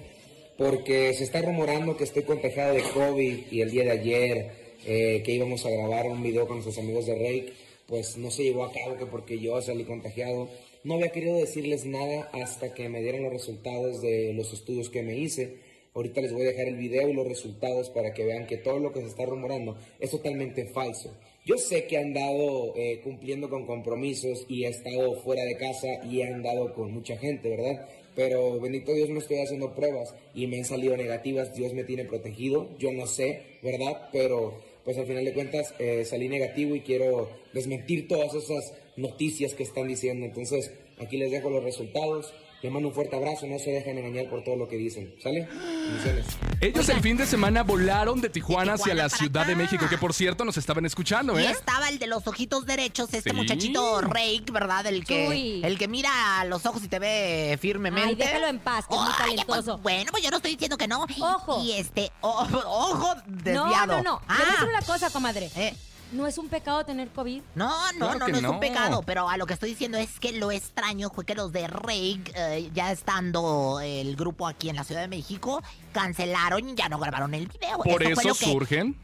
porque 0.58 1.14
se 1.14 1.24
está 1.24 1.40
rumorando 1.40 1.96
que 1.96 2.04
estoy 2.04 2.22
contagiado 2.24 2.74
de 2.74 2.82
COVID 2.82 3.50
y 3.50 3.62
el 3.62 3.70
día 3.70 3.84
de 3.84 3.90
ayer 3.90 4.69
eh, 4.86 5.22
que 5.24 5.32
íbamos 5.32 5.64
a 5.66 5.70
grabar 5.70 6.06
un 6.06 6.22
video 6.22 6.46
con 6.46 6.56
nuestros 6.56 6.78
amigos 6.78 7.06
de 7.06 7.14
Rake, 7.14 7.52
pues 7.86 8.16
no 8.16 8.30
se 8.30 8.44
llevó 8.44 8.64
a 8.64 8.72
cabo 8.72 8.96
que 8.96 9.06
porque 9.06 9.38
yo 9.38 9.60
salí 9.60 9.84
contagiado. 9.84 10.48
No 10.84 10.94
había 10.94 11.10
querido 11.10 11.36
decirles 11.36 11.84
nada 11.84 12.30
hasta 12.32 12.72
que 12.72 12.88
me 12.88 13.02
dieran 13.02 13.24
los 13.24 13.32
resultados 13.32 14.00
de 14.00 14.32
los 14.32 14.52
estudios 14.52 14.88
que 14.88 15.02
me 15.02 15.16
hice. 15.16 15.58
Ahorita 15.92 16.20
les 16.20 16.32
voy 16.32 16.42
a 16.42 16.50
dejar 16.50 16.68
el 16.68 16.76
video 16.76 17.08
y 17.08 17.12
los 17.12 17.26
resultados 17.26 17.90
para 17.90 18.14
que 18.14 18.24
vean 18.24 18.46
que 18.46 18.58
todo 18.58 18.78
lo 18.78 18.92
que 18.92 19.00
se 19.00 19.08
está 19.08 19.26
rumorando 19.26 19.76
es 19.98 20.10
totalmente 20.10 20.66
falso. 20.66 21.16
Yo 21.44 21.58
sé 21.58 21.86
que 21.86 21.98
han 21.98 22.14
dado 22.14 22.74
eh, 22.76 23.00
cumpliendo 23.02 23.50
con 23.50 23.66
compromisos 23.66 24.46
y 24.48 24.64
he 24.64 24.68
estado 24.68 25.20
fuera 25.22 25.42
de 25.42 25.56
casa 25.56 25.88
y 26.08 26.20
he 26.20 26.32
andado 26.32 26.74
con 26.74 26.92
mucha 26.92 27.16
gente, 27.16 27.48
¿verdad? 27.48 27.88
Pero 28.14 28.60
bendito 28.60 28.92
Dios 28.92 29.08
me 29.08 29.18
estoy 29.18 29.38
haciendo 29.38 29.74
pruebas 29.74 30.14
y 30.34 30.46
me 30.46 30.58
han 30.58 30.64
salido 30.64 30.96
negativas, 30.96 31.54
Dios 31.54 31.72
me 31.72 31.84
tiene 31.84 32.04
protegido, 32.04 32.68
yo 32.78 32.92
no 32.92 33.06
sé, 33.06 33.42
¿verdad? 33.62 34.10
Pero 34.12 34.60
pues 34.84 34.98
al 34.98 35.06
final 35.06 35.24
de 35.24 35.34
cuentas 35.34 35.74
eh, 35.78 36.04
salí 36.04 36.28
negativo 36.28 36.74
y 36.74 36.80
quiero 36.80 37.30
desmentir 37.52 38.08
todas 38.08 38.34
esas 38.34 38.74
noticias 38.96 39.54
que 39.54 39.62
están 39.62 39.88
diciendo. 39.88 40.26
Entonces 40.26 40.72
aquí 40.98 41.16
les 41.16 41.30
dejo 41.30 41.50
los 41.50 41.64
resultados, 41.64 42.32
les 42.62 42.70
mando 42.70 42.88
un 42.88 42.94
fuerte 42.94 43.16
abrazo, 43.16 43.46
no 43.46 43.58
se 43.58 43.70
dejen 43.70 43.96
engañar 43.96 44.28
por 44.28 44.44
todo 44.44 44.54
lo 44.56 44.68
que 44.68 44.76
dicen, 44.76 45.14
¿sale? 45.22 45.46
Bendiciones. 45.48 46.26
Ellos 46.60 46.88
el 46.90 47.00
fin 47.00 47.16
de 47.16 47.24
semana 47.26 47.62
volaron 47.62 48.20
de 48.20 48.28
Tijuana 48.28 48.74
hacia 48.74 48.94
la 48.94 49.08
Ciudad 49.08 49.46
de 49.46 49.56
México, 49.56 49.86
que 49.88 49.96
por 49.96 50.12
cierto 50.12 50.44
nos 50.44 50.58
estaban 50.58 50.84
escuchando, 50.84 51.40
Y 51.40 51.44
¿eh? 51.44 51.50
estaba 51.50 51.88
el 51.88 51.98
de 51.98 52.06
los 52.06 52.26
ojitos 52.26 52.66
derechos, 52.66 53.14
este 53.14 53.30
Sí. 53.30 53.36
muchachito 53.36 54.02
Rake, 54.02 54.44
¿verdad? 54.52 54.86
El 54.86 55.06
que, 55.06 55.60
el 55.62 55.78
que 55.78 55.88
mira 55.88 56.40
a 56.40 56.44
los 56.44 56.66
ojos 56.66 56.84
y 56.84 56.88
te 56.88 56.98
ve 56.98 57.58
firmemente. 57.60 58.08
Ay, 58.10 58.14
déjalo 58.16 58.46
en 58.48 58.58
paz, 58.58 58.84
que 58.86 58.94
es 58.94 59.00
muy 59.00 59.12
talentoso. 59.14 59.78
pues, 59.78 59.82
bueno, 59.82 60.10
pues 60.10 60.22
yo 60.22 60.30
no 60.30 60.36
estoy 60.36 60.50
diciendo 60.52 60.76
que 60.76 60.86
no. 60.86 61.06
Ojo. 61.18 61.62
Y 61.64 61.72
este, 61.72 62.10
o- 62.20 62.28
ojo 62.66 63.14
No, 63.14 63.22
desviado. 63.42 64.02
no, 64.02 64.02
no. 64.02 64.20
Le 64.28 64.34
voy 64.34 64.36
a 64.36 64.48
Ah, 64.48 64.50
decir 64.52 64.68
una 64.68 64.82
cosa, 64.82 65.08
comadre. 65.10 65.50
eh, 65.56 65.74
No 66.12 66.26
es 66.26 66.38
un 66.38 66.48
pecado 66.48 66.84
tener 66.84 67.08
COVID. 67.08 67.42
no, 67.54 67.92
no, 67.92 67.98
Claro 67.98 68.18
no, 68.18 68.28
no 68.28 68.36
es 68.36 68.42
no. 68.42 68.50
un 68.52 68.60
pecado, 68.60 69.02
pero 69.02 69.28
a 69.28 69.36
lo 69.36 69.46
que 69.46 69.54
estoy 69.54 69.70
diciendo 69.70 69.96
es 69.98 70.18
que 70.18 70.32
lo 70.32 70.50
extraño 70.50 71.10
fue 71.10 71.24
que 71.24 71.34
los 71.34 71.52
de 71.52 71.68
Rake, 71.68 72.32
eh, 72.34 72.70
ya 72.74 72.90
estando 72.92 73.80
el 73.80 74.16
grupo 74.16 74.46
aquí 74.48 74.68
en 74.68 74.76
la 74.76 74.84
Ciudad 74.84 75.02
de 75.02 75.08
México, 75.08 75.62
cancelaron 75.92 76.68
y 76.68 76.74
ya 76.74 76.88
no 76.88 76.98
grabaron 76.98 77.32
el 77.34 77.46
video. 77.46 77.78
Por 77.78 78.02
eso 78.02 78.22
lo 78.28 78.34
que- 78.34 78.44
surgen. 78.44 78.96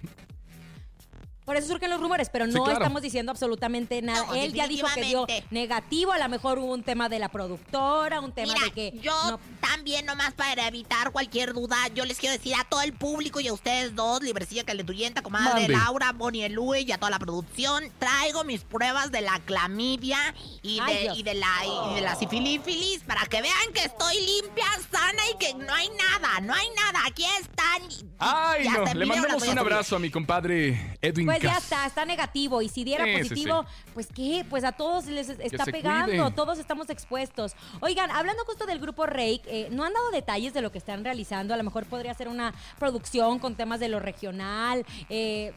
Por 1.46 1.56
eso 1.56 1.68
surgen 1.68 1.88
los 1.90 2.00
rumores, 2.00 2.28
pero 2.28 2.44
Sí, 2.46 2.52
no 2.52 2.64
claro. 2.64 2.80
estamos 2.80 3.00
diciendo 3.00 3.30
absolutamente 3.30 4.02
nada. 4.02 4.26
No, 4.26 4.35
Él 4.35 4.52
ya 4.52 4.66
dijo 4.66 4.87
que 4.94 5.02
dio 5.02 5.26
negativo, 5.50 6.11
a 6.12 6.18
lo 6.18 6.28
mejor 6.28 6.59
hubo 6.59 6.74
un 6.74 6.82
tema 6.82 7.09
de 7.09 7.18
la 7.20 7.28
productora, 7.28 8.20
un 8.20 8.32
tema 8.32 8.52
Mira, 8.52 8.64
de 8.66 8.72
que 8.72 8.98
yo 9.00 9.12
no- 9.30 9.40
también 9.61 10.04
nomás 10.06 10.35
para 10.35 10.66
evitar 10.66 11.12
cualquier 11.12 11.52
duda, 11.54 11.76
yo 11.94 12.04
les 12.04 12.18
quiero 12.18 12.37
decir 12.37 12.54
a 12.61 12.64
todo 12.64 12.82
el 12.82 12.92
público 12.92 13.38
y 13.40 13.46
a 13.46 13.52
ustedes 13.52 13.94
dos, 13.94 14.22
Librecilla 14.22 14.64
Calenturienta, 14.64 15.22
comadre 15.22 15.62
Mande. 15.62 15.68
Laura, 15.76 16.12
Bonnie 16.12 16.46
Elue 16.46 16.80
y 16.80 16.90
a 16.90 16.98
toda 16.98 17.11
la 17.11 17.18
producción, 17.20 17.85
traigo 18.00 18.42
mis 18.42 18.62
pruebas 18.64 19.12
de 19.12 19.20
la 19.20 19.38
clamidia 19.44 20.18
y 20.62 20.80
Ay, 20.82 21.09
de, 21.09 21.14
y 21.14 21.22
de 21.22 21.35
la 21.35 21.46
y 21.64 21.94
de 21.94 22.00
la 22.00 22.16
sifilifilis 22.16 23.04
para 23.06 23.24
que 23.26 23.40
vean 23.40 23.72
que 23.72 23.85
estoy 23.85 24.16
limpia, 24.16 24.66
sana 24.90 25.22
y 25.32 25.38
que 25.38 25.54
no 25.54 25.72
hay 25.72 25.88
nada, 25.90 26.40
no 26.40 26.52
hay 26.54 26.66
nada, 26.76 27.06
aquí 27.06 27.24
están. 27.40 27.82
y- 27.90 28.04
Ay, 28.18 28.68
no. 28.68 28.85
Le 28.94 29.06
mandamos 29.06 29.42
un 29.46 29.59
abrazo 29.59 29.94
a 29.96 29.98
mi 30.00 30.11
compadre 30.11 30.96
Edwin 31.00 31.26
Pues 31.40 31.53
ya 31.53 31.59
está, 31.59 31.87
está 31.87 32.05
negativo. 32.05 32.62
Y 32.62 32.68
si 32.68 32.85
diera 32.85 33.05
Sí, 33.05 33.12
sí, 33.12 33.18
positivo, 33.20 33.64
pues 33.94 34.09
qué, 34.14 34.44
pues 34.49 34.64
a 34.64 34.72
todos 34.72 35.07
les 35.07 35.29
está 35.29 35.64
pegando, 35.66 36.31
todos 36.33 36.59
estamos 36.59 36.90
expuestos. 36.90 37.55
Oigan, 37.81 38.11
hablando 38.11 38.44
justo 38.44 38.66
del 38.66 38.79
grupo 38.79 39.07
Rake, 39.07 39.42
eh, 39.46 39.68
no 39.70 39.85
han 39.85 39.92
dado 39.92 40.11
detalles 40.11 40.55
de 40.55 40.62
lo 40.62 40.72
que 40.72 40.79
están 40.79 41.05
realizando. 41.05 41.55
A 41.55 41.57
lo 41.57 41.64
mejor 41.64 41.87
podría 41.87 42.14
ser 42.14 42.29
una 42.29 42.55
producción 42.79 43.38
con 43.38 43.55
temas 43.55 43.81
de 43.81 43.88
lo 43.88 44.01
regional. 44.01 44.85
eh, 45.09 45.53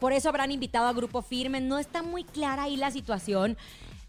por 0.00 0.12
eso 0.12 0.28
habrán 0.28 0.50
invitado 0.50 0.86
a 0.88 0.92
Grupo 0.92 1.22
Firme. 1.22 1.60
No 1.60 1.78
está 1.78 2.02
muy 2.02 2.24
clara 2.24 2.64
ahí 2.64 2.76
la 2.76 2.90
situación. 2.90 3.56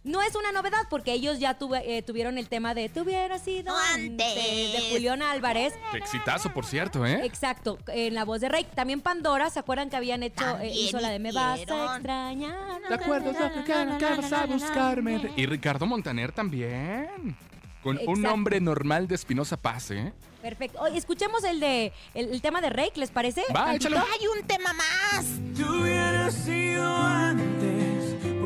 No 0.05 0.21
es 0.21 0.35
una 0.35 0.51
novedad 0.51 0.83
porque 0.89 1.11
ellos 1.13 1.39
ya 1.39 1.57
tuve- 1.57 1.81
eh, 1.83 2.01
tuvieron 2.03 2.37
el 2.37 2.47
tema 2.47 2.73
de 2.75 2.89
Tuviera 2.89 3.39
sido 3.39 3.75
antes 3.75 4.35
de 4.35 4.89
Julián 4.91 5.21
Álvarez. 5.23 5.73
Qué 5.91 5.97
exitazo, 5.97 6.53
por 6.53 6.63
cierto, 6.65 7.05
¿eh? 7.05 7.25
Exacto, 7.25 7.79
en 7.87 8.13
la 8.13 8.23
voz 8.23 8.39
de 8.39 8.49
Rey. 8.49 8.65
También 8.75 9.01
Pandora, 9.01 9.49
¿se 9.49 9.59
acuerdan 9.59 9.89
que 9.89 9.95
habían 9.97 10.21
hecho, 10.21 10.45
eh, 10.59 10.69
hizo 10.73 10.99
la 10.99 11.09
de 11.09 11.17
Me 11.19 11.31
vas 11.31 11.59
a 11.67 11.95
extrañar? 11.95 12.81
¿Te 12.87 12.93
acuerdas 12.93 13.35
lo 13.55 13.63
que 13.97 14.05
vas 14.05 14.31
a 14.31 14.45
buscarme? 14.45 15.31
Y 15.35 15.45
Ricardo 15.47 15.85
Montaner 15.87 16.31
también. 16.31 17.35
Con 17.81 17.99
un 18.07 18.21
nombre 18.21 18.59
normal 18.59 19.07
de 19.07 19.15
Espinosa 19.15 19.57
Paz, 19.57 19.91
¿eh? 19.91 20.11
Perfecto. 20.41 20.79
Oye, 20.81 20.97
escuchemos 20.97 21.43
el 21.43 21.59
de 21.59 21.91
el, 22.13 22.29
el 22.31 22.41
tema 22.41 22.61
de 22.61 22.69
Rey, 22.69 22.89
¿les 22.95 23.09
parece? 23.11 23.43
Va, 23.55 23.73
échalo. 23.75 23.97
Hay 23.97 24.27
un 24.27 24.45
tema 24.47 24.71
más. 24.73 25.25
Tú 25.57 25.81
hubieras 25.81 26.33
sido 26.33 26.83
antes, 26.95 27.74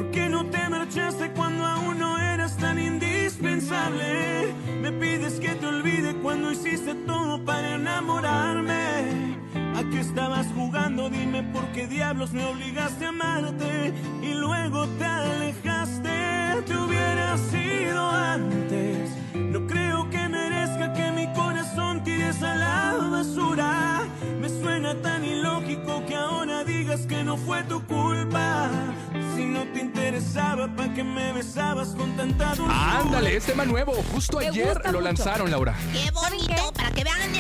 ¿por 0.09 0.11
qué 0.11 0.29
no 0.29 0.45
te 0.45 0.69
marchaste 0.69 1.31
cuando 1.31 1.65
aún 1.65 1.99
no 1.99 2.17
eras 2.17 2.57
tan 2.57 2.79
indispensable? 2.79 4.53
Me 4.81 4.91
pides 4.91 5.39
que 5.39 5.49
te 5.49 5.67
olvide 5.67 6.15
cuando 6.15 6.51
hiciste 6.51 6.95
todo 7.05 7.43
para 7.45 7.75
enamorarme. 7.75 9.37
¿A 9.75 9.83
qué 9.91 9.99
estabas 9.99 10.47
jugando? 10.55 11.09
Dime 11.09 11.43
por 11.43 11.65
qué 11.73 11.87
diablos 11.87 12.33
me 12.33 12.43
obligaste 12.43 13.05
a 13.05 13.09
amarte 13.09 13.93
y 14.23 14.33
luego 14.33 14.87
te 14.97 15.05
alejaste. 15.05 16.63
Te 16.65 16.75
hubieras 16.75 17.39
sido 17.51 18.09
antes 18.09 19.11
tienes 22.31 22.43
a 22.43 22.55
la 22.55 23.07
basura. 23.09 24.07
Me 24.39 24.49
suena 24.49 24.95
tan 25.01 25.23
ilógico 25.25 26.05
que 26.05 26.15
ahora 26.15 26.63
digas 26.63 27.01
que 27.07 27.23
no 27.23 27.37
fue 27.37 27.63
tu 27.63 27.83
culpa. 27.85 28.69
Si 29.35 29.45
no 29.45 29.63
te 29.73 29.79
interesaba, 29.79 30.67
¿para 30.75 30.93
qué 30.93 31.03
me 31.03 31.33
besabas 31.33 31.89
con 31.89 32.15
tanta 32.15 32.55
dulzura? 32.55 32.99
Ándale, 32.99 33.35
es 33.35 33.45
tema 33.45 33.65
nuevo. 33.65 33.93
Justo 34.13 34.39
Me 34.39 34.47
ayer 34.47 34.77
lo 34.85 34.91
mucho. 34.91 35.01
lanzaron, 35.01 35.49
Laura. 35.51 35.75
¡Qué 35.93 36.11
bonito! 36.11 36.68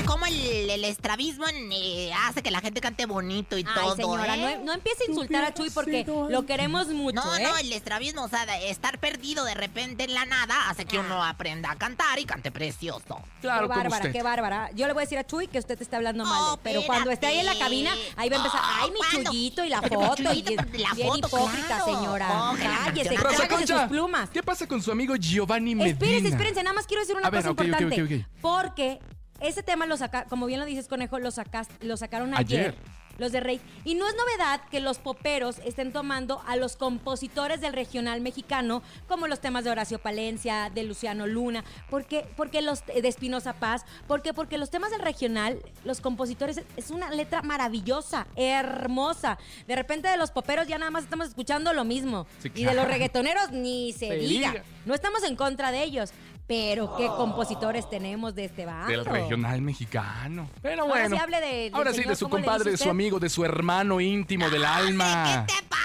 Cómo 0.09 0.25
el, 0.25 0.69
el 0.69 0.83
estrabismo 0.85 1.45
eh, 1.71 2.11
hace 2.25 2.41
que 2.41 2.51
la 2.51 2.61
gente 2.61 2.81
cante 2.81 3.05
bonito 3.05 3.57
y 3.57 3.65
Ay, 3.67 3.73
todo, 3.75 3.95
señora, 3.95 4.35
¿eh? 4.35 4.57
no, 4.59 4.65
no 4.65 4.73
empiece 4.73 5.03
a 5.03 5.11
insultar 5.11 5.43
a 5.45 5.53
Chuy 5.53 5.69
porque 5.69 6.05
lo 6.29 6.45
queremos 6.45 6.87
mucho, 6.87 7.15
No, 7.23 7.37
¿eh? 7.37 7.43
no, 7.43 7.57
el 7.57 7.71
estrabismo, 7.73 8.23
o 8.23 8.29
sea, 8.29 8.43
estar 8.61 8.99
perdido 8.99 9.43
de 9.45 9.53
repente 9.53 10.03
en 10.05 10.13
la 10.13 10.25
nada 10.25 10.69
hace 10.69 10.85
que 10.85 10.97
uno 10.99 11.23
aprenda 11.23 11.71
a 11.71 11.75
cantar 11.75 12.19
y 12.19 12.25
cante 12.25 12.51
precioso. 12.51 13.21
qué 13.41 13.47
bárbara, 13.47 14.11
qué 14.11 14.23
bárbara. 14.23 14.69
Yo 14.73 14.87
le 14.87 14.93
voy 14.93 15.01
a 15.01 15.05
decir 15.05 15.17
a 15.17 15.25
Chuy 15.25 15.47
que 15.47 15.59
usted 15.59 15.77
te 15.77 15.83
está 15.83 15.97
hablando 15.97 16.25
mal. 16.25 16.55
de- 16.55 16.61
Pero 16.63 16.81
cuando 16.83 17.11
esté 17.11 17.27
ahí 17.27 17.39
en 17.39 17.45
la 17.45 17.57
cabina, 17.57 17.91
ahí 18.15 18.29
va 18.29 18.35
a 18.35 18.39
empezar. 18.39 18.61
Ay, 18.63 18.91
mi 18.91 19.23
Chuyito 19.29 19.63
y 19.63 19.69
la 19.69 19.81
foto. 19.83 20.15
Chuyito, 20.15 20.51
y 20.51 20.77
la 20.77 20.93
bien 20.93 21.07
foto, 21.07 21.27
hipócrita, 21.27 21.67
claro. 21.67 21.85
señora. 21.85 22.51
Oh, 22.51 22.55
Cállese, 22.55 23.15
trágase 23.15 23.67
sus 23.67 23.81
plumas. 23.83 24.29
¿qué 24.29 24.41
pasa 24.43 24.67
con 24.67 24.81
su 24.81 24.91
amigo 24.91 25.15
Giovanni 25.15 25.75
Medina? 25.75 25.93
Espérense, 25.93 26.29
espérense, 26.29 26.63
nada 26.63 26.73
más 26.73 26.85
quiero 26.87 27.01
decir 27.01 27.15
una 27.15 27.27
A 27.27 27.29
ver, 27.29 27.41
cosa 27.41 27.49
importante. 27.51 28.01
ok, 28.01 28.11
ok. 28.23 28.41
Porque 28.41 28.99
ese 29.41 29.63
tema 29.63 29.85
lo 29.85 29.97
saca, 29.97 30.25
como 30.25 30.45
bien 30.45 30.59
lo 30.59 30.65
dices, 30.65 30.87
conejo, 30.87 31.19
lo 31.19 31.31
sacas, 31.31 31.67
lo 31.81 31.97
sacaron 31.97 32.33
ayer. 32.33 32.59
Ayer. 32.59 32.99
Los 33.17 33.33
de 33.33 33.41
Rey. 33.41 33.59
Y 33.83 33.95
no 33.95 34.07
es 34.07 34.15
novedad 34.15 34.61
que 34.71 34.79
los 34.79 34.97
poperos 34.97 35.57
estén 35.65 35.91
tomando 35.91 36.41
a 36.47 36.55
los 36.55 36.77
compositores 36.77 37.59
del 37.59 37.73
regional 37.73 38.21
mexicano, 38.21 38.81
como 39.09 39.27
los 39.27 39.41
temas 39.41 39.65
de 39.65 39.71
Horacio 39.71 39.99
Palencia, 39.99 40.71
de 40.73 40.83
Luciano 40.83 41.27
Luna, 41.27 41.65
porque, 41.89 42.25
porque 42.37 42.61
los 42.61 42.85
de 42.85 43.05
Espinosa 43.05 43.51
Paz, 43.51 43.83
porque, 44.07 44.33
porque 44.33 44.57
los 44.57 44.69
temas 44.69 44.91
del 44.91 45.01
regional, 45.01 45.59
los 45.83 45.99
compositores, 45.99 46.61
es 46.77 46.91
una 46.91 47.09
letra 47.11 47.41
maravillosa, 47.41 48.25
hermosa. 48.37 49.37
De 49.67 49.75
repente 49.75 50.07
de 50.07 50.15
los 50.15 50.31
poperos 50.31 50.67
ya 50.67 50.77
nada 50.77 50.91
más 50.91 51.03
estamos 51.03 51.27
escuchando 51.27 51.73
lo 51.73 51.83
mismo. 51.83 52.25
Sí, 52.41 52.49
Y 52.55 52.63
de 52.63 52.73
los 52.73 52.85
reggaetoneros 52.87 53.51
ni 53.51 53.91
se, 53.91 54.07
Se 54.07 54.15
diga. 54.15 54.51
diga. 54.51 54.63
No 54.85 54.93
estamos 54.93 55.23
en 55.23 55.35
contra 55.35 55.71
de 55.73 55.83
ellos, 55.83 56.11
pero 56.49 56.95
qué 56.97 57.05
compositores 57.05 57.87
tenemos 57.91 58.33
de 58.33 58.45
este 58.45 58.65
bando. 58.65 58.87
Del 58.87 59.05
regional 59.05 59.61
mexicano. 59.61 60.49
Pero 60.63 60.81
Ahora 60.81 61.01
bueno. 61.01 61.15
sí 61.15 61.21
hable 61.21 61.39
de- 61.41 61.69
ahora 61.71 61.93
sí, 61.93 62.03
de 62.03 62.15
su 62.15 62.25
¿cómo 62.25 62.39
le 62.39 62.43
compadre, 62.45 62.71
de 62.71 62.77
su 62.77 62.89
amigo, 62.89 63.19
de 63.19 63.29
su 63.29 63.45
hermano 63.45 64.01
íntimo 64.01 64.49
del 64.49 64.65
alma. 64.65 65.45
¿Qué 65.47 65.53
pasa? 65.69 65.78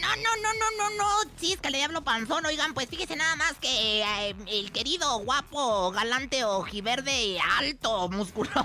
No, 0.00 0.16
no, 0.16 0.36
no, 0.42 0.52
no, 0.54 0.70
no, 0.78 0.96
no. 0.96 1.30
Sí, 1.38 1.52
es 1.52 1.60
que 1.60 1.70
le 1.70 1.84
hablo 1.84 2.02
panzón. 2.02 2.46
Oigan, 2.46 2.72
pues 2.72 2.88
fíjese 2.88 3.16
nada 3.16 3.36
más 3.36 3.54
que 3.60 4.02
eh, 4.02 4.34
el 4.46 4.72
querido, 4.72 5.18
guapo, 5.18 5.90
galante, 5.90 6.44
ojiverde, 6.44 7.38
alto, 7.58 8.08
musculoso 8.08 8.64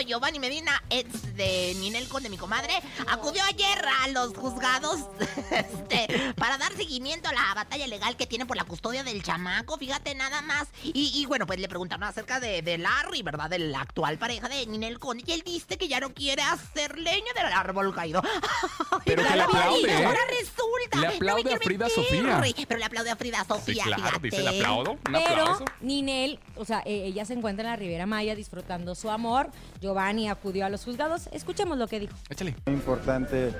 Giovanni 0.06 0.38
Medina, 0.38 0.82
ex 0.90 1.34
de 1.36 1.74
Ninel 1.78 2.08
Conde, 2.08 2.28
mi 2.28 2.36
comadre, 2.36 2.72
acudió 3.08 3.42
ayer 3.44 3.84
a 4.02 4.08
los 4.08 4.36
juzgados 4.36 5.00
este, 5.50 6.32
para 6.36 6.58
dar 6.58 6.72
seguimiento 6.76 7.28
a 7.28 7.32
la 7.32 7.54
batalla 7.54 7.86
legal 7.86 8.16
que 8.16 8.26
tiene 8.26 8.46
por 8.46 8.56
la 8.56 8.64
custodia 8.64 9.02
del 9.02 9.22
chamaco. 9.22 9.78
Fíjate 9.78 10.14
nada 10.14 10.42
más. 10.42 10.68
Y, 10.82 11.10
y, 11.14 11.26
bueno, 11.26 11.46
pues 11.46 11.58
le 11.58 11.68
preguntaron 11.68 12.04
acerca 12.04 12.38
de, 12.38 12.62
de 12.62 12.78
Larry, 12.78 13.22
¿verdad? 13.22 13.50
De 13.50 13.58
la 13.58 13.80
actual 13.80 14.18
pareja 14.18 14.48
de 14.48 14.64
Ninel 14.66 15.00
Conde. 15.00 15.24
Y 15.26 15.32
él 15.32 15.42
dice 15.44 15.76
que 15.76 15.88
ya 15.88 15.98
no 15.98 16.14
quiere 16.14 16.42
hacer 16.42 16.98
leña 16.98 17.32
del 17.34 17.52
árbol 17.52 17.92
caído. 17.94 18.22
Pero 19.04 19.22
que 19.22 19.30
le 19.30 19.34
Ay, 19.34 19.40
aplaude, 19.40 19.90
¿eh? 19.90 20.04
Ahora 20.04 20.20
resulta. 20.28 20.67
Le 20.90 20.96
No 20.96 21.02
me 21.02 21.08
aplaude 21.16 21.54
a 21.54 21.58
Frida 21.58 21.88
Sofía. 21.88 22.42
Pero 22.68 22.78
le 22.78 22.84
aplaude 22.84 23.10
a 23.10 23.16
Frida 23.16 23.44
Sofía, 23.44 23.84
claro, 23.84 24.02
fíjate. 24.20 24.28
dice, 24.30 24.42
"Le 24.42 24.48
aplaudo". 24.60 24.92
Un 24.92 24.98
Pero 25.04 25.18
aplauso. 25.18 25.64
Ninel, 25.80 26.38
o 26.56 26.64
sea, 26.64 26.82
eh, 26.84 27.04
ella 27.06 27.24
se 27.24 27.34
encuentra 27.34 27.64
en 27.64 27.70
la 27.70 27.76
Riviera 27.76 28.06
Maya 28.06 28.34
disfrutando 28.34 28.94
su 28.94 29.10
amor. 29.10 29.50
Giovanni 29.80 30.28
acudió 30.28 30.66
a 30.66 30.68
los 30.70 30.84
juzgados. 30.84 31.28
Escuchemos 31.32 31.78
lo 31.78 31.86
que 31.88 32.00
dijo. 32.00 32.14
Échale. 32.28 32.56
Muy 32.66 32.74
importante 32.74 33.52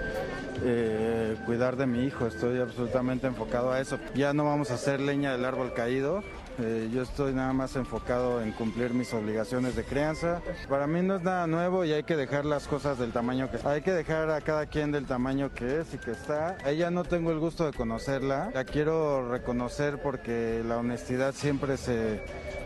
eh, 0.65 1.37
cuidar 1.47 1.77
de 1.77 1.87
mi 1.87 2.05
hijo, 2.05 2.27
estoy 2.27 2.59
absolutamente 2.61 3.27
enfocado 3.27 3.73
a 3.73 3.81
eso. 3.81 3.99
Ya 4.15 4.33
no 4.33 4.45
vamos 4.45 4.71
a 4.71 4.75
hacer 4.75 5.01
leña 5.01 5.33
del 5.33 5.45
árbol 5.45 5.73
caído. 5.75 6.23
Eh, 6.61 6.91
yo 6.93 7.03
estoy 7.03 7.33
nada 7.33 7.53
más 7.53 7.77
enfocado 7.77 8.43
en 8.43 8.53
cumplir 8.53 8.93
mis 8.93 9.13
obligaciones 9.15 9.77
de 9.77 9.85
crianza. 9.85 10.41
Para 10.69 10.87
mí 10.87 11.03
no 11.03 11.17
es 11.17 11.23
nada 11.23 11.47
nuevo 11.47 11.85
y 11.85 11.93
hay 11.93 12.03
que 12.03 12.17
dejar 12.17 12.45
las 12.45 12.67
cosas 12.67 12.99
del 12.99 13.13
tamaño 13.13 13.51
que 13.51 13.59
Hay 13.65 13.83
que 13.83 13.93
dejar 13.93 14.31
a 14.31 14.41
cada 14.41 14.67
quien 14.67 14.91
del 14.91 15.07
tamaño 15.07 15.53
que 15.55 15.81
es 15.81 15.95
y 15.95 15.99
que 15.99 16.11
está. 16.11 16.57
A 16.65 16.71
ella 16.71 16.91
no 16.91 17.05
tengo 17.05 17.31
el 17.31 17.39
gusto 17.39 17.65
de 17.65 17.73
conocerla. 17.73 18.51
La 18.55 18.65
quiero 18.65 19.31
reconocer 19.31 20.01
porque 20.03 20.63
la 20.67 20.79
honestidad 20.79 21.35
siempre 21.35 21.77
se, 21.77 22.23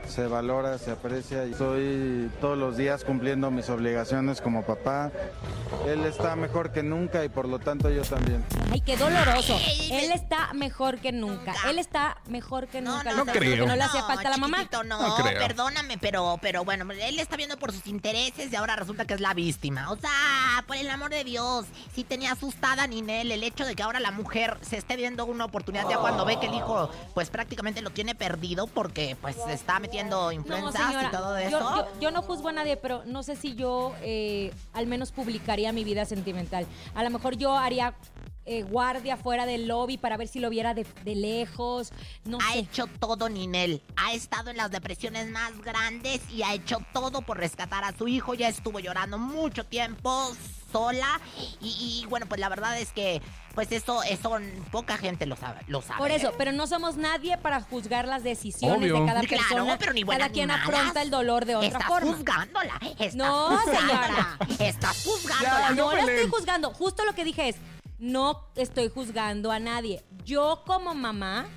se 0.08 0.26
valora, 0.26 0.78
se 0.78 0.92
aprecia. 0.92 1.46
Y 1.46 1.52
estoy 1.52 2.30
todos 2.40 2.56
los 2.56 2.76
días 2.76 3.04
cumpliendo 3.04 3.50
mis 3.50 3.68
obligaciones 3.68 4.40
como 4.40 4.62
papá. 4.62 5.10
Él 5.86 6.04
está 6.04 6.36
mejor 6.36 6.72
que 6.72 6.82
nunca 6.82 7.24
y 7.24 7.28
por 7.28 7.48
lo 7.48 7.58
tanto 7.58 7.90
yo 7.90 8.02
también. 8.02 8.44
Ay, 8.70 8.80
qué 8.80 8.96
doloroso. 8.96 9.58
Él 9.90 10.12
está 10.12 10.52
mejor 10.54 10.98
que 10.98 11.12
nunca. 11.12 11.54
Él 11.68 11.78
está 11.78 12.18
mejor 12.28 12.68
que 12.68 12.80
nunca. 12.80 13.12
no 13.12 13.20
está 13.20 13.32
diciendo 13.32 13.32
creo. 13.32 13.64
Que 13.64 13.70
no 13.70 13.76
le 13.82 13.88
hacía 13.88 14.02
falta 14.04 14.28
a 14.28 14.30
la 14.30 14.36
mamá. 14.36 14.68
no, 14.84 15.08
No 15.08 15.16
creo. 15.16 15.38
perdóname, 15.38 15.98
pero, 15.98 16.38
pero 16.40 16.64
bueno, 16.64 16.90
él 16.92 17.18
está 17.18 17.36
viendo 17.36 17.56
por 17.58 17.72
sus 17.72 17.86
intereses 17.86 18.52
y 18.52 18.56
ahora 18.56 18.76
resulta 18.76 19.04
que 19.04 19.14
es 19.14 19.20
la 19.20 19.34
víctima. 19.34 19.90
O 19.90 19.96
sea, 19.96 20.64
por 20.66 20.76
el 20.76 20.88
amor 20.90 21.10
de 21.10 21.24
Dios, 21.24 21.66
sí 21.94 22.04
tenía 22.04 22.32
asustada 22.32 22.86
Ninel 22.86 23.30
el 23.32 23.42
hecho 23.42 23.64
de 23.64 23.74
que 23.74 23.82
ahora 23.82 24.00
la 24.00 24.10
mujer 24.10 24.58
se 24.62 24.76
esté 24.76 24.96
viendo 24.96 25.24
una 25.26 25.44
oportunidad 25.44 25.88
ya 25.88 25.98
cuando 25.98 26.24
ve 26.24 26.38
que 26.40 26.46
el 26.46 26.54
hijo, 26.54 26.90
pues 27.14 27.30
prácticamente 27.30 27.82
lo 27.82 27.90
tiene 27.90 28.14
perdido 28.14 28.66
porque 28.66 29.16
pues 29.20 29.36
se 29.36 29.52
está 29.52 29.78
metiendo 29.80 30.22
No, 30.26 30.32
influencias 30.32 30.86
señora, 30.86 31.08
y 31.08 31.10
todo 31.10 31.40
yo, 31.40 31.46
eso. 31.46 31.76
yo- 31.76 32.00
yo 32.00 32.10
no 32.10 32.22
juzgo 32.22 32.48
a 32.48 32.52
nadie, 32.52 32.76
pero 32.76 33.02
no 33.06 33.22
sé 33.22 33.36
si 33.36 33.54
yo 33.54 33.94
eh, 34.02 34.52
al 34.72 34.86
menos 34.86 35.12
publicaría 35.12 35.72
mi 35.72 35.84
vida 35.84 36.04
sentimental. 36.04 36.66
A 36.94 37.02
lo 37.04 37.10
mejor 37.10 37.36
yo 37.36 37.56
haría 37.56 37.94
eh, 38.44 38.62
guardia 38.62 39.16
fuera 39.16 39.46
del 39.46 39.68
lobby 39.68 39.98
para 39.98 40.16
ver 40.16 40.28
si 40.28 40.40
lo 40.40 40.50
viera 40.50 40.74
de, 40.74 40.84
de 41.04 41.14
lejos. 41.14 41.92
No 42.24 42.38
ha 42.40 42.52
sé. 42.52 42.58
hecho 42.60 42.86
todo 42.98 43.28
Ninel. 43.28 43.82
Ha 43.96 44.12
estado 44.14 44.50
en 44.50 44.56
las 44.56 44.70
depresiones 44.70 45.28
más 45.30 45.60
grandes 45.62 46.20
y 46.30 46.42
ha 46.42 46.52
hecho 46.54 46.78
todo 46.92 47.22
por 47.22 47.38
rescatar 47.38 47.84
a 47.84 47.96
su 47.96 48.08
hijo. 48.08 48.34
Ya 48.34 48.48
estuvo 48.48 48.80
llorando 48.80 49.18
mucho 49.18 49.64
tiempo 49.64 50.32
sola. 50.72 51.20
Y, 51.60 52.02
y, 52.02 52.06
bueno, 52.06 52.26
pues 52.26 52.40
la 52.40 52.48
verdad 52.48 52.78
es 52.78 52.92
que 52.92 53.20
pues 53.54 53.70
eso, 53.70 54.02
eso 54.04 54.38
poca 54.70 54.96
gente 54.96 55.26
lo 55.26 55.36
sabe. 55.36 55.60
Lo 55.66 55.82
sabe. 55.82 55.98
Por 55.98 56.10
eso, 56.10 56.32
pero 56.38 56.52
no 56.52 56.66
somos 56.66 56.96
nadie 56.96 57.36
para 57.36 57.60
juzgar 57.60 58.08
las 58.08 58.22
decisiones 58.24 58.78
Obvio. 58.78 59.00
de 59.00 59.06
cada 59.06 59.20
Claro, 59.20 59.46
persona. 59.48 59.78
pero 59.78 59.92
ni 59.92 60.02
cada 60.04 60.28
ni 60.28 60.32
quien 60.34 60.48
malas. 60.48 60.66
afronta 60.66 61.02
el 61.02 61.10
dolor 61.10 61.44
de 61.44 61.56
otra 61.56 61.68
Estás 61.68 61.86
forma. 61.86 62.12
juzgándola. 62.14 62.80
Estás 62.98 63.14
No, 63.14 63.58
juzgándola. 63.58 64.38
Estás 64.58 65.04
juzgándola. 65.04 65.70
no, 65.70 65.90
no 65.90 65.92
la 65.96 66.00
estoy 66.12 66.30
juzgando. 66.30 66.72
Justo 66.72 67.04
lo 67.04 67.12
que 67.14 67.24
dije 67.24 67.50
es, 67.50 67.56
no 68.02 68.48
estoy 68.56 68.88
juzgando 68.88 69.52
a 69.52 69.60
nadie. 69.60 70.02
Yo 70.24 70.64
como 70.66 70.92
mamá 70.92 71.48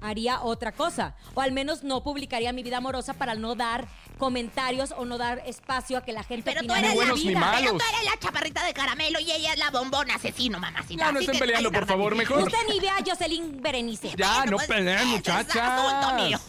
haría 0.00 0.42
otra 0.42 0.72
cosa. 0.72 1.14
O 1.34 1.40
al 1.40 1.52
menos 1.52 1.84
no 1.84 2.02
publicaría 2.02 2.52
mi 2.52 2.64
vida 2.64 2.78
amorosa 2.78 3.14
para 3.14 3.36
no 3.36 3.54
dar 3.54 3.86
comentarios 4.18 4.92
o 4.96 5.04
no 5.04 5.18
dar 5.18 5.42
espacio 5.46 5.98
a 5.98 6.04
que 6.04 6.12
la 6.12 6.22
gente 6.24 6.50
Pero 6.52 6.66
tú 6.66 6.72
eres 6.74 6.82
de 6.82 6.88
la 6.88 6.92
mi 6.92 6.94
buenos 6.96 7.18
ni 7.22 7.28
vida. 7.28 7.40
malos. 7.40 7.60
Pero 7.60 7.78
tú 7.78 7.84
eres 7.94 8.04
la 8.10 8.18
chaparrita 8.20 8.64
de 8.64 8.72
caramelo 8.74 9.20
y 9.20 9.30
ella 9.32 9.52
es 9.52 9.58
la 9.58 9.70
bombona 9.70 10.14
asesino, 10.14 10.58
mamacita. 10.58 11.04
Ya 11.06 11.12
no 11.12 11.18
Así 11.18 11.24
estén 11.26 11.34
que- 11.34 11.38
peleando, 11.46 11.68
ay, 11.68 11.74
por 11.74 11.86
favor, 11.86 12.14
mejor. 12.14 12.42
Usted 12.44 12.58
ni 12.68 12.80
vea 12.80 12.96
a 12.96 13.04
Jocelyn 13.04 13.60
Berenice. 13.62 14.12
Ya, 14.16 14.36
Bueno, 14.38 14.50
no 14.52 14.56
pues, 14.58 14.68
peleen, 14.68 15.08
ese 15.08 15.16
es 15.18 15.28
asunto 15.56 16.14
mío. 16.16 16.38
muchachas. 16.38 16.42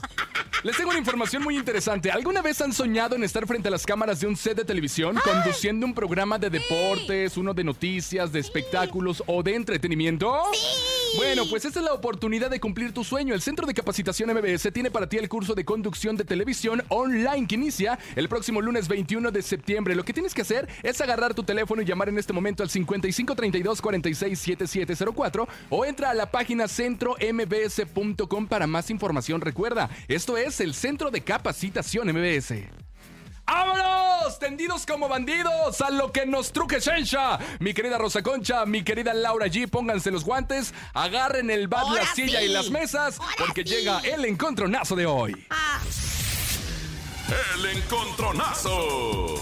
Les 0.63 0.77
tengo 0.77 0.91
una 0.91 0.99
información 0.99 1.43
muy 1.43 1.57
interesante. 1.57 2.09
¿Alguna 2.09 2.41
vez 2.41 2.61
han 2.61 2.71
soñado 2.71 3.15
en 3.17 3.23
estar 3.25 3.45
frente 3.45 3.67
a 3.67 3.71
las 3.71 3.85
cámaras 3.85 4.21
de 4.21 4.27
un 4.27 4.37
set 4.37 4.55
de 4.55 4.63
televisión 4.63 5.19
conduciendo 5.21 5.85
un 5.85 5.93
programa 5.93 6.39
de 6.39 6.49
deportes, 6.49 7.35
uno 7.35 7.53
de 7.53 7.65
noticias, 7.65 8.31
de 8.31 8.39
espectáculos 8.39 9.21
o 9.27 9.43
de 9.43 9.55
entretenimiento? 9.55 10.41
Bueno, 11.17 11.43
pues 11.49 11.65
esta 11.65 11.79
es 11.79 11.85
la 11.85 11.93
oportunidad 11.93 12.49
de 12.49 12.59
cumplir 12.61 12.93
tu 12.93 13.03
sueño. 13.03 13.33
El 13.35 13.41
Centro 13.41 13.67
de 13.67 13.73
Capacitación 13.73 14.29
MBS 14.33 14.71
tiene 14.71 14.89
para 14.89 15.07
ti 15.07 15.17
el 15.17 15.27
curso 15.29 15.53
de 15.53 15.65
conducción 15.65 16.15
de 16.15 16.23
televisión 16.23 16.81
online 16.87 17.45
que 17.45 17.52
inicia 17.53 17.97
el 18.15 18.29
próximo 18.29 18.61
lunes 18.61 18.87
21 18.87 19.31
de 19.31 19.41
septiembre. 19.41 19.95
Lo 19.95 20.03
que 20.05 20.13
tienes 20.13 20.33
que 20.33 20.41
hacer 20.41 20.67
es 20.83 20.99
agarrar 21.01 21.33
tu 21.33 21.43
teléfono 21.43 21.81
y 21.81 21.85
llamar 21.85 22.09
en 22.09 22.17
este 22.17 22.33
momento 22.33 22.63
al 22.63 22.69
5532 22.69 23.81
46 23.81 24.39
7704 24.39 25.47
o 25.69 25.85
entra 25.85 26.09
a 26.09 26.13
la 26.13 26.31
página 26.31 26.67
centrombs.com 26.67 28.47
para 28.47 28.67
más 28.67 28.89
información. 28.89 29.41
Recuerda, 29.41 29.89
esto 30.07 30.37
es 30.37 30.59
el 30.59 30.73
Centro 30.73 31.11
de 31.11 31.21
Capacitación 31.21 32.07
MBS. 32.09 32.53
¡Vámonos! 33.45 34.39
Tendidos 34.39 34.85
como 34.85 35.07
bandidos 35.09 35.81
a 35.81 35.89
lo 35.89 36.11
que 36.11 36.25
nos 36.25 36.51
truque 36.53 36.79
Shensha. 36.79 37.37
Mi 37.59 37.73
querida 37.73 37.97
Rosa 37.97 38.23
Concha, 38.23 38.65
mi 38.65 38.83
querida 38.83 39.13
Laura 39.13 39.47
G, 39.47 39.69
pónganse 39.69 40.11
los 40.11 40.23
guantes, 40.23 40.73
agarren 40.93 41.49
el 41.49 41.67
bat, 41.67 41.83
Ahora 41.83 42.03
la 42.03 42.13
silla 42.15 42.41
y 42.41 42.47
las 42.47 42.69
mesas, 42.69 43.19
Ahora 43.19 43.33
porque 43.37 43.63
sí. 43.65 43.75
llega 43.75 43.99
el 43.99 44.25
encontronazo 44.25 44.95
de 44.95 45.05
hoy. 45.05 45.45
Ah, 45.49 45.81
El 47.55 47.65
encontronazo. 47.77 49.35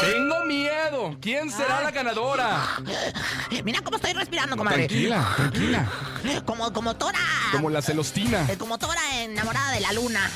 Tengo 0.00 0.44
miedo. 0.44 1.16
¿Quién 1.20 1.50
será 1.50 1.82
la 1.82 1.90
ganadora? 1.90 2.78
mira 3.64 3.80
cómo 3.82 3.96
estoy 3.96 4.12
respirando, 4.12 4.56
comadre. 4.56 4.86
Tranquila, 4.86 5.32
tranquila. 5.36 5.86
Como, 6.44 6.72
como 6.72 6.96
Tora. 6.96 7.18
Como 7.52 7.70
la 7.70 7.80
celostina. 7.80 8.44
eh, 8.50 8.58
Como 8.58 8.76
Tora 8.78 9.00
enamorada 9.22 9.70
de 9.72 9.80
la 9.80 9.92
luna. 9.92 10.28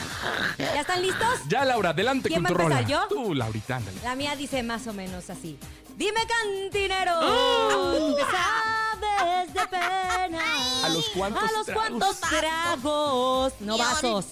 ¿Ya 0.58 0.80
están 0.80 1.02
listos? 1.02 1.40
Ya, 1.48 1.64
Laura, 1.64 1.90
adelante 1.90 2.28
¿Quién 2.28 2.42
con 2.42 2.44
va 2.44 2.48
tu 2.56 2.62
rola. 2.62 2.82
yo? 2.82 3.06
Tú, 3.08 3.34
Laurita, 3.34 3.76
ándale. 3.76 3.98
La 4.04 4.14
mía 4.14 4.36
dice 4.36 4.62
más 4.62 4.86
o 4.86 4.92
menos 4.92 5.28
así. 5.28 5.58
Dime 5.96 6.20
cantinero, 6.26 7.12
¡Ah! 7.14 7.92
¿te 9.00 9.24
vez 9.24 9.54
de 9.54 9.66
pena. 9.68 10.84
¿A 10.84 10.88
los 10.88 11.08
cuantos 11.10 11.42
A 11.42 11.52
los 11.52 11.66
tragos? 11.66 11.82
cuantos 11.88 12.20
tragos. 12.20 13.52
No 13.60 13.78
vasos. 13.78 14.26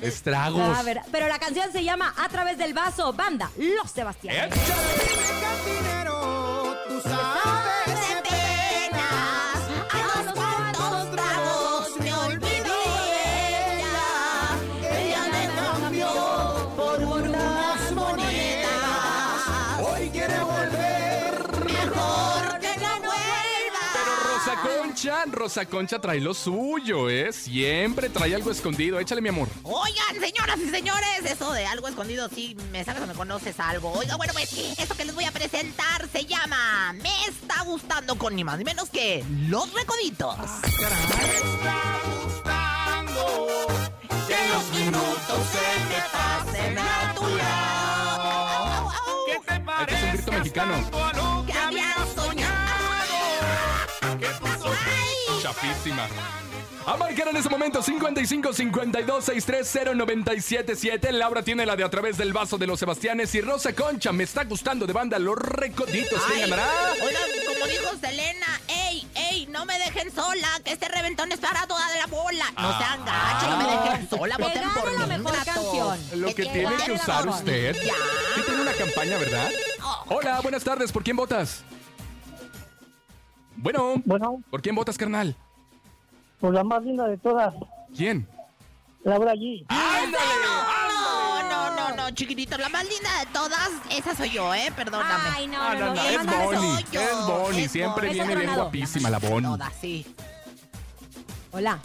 Estragos. 0.00 0.78
A 0.78 0.82
ver, 0.82 1.00
pero 1.10 1.28
la 1.28 1.38
canción 1.38 1.70
se 1.72 1.84
llama 1.84 2.14
A 2.16 2.28
través 2.28 2.56
del 2.58 2.72
vaso, 2.74 3.12
banda 3.12 3.50
Los 3.56 3.90
Sebastián. 3.90 4.50
Tú 6.88 7.00
sabes 7.02 7.81
Concha, 24.92 25.24
Rosa 25.24 25.64
Concha 25.64 25.98
trae 26.02 26.20
lo 26.20 26.34
suyo, 26.34 27.08
¿eh? 27.08 27.32
Siempre 27.32 28.10
trae 28.10 28.34
algo 28.34 28.50
escondido. 28.50 29.00
Échale, 29.00 29.22
mi 29.22 29.30
amor. 29.30 29.48
Oigan, 29.62 30.20
señoras 30.20 30.58
y 30.60 30.68
señores, 30.68 31.08
eso 31.24 31.50
de 31.52 31.64
algo 31.64 31.88
escondido, 31.88 32.28
sí, 32.28 32.54
me 32.70 32.84
sabes 32.84 33.02
o 33.02 33.06
me 33.06 33.14
conoces 33.14 33.58
algo. 33.58 33.90
Oiga, 33.92 34.16
bueno, 34.16 34.34
pues 34.34 34.52
esto 34.52 34.94
que 34.94 35.06
les 35.06 35.14
voy 35.14 35.24
a 35.24 35.32
presentar 35.32 36.06
se 36.12 36.26
llama 36.26 36.92
Me 36.92 37.24
está 37.26 37.62
gustando 37.62 38.18
con 38.18 38.36
ni 38.36 38.44
más 38.44 38.58
ni 38.58 38.64
menos 38.64 38.90
que 38.90 39.24
Los 39.48 39.72
Recoditos. 39.72 40.36
Que 44.28 44.48
los 44.52 44.72
minutos 44.74 45.38
se 45.52 45.68
me 45.88 46.00
pasen 46.12 46.78
a 46.78 47.14
tu 47.14 47.36
lado. 47.38 48.90
¿Qué 49.26 49.40
te 49.46 49.54
Este 49.54 49.94
es 49.94 50.02
un 50.02 50.10
grito 50.12 50.32
mexicano. 50.32 51.21
Chapísima. 55.52 56.06
A 56.84 56.96
marcar 56.96 57.28
en 57.28 57.36
ese 57.36 57.48
momento 57.48 57.80
55 57.82 58.52
52 58.52 59.24
630 59.24 59.94
977. 59.94 61.12
Laura 61.12 61.42
tiene 61.42 61.64
la 61.64 61.76
de 61.76 61.84
a 61.84 61.90
través 61.90 62.16
del 62.16 62.32
vaso 62.32 62.58
de 62.58 62.66
los 62.66 62.80
Sebastianes 62.80 63.32
y 63.36 63.40
Rosa 63.40 63.72
Concha 63.72 64.12
me 64.12 64.24
está 64.24 64.44
gustando 64.44 64.86
de 64.86 64.92
banda 64.92 65.18
Los 65.18 65.36
Recoditos. 65.38 66.20
¿Quién 66.22 66.42
Ay, 66.44 66.50
ganará? 66.50 66.66
Oigan, 67.04 67.22
como 67.46 67.66
dijo 67.66 67.96
Selena, 68.00 68.60
ey, 68.66 69.06
ey, 69.14 69.46
no 69.46 69.64
me 69.64 69.78
dejen 69.78 70.12
sola, 70.12 70.48
que 70.64 70.72
este 70.72 70.88
reventón 70.88 71.30
es 71.30 71.38
para 71.38 71.66
toda 71.68 71.86
la 71.96 72.06
bola. 72.06 72.46
No 72.56 72.78
sean 72.78 73.04
gachos, 73.04 73.50
no 73.50 73.56
me 73.58 73.90
dejen 73.90 74.10
sola, 74.10 74.36
Que 74.36 74.42
voten 74.42 74.70
por 74.70 74.92
la 74.92 75.06
mí, 75.06 75.18
mejor 75.18 75.44
canción. 75.44 75.98
Lo 76.20 76.34
que 76.34 76.46
tiene 76.46 76.76
que 76.84 76.92
usar 76.92 77.28
usted. 77.28 77.76
Sí 77.76 78.40
tiene 78.44 78.62
una 78.62 78.72
campaña, 78.72 79.18
¿verdad? 79.18 79.50
Hola, 80.08 80.40
buenas 80.40 80.64
tardes. 80.64 80.90
¿Por 80.90 81.04
quién 81.04 81.16
votas? 81.16 81.62
Bueno. 83.56 84.02
¿Por 84.50 84.62
quién 84.62 84.74
votas, 84.74 84.98
carnal? 84.98 85.36
Por 86.40 86.52
la 86.54 86.64
más 86.64 86.82
linda 86.82 87.06
de 87.06 87.16
todas, 87.18 87.54
¿Quién? 87.96 88.26
Laura 89.04 89.34
G. 89.34 89.64
No, 89.68 91.42
no, 91.48 91.76
no, 91.76 91.96
no, 91.96 92.10
chiquitito, 92.12 92.56
la 92.58 92.68
más 92.68 92.84
linda 92.88 93.20
de 93.20 93.26
todas, 93.32 93.70
esa 93.90 94.14
soy 94.14 94.30
yo, 94.30 94.52
¿eh? 94.54 94.72
Perdóname. 94.74 95.28
Ay, 95.36 95.46
no, 95.46 95.56
Ah, 95.60 95.74
no, 95.74 95.94
no, 95.94 96.02
es 96.02 96.26
Bonnie. 96.26 96.84
Es 96.92 97.26
Bonnie. 97.26 97.68
Siempre 97.68 98.10
viene 98.10 98.34
bien 98.36 98.54
guapísima 98.54 99.10
la 99.10 99.18
Bonnie. 99.18 99.50
Todas, 99.50 99.72
sí. 99.80 100.06
Hola. 101.52 101.78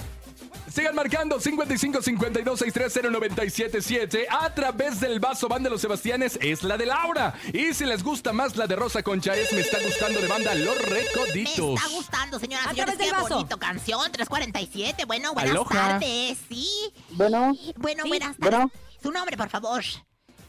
Sigan 0.77 0.93
marcando 0.93 1.39
55 1.39 2.03
52 2.03 2.59
630 2.59 3.09
977 3.09 4.27
a 4.29 4.53
través 4.53 4.99
del 4.99 5.19
vaso 5.19 5.47
banda 5.47 5.71
los 5.71 5.81
Sebastianes 5.81 6.37
es 6.39 6.61
la 6.61 6.77
de 6.77 6.85
Laura. 6.85 7.33
Y 7.51 7.73
si 7.73 7.83
les 7.83 8.03
gusta 8.03 8.31
más 8.31 8.55
la 8.57 8.67
de 8.67 8.75
Rosa 8.75 9.01
Concha 9.01 9.35
es 9.35 9.51
Me 9.53 9.61
está 9.61 9.79
gustando 9.83 10.21
de 10.21 10.27
banda 10.27 10.53
Los 10.53 10.77
Me 10.81 10.83
Recoditos. 11.01 11.79
está 11.81 11.89
gustando, 11.89 12.37
señoras 12.39 12.67
A 12.67 12.73
y 12.73 12.75
señores. 12.75 12.95
través 12.95 12.97
del 12.99 13.07
Qué 13.07 13.23
vaso. 13.23 13.35
bonito 13.37 13.57
canción, 13.57 14.11
347. 14.11 15.05
Bueno, 15.05 15.33
buenas 15.33 15.49
Aloha. 15.51 15.67
tardes, 15.67 16.37
¿sí? 16.47 16.69
Bueno, 17.09 17.55
Bueno, 17.77 18.03
Sí. 18.03 18.09
buenas 18.09 18.37
tardes. 18.37 18.51
Bueno. 18.59 18.71
Su 19.01 19.11
nombre, 19.11 19.35
por 19.35 19.49
favor. 19.49 19.83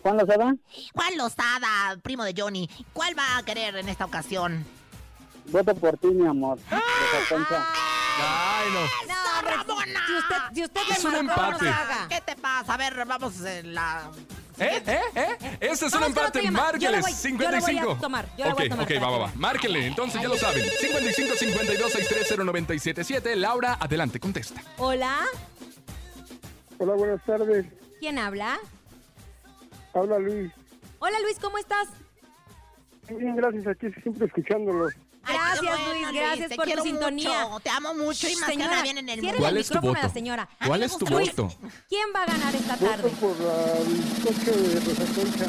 Juan 0.02 0.16
Lozada, 0.18 0.54
Juan 0.92 1.16
Lozada, 1.16 1.96
primo 2.02 2.24
de 2.24 2.34
Johnny. 2.36 2.68
¿Cuál 2.92 3.18
va 3.18 3.38
a 3.38 3.42
querer 3.44 3.76
en 3.76 3.88
esta 3.88 4.04
ocasión? 4.04 4.66
voto 5.46 5.74
por 5.74 5.96
ti, 5.96 6.08
mi 6.08 6.26
amor. 6.28 6.58
Ah. 6.70 6.78
Rosa 6.82 7.34
Concha. 7.34 7.66
Ay, 8.20 8.68
no. 8.74 8.80
No, 9.14 9.27
hombre, 9.38 9.94
si 10.06 10.14
usted, 10.16 10.36
si 10.54 10.64
usted 10.64 10.80
Es 10.90 11.04
le 11.04 11.20
un 11.20 11.26
marcó, 11.26 11.42
no 11.42 11.48
empate. 11.48 11.68
haga. 11.68 12.08
¿Qué 12.08 12.20
te 12.20 12.36
pasa? 12.36 12.74
A 12.74 12.76
ver, 12.76 13.04
vamos 13.06 13.40
en 13.44 13.74
la... 13.74 14.10
¿Eh? 14.60 14.82
¿Eh? 14.86 15.00
¿Eh? 15.14 15.58
Este 15.60 15.86
es 15.86 15.92
un 15.94 16.00
Vamos 16.00 16.14
con 16.14 16.24
empate. 16.24 16.42
Yo 16.44 16.50
Márqueles. 16.52 17.00
voy- 17.02 17.12
yo 17.12 17.36
voy 17.36 17.46
a 17.46 17.60
55. 17.60 17.96
tomar, 18.00 18.26
yo 18.36 18.44
lo 18.46 18.54
voy 18.54 18.62
a 18.62 18.64
ok, 18.66 18.70
tomar 18.70 18.84
ok, 18.92 19.02
va, 19.02 19.10
va, 19.10 19.18
va. 19.18 19.32
Márquenle. 19.36 19.86
Entonces 19.86 20.20
ya 20.20 20.28
lo 20.28 20.36
saben. 20.36 20.64
55 20.80 21.34
52 21.36 21.92
630 21.92 22.44
977. 22.44 23.36
Laura, 23.36 23.74
adelante, 23.80 24.18
contesta. 24.18 24.60
Hola. 24.78 25.16
Hola, 26.78 26.94
buenas 26.94 27.24
tardes. 27.24 27.66
¿Quién 28.00 28.18
habla? 28.18 28.58
Habla 29.94 30.18
Luis. 30.18 30.52
Hola 30.98 31.20
Luis, 31.20 31.38
¿cómo 31.40 31.58
estás? 31.58 31.86
Bien, 33.08 33.36
gracias, 33.36 33.66
aquí 33.68 33.86
siempre 34.02 34.26
escuchándolo. 34.26 34.88
Gracias, 35.28 35.60
bueno, 35.62 35.92
Luis, 35.92 36.12
gracias 36.12 36.48
te 36.48 36.56
por 36.56 36.70
tu 36.70 36.82
sintonía. 36.82 37.44
mucho, 37.46 37.60
Te 37.60 37.70
amo 37.70 37.94
mucho 37.94 38.28
y 38.28 38.36
más 38.36 38.44
que 38.46 38.52
Señora, 38.52 38.70
nada 38.70 38.82
bien 38.82 38.98
en 38.98 39.08
el 39.08 39.22
mundo. 39.22 39.38
¿Cuál 39.38 39.54
el 39.54 39.60
es 39.60 39.68
tu 39.68 39.74
micrófono 39.74 39.92
a 39.92 40.02
la 40.02 40.02
voto? 40.08 40.14
señora. 40.14 40.48
¿Cuál 40.66 40.82
es 40.82 40.98
tu 40.98 41.06
Luis, 41.06 41.36
voto? 41.36 41.54
¿Quién 41.88 42.08
va 42.14 42.22
a 42.22 42.26
ganar 42.26 42.54
esta 42.54 42.76
tarde? 42.76 43.02
Voto 43.02 43.16
por 43.16 43.40
la 43.40 43.54
de 43.54 44.80
Rosa 44.80 45.14
Concha. 45.14 45.46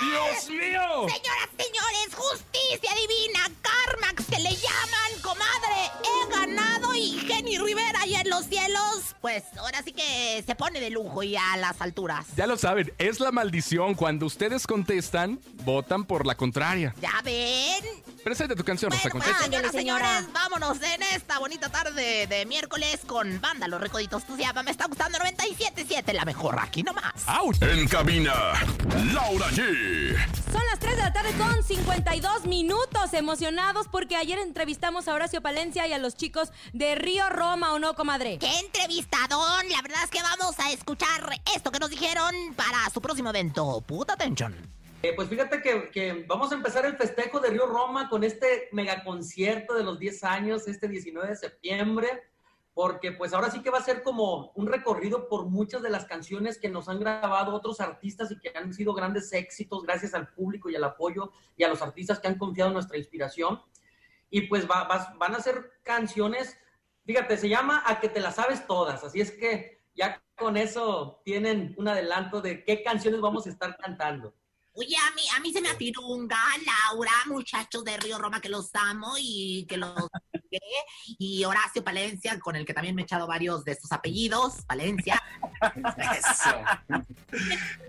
¡Dios 0.00 0.50
mío! 0.50 1.08
Señoras, 1.08 1.48
señores, 1.56 2.14
justicia 2.14 2.90
divina, 3.00 3.50
karma 3.62 4.12
que 4.14 4.22
se 4.24 4.38
le 4.42 4.50
llaman, 4.54 5.20
comadre. 5.22 5.90
He 6.04 6.30
ganado 6.30 6.75
y 6.96 7.18
Jenny 7.26 7.58
Rivera 7.58 8.06
y 8.06 8.14
en 8.14 8.28
los 8.30 8.46
cielos, 8.46 9.14
pues 9.20 9.44
ahora 9.58 9.82
sí 9.82 9.92
que 9.92 10.42
se 10.46 10.54
pone 10.54 10.80
de 10.80 10.90
lujo 10.90 11.22
y 11.22 11.36
a 11.36 11.56
las 11.56 11.80
alturas. 11.80 12.26
Ya 12.36 12.46
lo 12.46 12.56
saben, 12.56 12.92
es 12.98 13.20
la 13.20 13.30
maldición. 13.32 13.94
Cuando 13.94 14.26
ustedes 14.26 14.66
contestan, 14.66 15.38
votan 15.64 16.04
por 16.04 16.26
la 16.26 16.34
contraria. 16.34 16.94
¿Ya 17.00 17.20
ven? 17.24 17.84
Presenta 18.24 18.56
tu 18.56 18.64
canción, 18.64 18.90
Rosa 18.90 19.02
Bueno, 19.04 19.12
Concha. 19.24 19.30
pues, 19.38 19.44
señoras, 19.44 19.72
señora. 19.72 20.08
señores, 20.16 20.32
vámonos 20.32 20.82
en 20.82 21.02
esta 21.14 21.38
bonita 21.38 21.68
tarde 21.70 22.26
de 22.26 22.44
miércoles 22.46 23.00
con 23.06 23.40
Banda 23.40 23.68
Los 23.68 23.80
Recoditos. 23.80 24.24
Tú 24.26 24.36
llama, 24.36 24.62
me 24.64 24.70
está 24.72 24.86
gustando 24.86 25.18
97.7, 25.18 26.12
la 26.12 26.24
mejor 26.24 26.58
aquí 26.60 26.82
nomás. 26.82 27.12
En 27.60 27.86
cabina, 27.86 28.32
Laura 29.12 29.46
G. 29.50 30.16
Son 30.52 30.62
las 30.70 30.78
3 30.80 30.96
de 30.96 31.02
la 31.02 31.12
tarde 31.12 31.30
con 31.38 31.62
52 31.62 32.46
minutos. 32.46 33.12
Emocionados 33.12 33.86
porque 33.90 34.16
ayer 34.16 34.38
entrevistamos 34.40 35.06
a 35.08 35.14
Horacio 35.14 35.40
Palencia 35.40 35.86
y 35.86 35.92
a 35.92 35.98
los 35.98 36.16
chicos 36.16 36.50
de 36.72 36.85
Río 36.94 37.28
Roma, 37.30 37.72
¿o 37.74 37.78
no, 37.78 37.94
comadre? 37.94 38.38
¡Qué 38.38 38.60
entrevistadón! 38.60 39.68
La 39.70 39.82
verdad 39.82 40.04
es 40.04 40.10
que 40.10 40.22
vamos 40.22 40.58
a 40.60 40.70
escuchar 40.70 41.28
esto 41.54 41.70
que 41.70 41.78
nos 41.78 41.90
dijeron 41.90 42.32
para 42.56 42.88
su 42.92 43.00
próximo 43.00 43.30
evento. 43.30 43.80
Puta 43.86 44.12
atención. 44.14 44.54
Eh, 45.02 45.12
pues 45.14 45.28
fíjate 45.28 45.60
que, 45.60 45.90
que 45.90 46.24
vamos 46.26 46.52
a 46.52 46.54
empezar 46.54 46.86
el 46.86 46.96
festejo 46.96 47.40
de 47.40 47.50
Río 47.50 47.66
Roma 47.66 48.08
con 48.08 48.24
este 48.24 48.68
megaconcierto 48.72 49.74
de 49.74 49.84
los 49.84 49.98
10 49.98 50.24
años, 50.24 50.66
este 50.68 50.88
19 50.88 51.28
de 51.28 51.36
septiembre, 51.36 52.08
porque 52.74 53.12
pues 53.12 53.32
ahora 53.32 53.50
sí 53.50 53.62
que 53.62 53.70
va 53.70 53.78
a 53.78 53.82
ser 53.84 54.02
como 54.02 54.52
un 54.54 54.66
recorrido 54.66 55.28
por 55.28 55.46
muchas 55.46 55.82
de 55.82 55.90
las 55.90 56.06
canciones 56.06 56.58
que 56.58 56.68
nos 56.68 56.88
han 56.88 56.98
grabado 57.00 57.54
otros 57.54 57.80
artistas 57.80 58.30
y 58.30 58.38
que 58.38 58.52
han 58.56 58.72
sido 58.74 58.94
grandes 58.94 59.32
éxitos 59.32 59.82
gracias 59.82 60.14
al 60.14 60.28
público 60.28 60.68
y 60.70 60.76
al 60.76 60.84
apoyo 60.84 61.30
y 61.56 61.64
a 61.64 61.68
los 61.68 61.82
artistas 61.82 62.18
que 62.18 62.28
han 62.28 62.38
confiado 62.38 62.68
en 62.70 62.74
nuestra 62.74 62.96
inspiración. 62.98 63.60
Y 64.28 64.42
pues 64.42 64.68
va- 64.68 64.84
va- 64.84 65.14
van 65.18 65.34
a 65.36 65.40
ser 65.40 65.72
canciones, 65.84 66.58
fíjate, 67.06 67.38
se 67.38 67.48
llama 67.48 67.82
A 67.86 68.00
que 68.00 68.08
te 68.08 68.20
las 68.20 68.34
sabes 68.34 68.66
todas, 68.66 69.02
así 69.04 69.20
es 69.20 69.30
que 69.30 69.80
ya 69.94 70.22
con 70.36 70.56
eso 70.56 71.22
tienen 71.24 71.74
un 71.78 71.88
adelanto 71.88 72.42
de 72.42 72.64
qué 72.64 72.82
canciones 72.82 73.20
vamos 73.20 73.46
a 73.46 73.50
estar 73.50 73.76
cantando. 73.78 74.34
Oye, 74.78 74.94
a 74.94 75.14
mí, 75.14 75.22
a 75.34 75.40
mí 75.40 75.50
se 75.54 75.62
me 75.62 75.70
atirunga, 75.70 76.36
Laura, 76.66 77.12
muchachos 77.28 77.82
de 77.82 77.96
Río 77.96 78.18
Roma 78.18 78.42
que 78.42 78.50
los 78.50 78.74
amo 78.74 79.14
y 79.18 79.64
que 79.66 79.78
los 79.78 80.08
y 81.18 81.44
Horacio 81.44 81.82
Palencia, 81.82 82.38
con 82.38 82.56
el 82.56 82.66
que 82.66 82.74
también 82.74 82.94
me 82.94 83.00
he 83.02 83.04
echado 83.04 83.26
varios 83.26 83.64
de 83.64 83.74
sus 83.74 83.90
apellidos, 83.90 84.66
Palencia. 84.66 85.22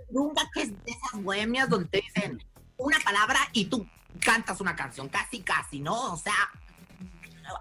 Nunca 0.09 0.49
que 0.53 0.61
es 0.61 0.69
de 0.85 0.91
esas 0.91 1.21
bohemias 1.21 1.69
donde 1.69 1.89
te 1.89 2.01
dicen 2.01 2.41
una 2.77 2.99
palabra 2.99 3.39
y 3.51 3.65
tú 3.65 3.85
cantas 4.21 4.61
una 4.61 4.75
canción, 4.75 5.09
casi, 5.09 5.41
casi, 5.41 5.81
¿no? 5.81 6.13
O 6.13 6.17
sea, 6.17 6.33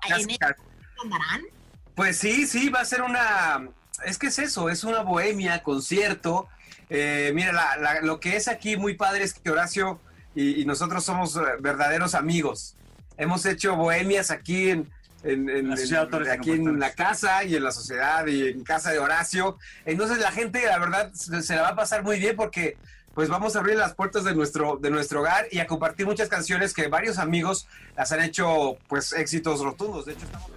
Casi, 0.08 0.22
en 0.22 0.36
casi. 0.36 0.62
Andarán. 1.02 1.42
Pues 1.94 2.18
sí, 2.18 2.46
sí, 2.46 2.68
va 2.68 2.80
a 2.80 2.84
ser 2.84 3.02
una... 3.02 3.68
Es 4.04 4.18
que 4.18 4.26
es 4.26 4.38
eso, 4.38 4.68
es 4.68 4.84
una 4.84 5.00
bohemia, 5.00 5.62
concierto. 5.62 6.48
Eh, 6.90 7.32
mira, 7.34 7.52
la- 7.52 7.76
la- 7.78 8.00
lo 8.02 8.20
que 8.20 8.36
es 8.36 8.48
aquí 8.48 8.76
muy 8.76 8.94
padre 8.94 9.24
es 9.24 9.32
que 9.34 9.50
Horacio 9.50 9.98
y, 10.34 10.60
y 10.60 10.64
nosotros 10.66 11.02
somos 11.04 11.36
eh, 11.36 11.40
verdaderos 11.60 12.14
amigos. 12.14 12.76
Hemos 13.16 13.46
hecho 13.46 13.74
bohemias 13.76 14.30
aquí 14.30 14.68
en, 14.70 14.90
en- 15.24 15.48
en- 15.48 15.70
La 15.70 15.76
Sociedad 15.78 16.04
en- 16.04 16.10
Torres 16.10 16.28
aquí 16.28 16.50
en 16.52 16.78
la 16.78 16.92
casa 16.92 17.42
y 17.44 17.56
en 17.56 17.64
la 17.64 17.72
sociedad 17.72 18.26
y 18.26 18.48
en 18.48 18.62
casa 18.62 18.90
de 18.90 18.98
Horacio. 18.98 19.58
Entonces 19.86 20.18
la 20.18 20.30
gente, 20.30 20.62
la 20.66 20.78
verdad, 20.78 21.10
se 21.14 21.42
se 21.42 21.56
la 21.56 21.62
va 21.62 21.68
a 21.68 21.76
pasar 21.76 22.02
muy 22.04 22.18
bien 22.18 22.36
porque 22.36 22.76
pues 23.16 23.28
vamos 23.30 23.56
a 23.56 23.60
abrir 23.60 23.76
las 23.76 23.94
puertas 23.94 24.24
de 24.24 24.34
nuestro, 24.34 24.76
de 24.76 24.90
nuestro 24.90 25.20
hogar 25.20 25.46
y 25.50 25.60
a 25.60 25.66
compartir 25.66 26.04
muchas 26.04 26.28
canciones 26.28 26.74
que 26.74 26.88
varios 26.88 27.16
amigos 27.16 27.66
las 27.96 28.12
han 28.12 28.20
hecho 28.20 28.76
pues 28.88 29.14
éxitos 29.14 29.60
rotundos. 29.60 30.04
De 30.04 30.12
hecho, 30.12 30.26
estamos... 30.26 30.50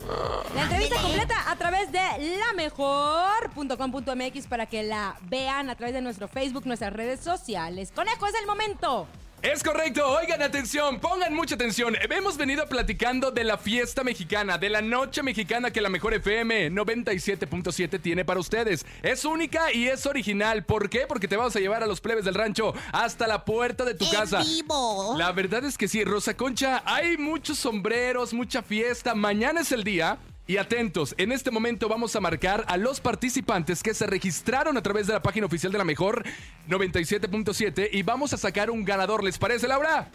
La 0.53 0.63
entrevista 0.63 1.01
completa 1.01 1.49
a 1.49 1.55
través 1.55 1.89
de 1.93 2.01
lamejor.com.mx 2.37 4.47
para 4.47 4.65
que 4.65 4.83
la 4.83 5.17
vean 5.29 5.69
a 5.69 5.75
través 5.75 5.95
de 5.95 6.01
nuestro 6.01 6.27
Facebook, 6.27 6.65
nuestras 6.65 6.91
redes 6.91 7.21
sociales. 7.21 7.93
Conejo, 7.95 8.27
es 8.27 8.35
el 8.35 8.45
momento. 8.45 9.07
Es 9.41 9.63
correcto, 9.63 10.05
oigan 10.05 10.41
atención, 10.41 10.99
pongan 10.99 11.33
mucha 11.33 11.55
atención. 11.55 11.95
Hemos 12.09 12.35
venido 12.35 12.67
platicando 12.67 13.31
de 13.31 13.45
la 13.45 13.57
fiesta 13.57 14.03
mexicana, 14.03 14.57
de 14.57 14.69
la 14.69 14.81
noche 14.81 15.23
mexicana 15.23 15.71
que 15.71 15.79
la 15.79 15.87
mejor 15.87 16.13
FM 16.13 16.69
97.7 16.71 18.01
tiene 18.01 18.25
para 18.25 18.41
ustedes. 18.41 18.85
Es 19.01 19.23
única 19.23 19.71
y 19.71 19.87
es 19.87 20.05
original. 20.05 20.65
¿Por 20.65 20.89
qué? 20.89 21.05
Porque 21.07 21.29
te 21.29 21.37
vamos 21.37 21.55
a 21.55 21.59
llevar 21.61 21.83
a 21.83 21.87
los 21.87 22.01
plebes 22.01 22.25
del 22.25 22.35
rancho 22.35 22.73
hasta 22.91 23.27
la 23.27 23.45
puerta 23.45 23.85
de 23.85 23.93
tu 23.93 24.03
¡En 24.05 24.11
casa. 24.11 24.43
vivo! 24.43 25.15
La 25.17 25.31
verdad 25.31 25.63
es 25.63 25.77
que 25.77 25.87
sí, 25.87 26.03
Rosa 26.03 26.35
Concha, 26.35 26.83
hay 26.85 27.17
muchos 27.17 27.59
sombreros, 27.59 28.33
mucha 28.33 28.61
fiesta. 28.61 29.15
Mañana 29.15 29.61
es 29.61 29.71
el 29.71 29.85
día. 29.85 30.17
Y 30.49 30.57
atentos, 30.57 31.13
en 31.19 31.31
este 31.31 31.51
momento 31.51 31.87
vamos 31.87 32.15
a 32.15 32.19
marcar 32.19 32.65
a 32.67 32.75
los 32.75 32.99
participantes 32.99 33.83
que 33.83 33.93
se 33.93 34.07
registraron 34.07 34.77
a 34.77 34.81
través 34.81 35.05
de 35.05 35.13
la 35.13 35.21
página 35.21 35.45
oficial 35.45 35.71
de 35.71 35.77
la 35.77 35.83
mejor 35.83 36.23
97.7 36.67 37.89
y 37.91 38.01
vamos 38.01 38.33
a 38.33 38.37
sacar 38.37 38.71
un 38.71 38.83
ganador. 38.83 39.23
¿Les 39.23 39.37
parece, 39.37 39.67
Laura? 39.67 40.09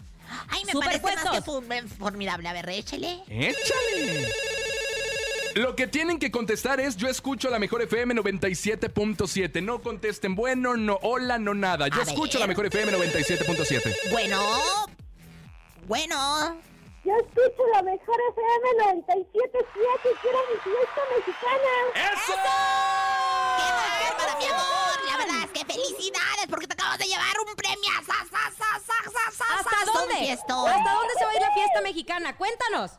Ay, 0.49 0.65
me 0.65 0.73
parece 0.73 1.01
más 1.01 1.31
que 1.31 1.41
formidable. 1.87 2.49
A 2.49 2.51
ver, 2.51 2.67
échale. 2.67 3.21
¡Échale! 3.29 4.27
Lo 5.55 5.73
que 5.73 5.87
tienen 5.87 6.19
que 6.19 6.29
contestar 6.31 6.81
es 6.81 6.97
yo 6.97 7.07
escucho 7.07 7.49
la 7.49 7.57
mejor 7.57 7.83
FM 7.83 8.15
97.7. 8.15 9.63
No 9.63 9.81
contesten 9.81 10.35
bueno, 10.35 10.75
no 10.75 10.99
hola, 11.01 11.37
no 11.37 11.53
nada. 11.53 11.87
Yo 11.87 12.01
A 12.01 12.03
escucho 12.03 12.39
ver. 12.39 12.41
la 12.41 12.47
mejor 12.47 12.65
FM 12.65 12.91
97.7. 12.91 14.11
Bueno. 14.11 14.43
Bueno. 15.87 16.57
Yo 17.05 17.13
escucho 17.17 17.61
la 17.71 17.83
mejor 17.83 18.17
FM 18.31 18.65
97.7 19.05 19.13
y 19.13 20.15
quiero 20.23 20.39
mi 20.49 20.57
fiesta 20.57 21.01
mexicana. 21.15 21.71
¡Eso! 21.93 22.33
¡Qué 23.61 24.09
bárbara, 24.09 24.37
mi 24.39 24.45
amor! 24.45 24.97
La 25.11 25.17
verdad 25.17 25.43
es 25.45 25.51
que 25.51 25.65
felicidades 25.71 26.47
porque 26.49 26.65
te 26.65 26.73
acabas 26.73 26.97
de 26.97 27.05
llevar 27.05 27.35
un 27.47 27.55
premio. 27.55 27.91
¡Sa, 28.07 28.25
sa, 28.25 28.49
sa, 28.49 28.79
sa, 28.79 29.09
sa, 29.11 29.31
sa, 29.31 29.59
¿Hasta 29.59 29.85
sa, 29.85 29.99
dónde? 29.99 30.31
¿Hasta 30.31 30.53
dónde 30.55 31.13
se 31.19 31.25
va 31.25 31.31
a 31.31 31.35
ir 31.35 31.41
la 31.41 31.53
fiesta 31.53 31.81
mexicana? 31.81 32.37
Cuéntanos. 32.37 32.91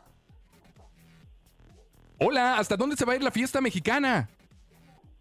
Hola, 2.19 2.57
¿hasta 2.59 2.77
dónde 2.77 2.95
se 2.95 3.03
va 3.03 3.11
a 3.11 3.15
ir 3.17 3.23
la 3.23 3.31
fiesta 3.31 3.59
mexicana? 3.59 4.29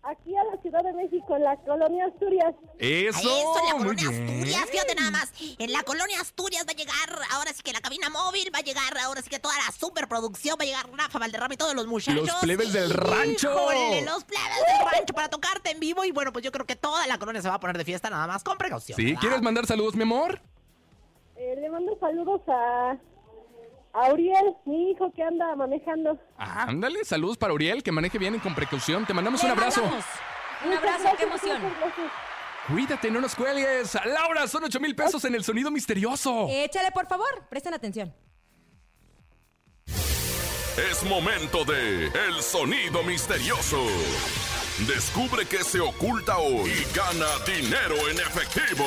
Aquí 0.09 0.37
a 0.37 0.45
la 0.45 0.63
Ciudad 0.63 0.85
de 0.85 0.93
México, 0.93 1.35
en 1.35 1.43
la 1.43 1.57
colonia 1.57 2.07
Asturias. 2.07 2.55
Eso, 2.79 3.19
Eso, 3.19 3.59
en 3.59 3.67
la 3.67 3.75
muy 3.75 3.97
colonia 3.97 4.09
bien. 4.11 4.23
Asturias, 4.23 4.71
fíjate 4.71 4.95
nada 4.95 5.11
más. 5.11 5.33
En 5.59 5.73
la 5.73 5.83
colonia 5.83 6.21
Asturias 6.21 6.65
va 6.65 6.71
a 6.71 6.77
llegar, 6.77 7.23
ahora 7.33 7.53
sí 7.53 7.63
que 7.65 7.73
la 7.73 7.81
cabina 7.81 8.09
móvil 8.09 8.49
va 8.55 8.61
a 8.61 8.63
llegar, 8.63 8.97
ahora 8.99 9.21
sí 9.21 9.29
que 9.29 9.41
toda 9.41 9.55
la 9.57 9.73
superproducción 9.73 10.57
va 10.61 10.63
a 10.63 10.67
llegar 10.67 10.89
Rafa 10.97 11.19
Valderrama 11.19 11.55
y 11.55 11.57
todos 11.57 11.75
los 11.75 11.89
muchachos. 11.89 12.25
Los 12.25 12.37
plebes 12.37 12.73
del 12.73 12.91
rancho. 12.91 13.51
Híjole, 13.51 14.03
los 14.03 14.23
plebes 14.23 14.65
del 14.69 14.93
rancho 14.93 15.13
para 15.13 15.29
tocarte 15.29 15.73
en 15.73 15.81
vivo. 15.81 16.05
Y 16.05 16.13
bueno, 16.13 16.33
pues 16.33 16.45
yo 16.45 16.53
creo 16.53 16.67
que 16.67 16.77
toda 16.77 17.05
la 17.09 17.19
colonia 17.19 17.43
se 17.43 17.49
va 17.49 17.57
a 17.57 17.61
poner 17.61 17.77
de 17.77 17.85
fiesta 17.85 18.09
nada 18.09 18.29
más 18.29 18.45
con 18.45 18.57
precaución. 18.59 18.97
¿Sí? 18.97 19.07
¿verdad? 19.07 19.21
¿Quieres 19.21 19.43
mandar 19.43 19.67
saludos, 19.67 19.97
mi 19.97 20.03
amor? 20.03 20.41
Eh, 21.35 21.57
le 21.61 21.69
mando 21.69 21.99
saludos 21.99 22.43
a, 22.47 22.97
a 23.97 24.13
Uriel, 24.13 24.55
mi 24.67 24.91
hijo 24.91 25.11
que 25.13 25.23
anda 25.23 25.55
manejando. 25.57 26.19
Ándale, 26.37 27.05
saludos 27.05 27.39
para 27.39 27.55
Uriel, 27.55 27.83
que 27.83 27.91
maneje 27.91 28.19
bien 28.19 28.35
y 28.35 28.39
con 28.39 28.55
precaución. 28.55 29.07
Te 29.07 29.15
mandamos 29.15 29.43
un 29.43 29.51
abrazo. 29.51 29.81
mandamos 29.81 30.05
Un 30.65 30.73
abrazo, 30.73 31.09
qué 31.17 31.25
emoción. 31.25 31.63
Cuídate, 32.69 33.11
no 33.11 33.21
nos 33.21 33.35
cuelgues. 33.35 33.97
Laura, 34.05 34.47
son 34.49 34.65
8 34.65 34.81
mil 34.81 34.95
pesos 34.95 35.25
en 35.25 35.35
el 35.35 35.45
sonido 35.45 35.71
misterioso. 35.71 36.47
Échale, 36.51 36.91
por 36.93 37.07
favor. 37.07 37.47
Presten 37.49 37.75
atención. 37.75 38.15
Es 40.91 41.03
momento 41.05 41.65
de 41.65 42.07
El 42.07 42.43
Sonido 42.43 43.03
Misterioso. 43.03 43.83
Descubre 44.87 45.47
qué 45.47 45.65
se 45.65 45.81
oculta 45.81 46.37
hoy 46.37 46.71
y 46.71 46.95
gana 46.95 47.27
dinero 47.47 47.97
en 48.11 48.19
efectivo. 48.19 48.85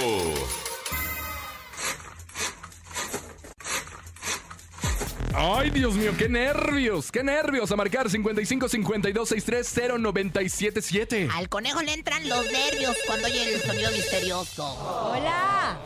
Ay, 5.36 5.70
Dios 5.70 5.94
mío, 5.96 6.12
qué 6.18 6.28
nervios, 6.28 7.12
qué 7.12 7.24
nervios. 7.24 7.72
A 7.72 7.76
marcar 7.76 8.10
55 8.10 8.68
52 8.68 9.30
63 9.30 10.02
0977. 10.02 11.30
Al 11.36 11.48
conejo 11.50 11.82
le 11.82 11.94
entran 11.94 12.28
los 12.28 12.46
nervios 12.52 12.98
cuando 13.06 13.28
oye 13.28 13.54
el 13.56 13.62
sonido 13.62 13.92
misterioso. 13.92 14.66
Hola. 15.12 15.78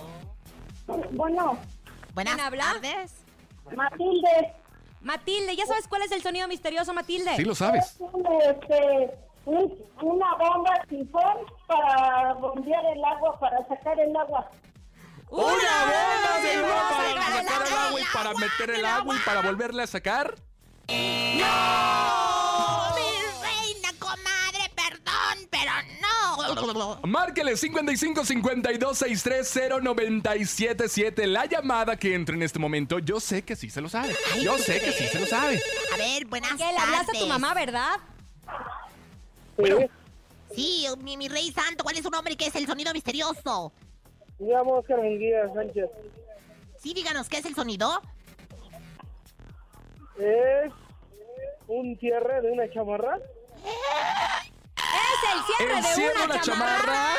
Bueno, 1.11 1.57
Buenas 2.13 2.35
¿Quién 2.35 2.45
habla? 2.45 2.63
tardes. 2.73 3.11
Matilde. 3.75 4.53
Matilde, 5.01 5.55
¿ya 5.55 5.65
sabes 5.65 5.87
cuál 5.87 6.03
es 6.03 6.11
el 6.11 6.21
sonido 6.21 6.47
misterioso, 6.47 6.93
Matilde? 6.93 7.35
Sí, 7.35 7.43
lo 7.43 7.55
sabes. 7.55 7.97
Este, 8.49 9.11
un- 9.45 9.73
una 10.01 10.35
bomba 10.35 10.71
sifón 10.89 11.37
para 11.67 12.33
bombear 12.35 12.85
el 12.95 13.03
agua, 13.03 13.37
para 13.39 13.67
sacar 13.67 13.99
el 13.99 14.15
agua. 14.15 14.49
¡Una 15.35 15.45
bomba 15.85 16.39
de 16.43 16.59
¡Una 16.59 16.79
agua 16.79 16.89
para 16.91 17.43
sacar 17.43 17.65
el 17.65 17.73
agua, 17.73 17.99
y 17.99 18.03
para 18.13 18.33
meter 18.35 18.69
el 18.69 18.85
agua 18.85 19.15
y 19.15 19.19
para 19.25 19.41
volverla 19.41 19.83
a 19.83 19.87
sacar? 19.87 20.35
¡No! 20.87 20.95
¡Mi 22.95 23.09
reina, 23.41 23.89
comadre! 23.97 24.71
Perdón, 24.75 25.47
pero 25.49 25.71
no. 26.01 26.99
Márquele 27.07 27.57
55 27.57 28.25
52 28.25 28.95
63 28.97 29.81
0977. 29.83 31.25
La 31.25 31.45
llamada 31.47 31.97
que 31.97 32.13
entra 32.13 32.35
en 32.35 32.43
este 32.43 32.59
momento, 32.59 32.99
yo 32.99 33.19
sé 33.19 33.41
que 33.43 33.55
sí 33.55 33.71
se 33.71 33.81
lo 33.81 33.89
sabe. 33.89 34.15
Yo 34.39 34.55
¿tú 34.55 34.61
sé 34.61 34.79
que 34.81 34.91
sí 34.91 35.07
se 35.07 35.19
lo 35.19 35.25
sabe. 35.25 35.59
A 35.93 35.97
ver, 35.97 36.25
buenas 36.25 36.51
¿Qué? 36.51 36.57
¿Le 36.71 36.77
hablaste 36.77 37.11
a 37.11 37.13
tu 37.13 37.27
tardes. 37.27 37.27
mamá, 37.27 37.53
verdad? 37.55 37.97
Sí, 39.57 39.89
Sí, 40.55 40.85
mi, 40.99 41.17
mi 41.17 41.27
rey 41.27 41.51
santo, 41.51 41.83
¿cuál 41.83 41.97
es 41.97 42.03
su 42.03 42.11
nombre 42.11 42.33
y 42.33 42.35
qué 42.35 42.45
es 42.45 42.55
el 42.55 42.67
sonido 42.67 42.93
misterioso? 42.93 43.73
Me 44.43 44.51
llamo 44.51 44.73
Oscar 44.73 44.97
Munguía 44.97 45.49
Sánchez. 45.53 45.89
Sí, 46.77 46.93
díganos, 46.93 47.29
¿qué 47.29 47.37
es 47.37 47.45
el 47.45 47.55
sonido? 47.55 48.01
Es 50.17 50.71
un 51.67 51.97
cierre 51.97 52.41
de 52.41 52.51
una 52.51 52.69
chamarra. 52.69 53.15
¡Es 53.63 55.21
el 55.33 55.43
cierre 55.55 55.77
¿El 55.77 55.81
de 55.81 55.87
cierre 55.87 56.19
de 56.19 56.25
una 56.25 56.33
una 56.33 56.41
chamarra? 56.41 57.13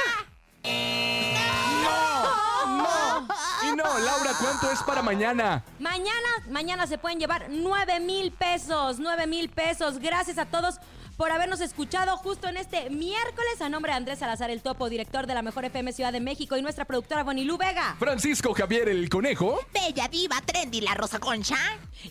No, 1.83 2.77
no. 2.77 3.29
Y 3.63 3.75
no, 3.75 3.85
Laura, 3.85 4.31
¿cuánto 4.39 4.71
es 4.71 4.83
para 4.83 5.01
mañana? 5.01 5.65
Mañana, 5.79 6.29
mañana 6.51 6.87
se 6.87 6.99
pueden 6.99 7.19
llevar 7.19 7.47
9 7.49 8.01
mil 8.01 8.33
pesos, 8.33 8.99
9 8.99 9.27
mil 9.27 9.49
pesos. 9.49 9.99
Gracias 9.99 10.37
a 10.37 10.45
todos 10.45 10.79
por 11.17 11.31
habernos 11.31 11.61
escuchado 11.61 12.17
justo 12.17 12.49
en 12.49 12.57
este 12.57 12.91
miércoles. 12.91 13.61
A 13.61 13.69
nombre 13.69 13.93
de 13.93 13.97
Andrés 13.97 14.19
Salazar, 14.19 14.51
el 14.51 14.63
topo, 14.63 14.89
director 14.89 15.27
de 15.27 15.35
la 15.35 15.43
Mejor 15.43 15.65
FM 15.65 15.93
Ciudad 15.93 16.13
de 16.13 16.21
México 16.21 16.57
y 16.57 16.63
nuestra 16.63 16.85
productora 16.85 17.23
Bonilú 17.23 17.57
Vega. 17.57 17.97
Francisco 17.99 18.53
Javier 18.55 18.89
el 18.89 19.09
Conejo. 19.09 19.61
Bella 19.73 20.09
Diva 20.09 20.41
Trendy, 20.45 20.81
la 20.81 20.95
Rosa 20.95 21.19
Concha. 21.19 21.57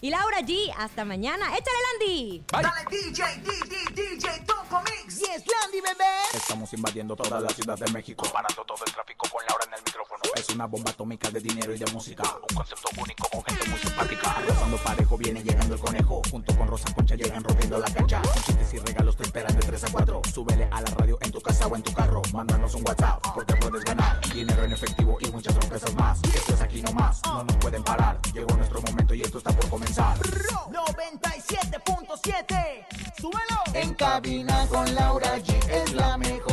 Y 0.02 0.10
Laura 0.10 0.40
G, 0.40 0.74
hasta 0.78 1.06
mañana. 1.06 1.46
¡Échale, 1.48 1.78
Landy! 2.00 2.44
Bye. 2.52 2.64
DJ, 2.90 3.24
DJ, 3.44 4.16
DJ, 4.16 4.40
Topo 4.46 4.82
Mix. 4.82 5.20
Yes, 5.20 5.44
Landy, 5.46 5.82
bebé. 5.82 6.12
Estamos 6.34 6.74
invadiendo 6.74 7.16
toda 7.16 7.40
la 7.40 7.50
ciudad 7.50 7.78
de 7.78 7.92
México, 7.92 8.26
parando 8.32 8.64
todo 8.66 8.84
el 8.86 8.92
tráfico 8.92 9.28
con 9.30 9.46
Laura 9.48 9.66
en 9.68 9.74
el 9.74 9.82
micrófono. 9.84 10.22
Es 10.36 10.50
una 10.50 10.66
bomba 10.66 10.92
atómica 10.92 11.30
de 11.30 11.40
dinero 11.40 11.76
y 11.76 11.78
de 11.78 11.86
música, 11.92 12.24
un 12.50 12.56
concepto 12.56 12.90
único 13.00 13.28
con 13.30 13.44
gente 13.44 13.70
muy 13.70 13.80
simpática. 13.80 14.32
Arrasando 14.32 14.78
parejo 14.78 15.18
viene 15.18 15.44
llegando 15.44 15.76
el 15.76 15.80
conejo, 15.80 16.22
junto 16.32 16.58
con 16.58 16.68
Rosa 16.68 16.94
Concha 16.94 17.16
llegan 17.16 17.44
rompiendo 17.44 17.78
la 17.78 17.94
cancha. 17.94 18.22
Con 18.22 18.44
chistes 18.44 18.74
y 18.74 18.93
regalos 18.94 19.18
te 19.18 19.24
esperan 19.24 19.56
de 19.56 19.62
3 19.62 19.84
a 19.84 19.88
4. 19.92 20.22
Súbele 20.32 20.70
a 20.72 20.80
la 20.82 20.92
radio 20.92 21.18
en 21.22 21.32
tu 21.32 21.42
casa 21.42 21.66
o 21.68 21.76
en 21.76 21.82
tu 21.82 21.92
carro, 21.94 22.22
mándanos 22.32 22.76
un 22.76 22.84
WhatsApp 22.86 23.20
porque 23.34 23.56
puedes 23.56 23.84
ganar 23.84 24.22
dinero 24.32 24.64
en 24.64 24.72
efectivo 24.72 25.18
y 25.20 25.32
muchas 25.32 25.56
sorpresas 25.56 25.96
más. 25.96 26.22
Esto 26.24 26.54
es 26.54 26.62
aquí 26.62 26.84
nomás, 26.84 27.20
no 27.26 27.44
nos 27.44 27.58
pueden 27.58 27.84
parar. 27.84 28.20
Llegó 28.34 28.56
nuestro 28.56 28.80
momento 28.82 29.16
y 29.16 29.22
esto 29.22 29.40
está 29.40 29.52
por 29.52 29.68
comenzar. 29.70 30.18
97.7. 30.20 32.86
Súbelo. 33.18 33.64
En 33.74 33.96
cabina 33.96 34.68
con 34.68 34.94
Laura 34.94 35.40
G 35.40 35.56
es 35.70 35.92
la 35.94 36.16
mejor, 36.18 36.53